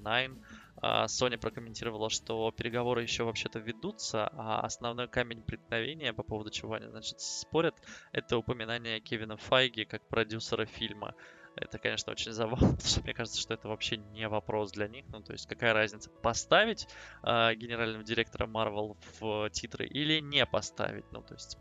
Sony 0.82 1.38
прокомментировала, 1.38 2.10
что 2.10 2.50
переговоры 2.50 3.02
еще 3.02 3.24
вообще-то 3.24 3.60
ведутся, 3.60 4.28
а 4.32 4.60
основной 4.60 5.08
камень 5.08 5.42
преткновения, 5.42 6.12
по 6.12 6.22
поводу 6.22 6.50
чего 6.50 6.74
они, 6.74 6.88
значит, 6.88 7.20
спорят, 7.20 7.76
это 8.12 8.36
упоминание 8.36 9.00
Кевина 9.00 9.36
Файги 9.36 9.84
как 9.84 10.02
продюсера 10.08 10.66
фильма. 10.66 11.14
Это, 11.54 11.78
конечно, 11.78 12.12
очень 12.12 12.32
забавно, 12.32 12.68
потому 12.76 12.88
что 12.88 13.02
мне 13.02 13.14
кажется, 13.14 13.40
что 13.40 13.54
это 13.54 13.68
вообще 13.68 13.96
не 13.96 14.26
вопрос 14.28 14.72
для 14.72 14.88
них. 14.88 15.04
Ну, 15.08 15.22
то 15.22 15.32
есть, 15.32 15.46
какая 15.46 15.72
разница, 15.72 16.10
поставить 16.22 16.88
э, 17.22 17.54
генерального 17.54 18.02
директора 18.02 18.46
Marvel 18.46 18.96
в 19.20 19.50
титры 19.50 19.86
или 19.86 20.20
не 20.20 20.46
поставить? 20.46 21.04
Ну, 21.12 21.22
то 21.22 21.34
есть, 21.34 21.58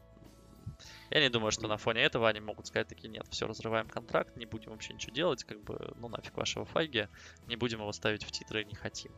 я 1.09 1.19
не 1.21 1.29
думаю, 1.29 1.51
что 1.51 1.67
на 1.67 1.77
фоне 1.77 2.01
этого 2.03 2.27
они 2.29 2.39
могут 2.39 2.67
сказать 2.67 2.87
такие, 2.87 3.09
нет, 3.09 3.25
все, 3.29 3.47
разрываем 3.47 3.87
контракт, 3.87 4.35
не 4.35 4.45
будем 4.45 4.71
вообще 4.71 4.93
ничего 4.93 5.13
делать, 5.13 5.43
как 5.43 5.61
бы, 5.63 5.91
ну 5.95 6.07
нафиг 6.09 6.37
вашего 6.37 6.65
Файги, 6.65 7.07
не 7.45 7.55
будем 7.55 7.79
его 7.79 7.91
ставить 7.93 8.23
в 8.23 8.31
титры, 8.31 8.63
не 8.65 8.75
хотим. 8.75 9.17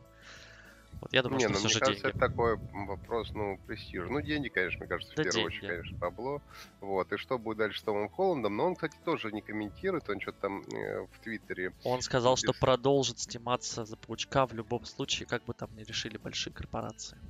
Вот 1.00 1.12
я 1.12 1.22
думаю, 1.22 1.38
не, 1.38 1.48
что 1.48 1.52
ну 1.52 1.58
все 1.58 1.68
мне 1.68 1.74
же 1.74 1.80
кажется, 1.80 2.08
деньги. 2.08 2.08
это 2.08 2.18
такой 2.18 2.58
вопрос, 2.72 3.32
ну, 3.34 3.58
престиж. 3.66 4.06
Ну, 4.10 4.20
деньги, 4.20 4.48
конечно, 4.48 4.84
мне 4.84 4.88
кажется, 4.88 5.16
в 5.16 5.16
Да, 5.16 5.22
первую 5.22 5.46
деньги. 5.46 5.46
очередь, 5.46 5.64
конечно, 5.66 5.96
бабло. 5.98 6.42
Вот. 6.80 7.12
И 7.12 7.16
что 7.16 7.38
будет 7.38 7.58
дальше 7.58 7.80
с 7.80 7.82
Томом 7.84 8.08
Холландом? 8.10 8.56
Но 8.56 8.66
он, 8.66 8.74
кстати, 8.74 8.98
тоже 9.02 9.32
не 9.32 9.40
комментирует, 9.42 10.08
он 10.10 10.20
что-то 10.20 10.38
там 10.40 10.60
э, 10.62 11.06
в 11.10 11.20
Твиттере. 11.20 11.72
Он 11.84 12.00
сказал, 12.00 12.36
что 12.36 12.52
Без- 12.52 12.52
продолжит 12.52 13.20
сниматься 13.20 13.84
за 13.84 13.96
Паучка 13.96 14.44
в 14.48 14.52
любом 14.54 14.84
случае, 14.84 15.26
как 15.28 15.44
бы 15.44 15.54
там 15.54 15.72
ни 15.76 15.84
решили 15.84 16.16
большие 16.16 16.52
корпорации. 16.52 17.22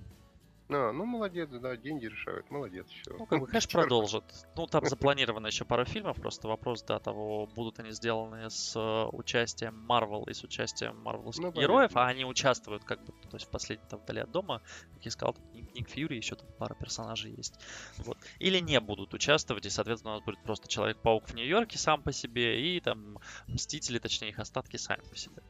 А, 0.70 0.92
ну, 0.92 1.04
молодец, 1.04 1.50
да, 1.50 1.76
деньги 1.76 2.06
решают, 2.06 2.50
молодец, 2.50 2.86
все. 2.88 3.14
Ну, 3.18 3.26
как 3.26 3.40
бы, 3.40 3.46
конечно, 3.46 3.80
продолжит. 3.80 4.24
Ну, 4.56 4.66
там 4.66 4.86
запланировано 4.86 5.46
еще 5.48 5.64
пару 5.66 5.84
фильмов, 5.84 6.16
просто 6.16 6.48
вопрос, 6.48 6.82
да, 6.82 6.98
того, 6.98 7.46
будут 7.46 7.80
они 7.80 7.90
сделаны 7.90 8.48
с 8.48 8.74
э, 8.74 9.04
участием 9.14 9.78
Марвел 9.86 10.24
и 10.24 10.32
с 10.32 10.42
участием 10.42 10.98
марвелских 11.02 11.44
Ну, 11.44 11.52
героев, 11.52 11.92
понятно. 11.92 12.02
а 12.02 12.08
они 12.08 12.24
участвуют, 12.24 12.84
как 12.84 13.04
бы, 13.04 13.12
то 13.12 13.36
есть 13.36 13.46
в 13.46 13.50
последнем 13.50 13.86
там 13.88 14.00
вдали 14.00 14.20
от 14.20 14.30
дома, 14.30 14.62
как 14.94 15.04
я 15.04 15.10
сказал, 15.10 15.34
там 15.34 15.44
Ник, 15.52 15.74
Ник 15.74 15.88
Фьюри, 15.88 16.16
еще 16.16 16.34
там 16.34 16.48
пара 16.58 16.74
персонажей 16.74 17.34
есть. 17.36 17.60
Вот. 17.98 18.16
Или 18.38 18.60
не 18.60 18.80
будут 18.80 19.12
участвовать, 19.12 19.66
и, 19.66 19.70
соответственно, 19.70 20.14
у 20.14 20.16
нас 20.16 20.24
будет 20.24 20.42
просто 20.42 20.66
Человек-паук 20.66 21.28
в 21.28 21.34
Нью-Йорке 21.34 21.76
сам 21.76 22.02
по 22.02 22.12
себе, 22.12 22.76
и 22.76 22.80
там 22.80 23.18
Мстители, 23.48 23.98
точнее, 23.98 24.30
их 24.30 24.38
остатки 24.38 24.76
сами 24.78 25.02
по 25.02 25.16
себе. 25.16 25.42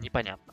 Непонятно. 0.00 0.52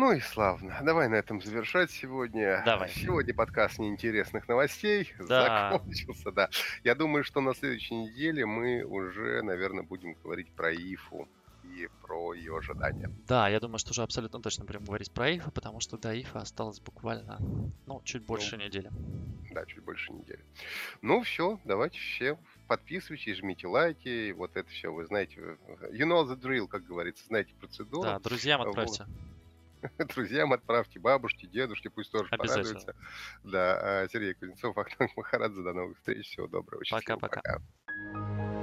Ну 0.00 0.12
и 0.12 0.20
славно. 0.20 0.80
Давай 0.82 1.10
на 1.10 1.16
этом 1.16 1.42
завершать 1.42 1.90
сегодня. 1.90 2.62
Давай. 2.64 2.88
Сегодня 2.88 3.34
подкаст 3.34 3.78
неинтересных 3.78 4.48
новостей 4.48 5.12
Да. 5.18 5.72
закончился, 5.72 6.32
да. 6.32 6.48
Я 6.84 6.94
думаю, 6.94 7.22
что 7.22 7.42
на 7.42 7.54
следующей 7.54 7.94
неделе 7.96 8.46
мы 8.46 8.82
уже, 8.82 9.42
наверное, 9.42 9.82
будем 9.82 10.14
говорить 10.14 10.50
про 10.52 10.72
Ифу 10.72 11.28
и 11.64 11.86
про 12.00 12.32
ее 12.32 12.56
ожидания. 12.56 13.10
Да, 13.28 13.50
я 13.50 13.60
думаю, 13.60 13.78
что 13.78 13.90
уже 13.90 14.02
абсолютно 14.02 14.40
точно 14.40 14.64
будем 14.64 14.84
говорить 14.84 15.12
про 15.12 15.36
Ифа, 15.36 15.50
потому 15.50 15.80
что 15.80 15.98
до 15.98 16.18
Ифа 16.18 16.38
осталось 16.38 16.80
буквально, 16.80 17.36
ну, 17.84 18.00
чуть 18.02 18.22
больше 18.22 18.56
недели. 18.56 18.90
Да, 19.52 19.66
чуть 19.66 19.84
больше 19.84 20.14
недели. 20.14 20.42
Ну 21.02 21.20
все, 21.24 21.60
давайте 21.66 21.98
все 21.98 22.38
подписывайтесь, 22.68 23.36
жмите 23.36 23.66
лайки, 23.66 24.30
вот 24.30 24.56
это 24.56 24.70
все, 24.70 24.90
вы 24.90 25.04
знаете, 25.04 25.58
you 25.92 26.06
know 26.06 26.24
the 26.24 26.40
drill, 26.40 26.68
как 26.68 26.86
говорится, 26.86 27.26
знаете 27.26 27.52
процедуру. 27.60 28.04
Да, 28.04 28.18
друзьям 28.20 28.62
Вот. 28.62 29.06
Друзьям 30.14 30.52
отправьте, 30.52 30.98
бабушке, 30.98 31.46
дедушке, 31.46 31.90
пусть 31.90 32.12
тоже 32.12 32.28
порадуются. 32.28 32.94
Да, 33.44 34.02
а, 34.02 34.08
Сергей 34.08 34.34
Кузнецов, 34.34 34.76
Ахтанг 34.76 35.16
Махарадзе, 35.16 35.62
до 35.62 35.72
новых 35.72 35.96
встреч, 35.98 36.26
всего 36.26 36.46
доброго, 36.46 36.82
Пока-пока. 36.90 37.40
пока. 37.40 38.59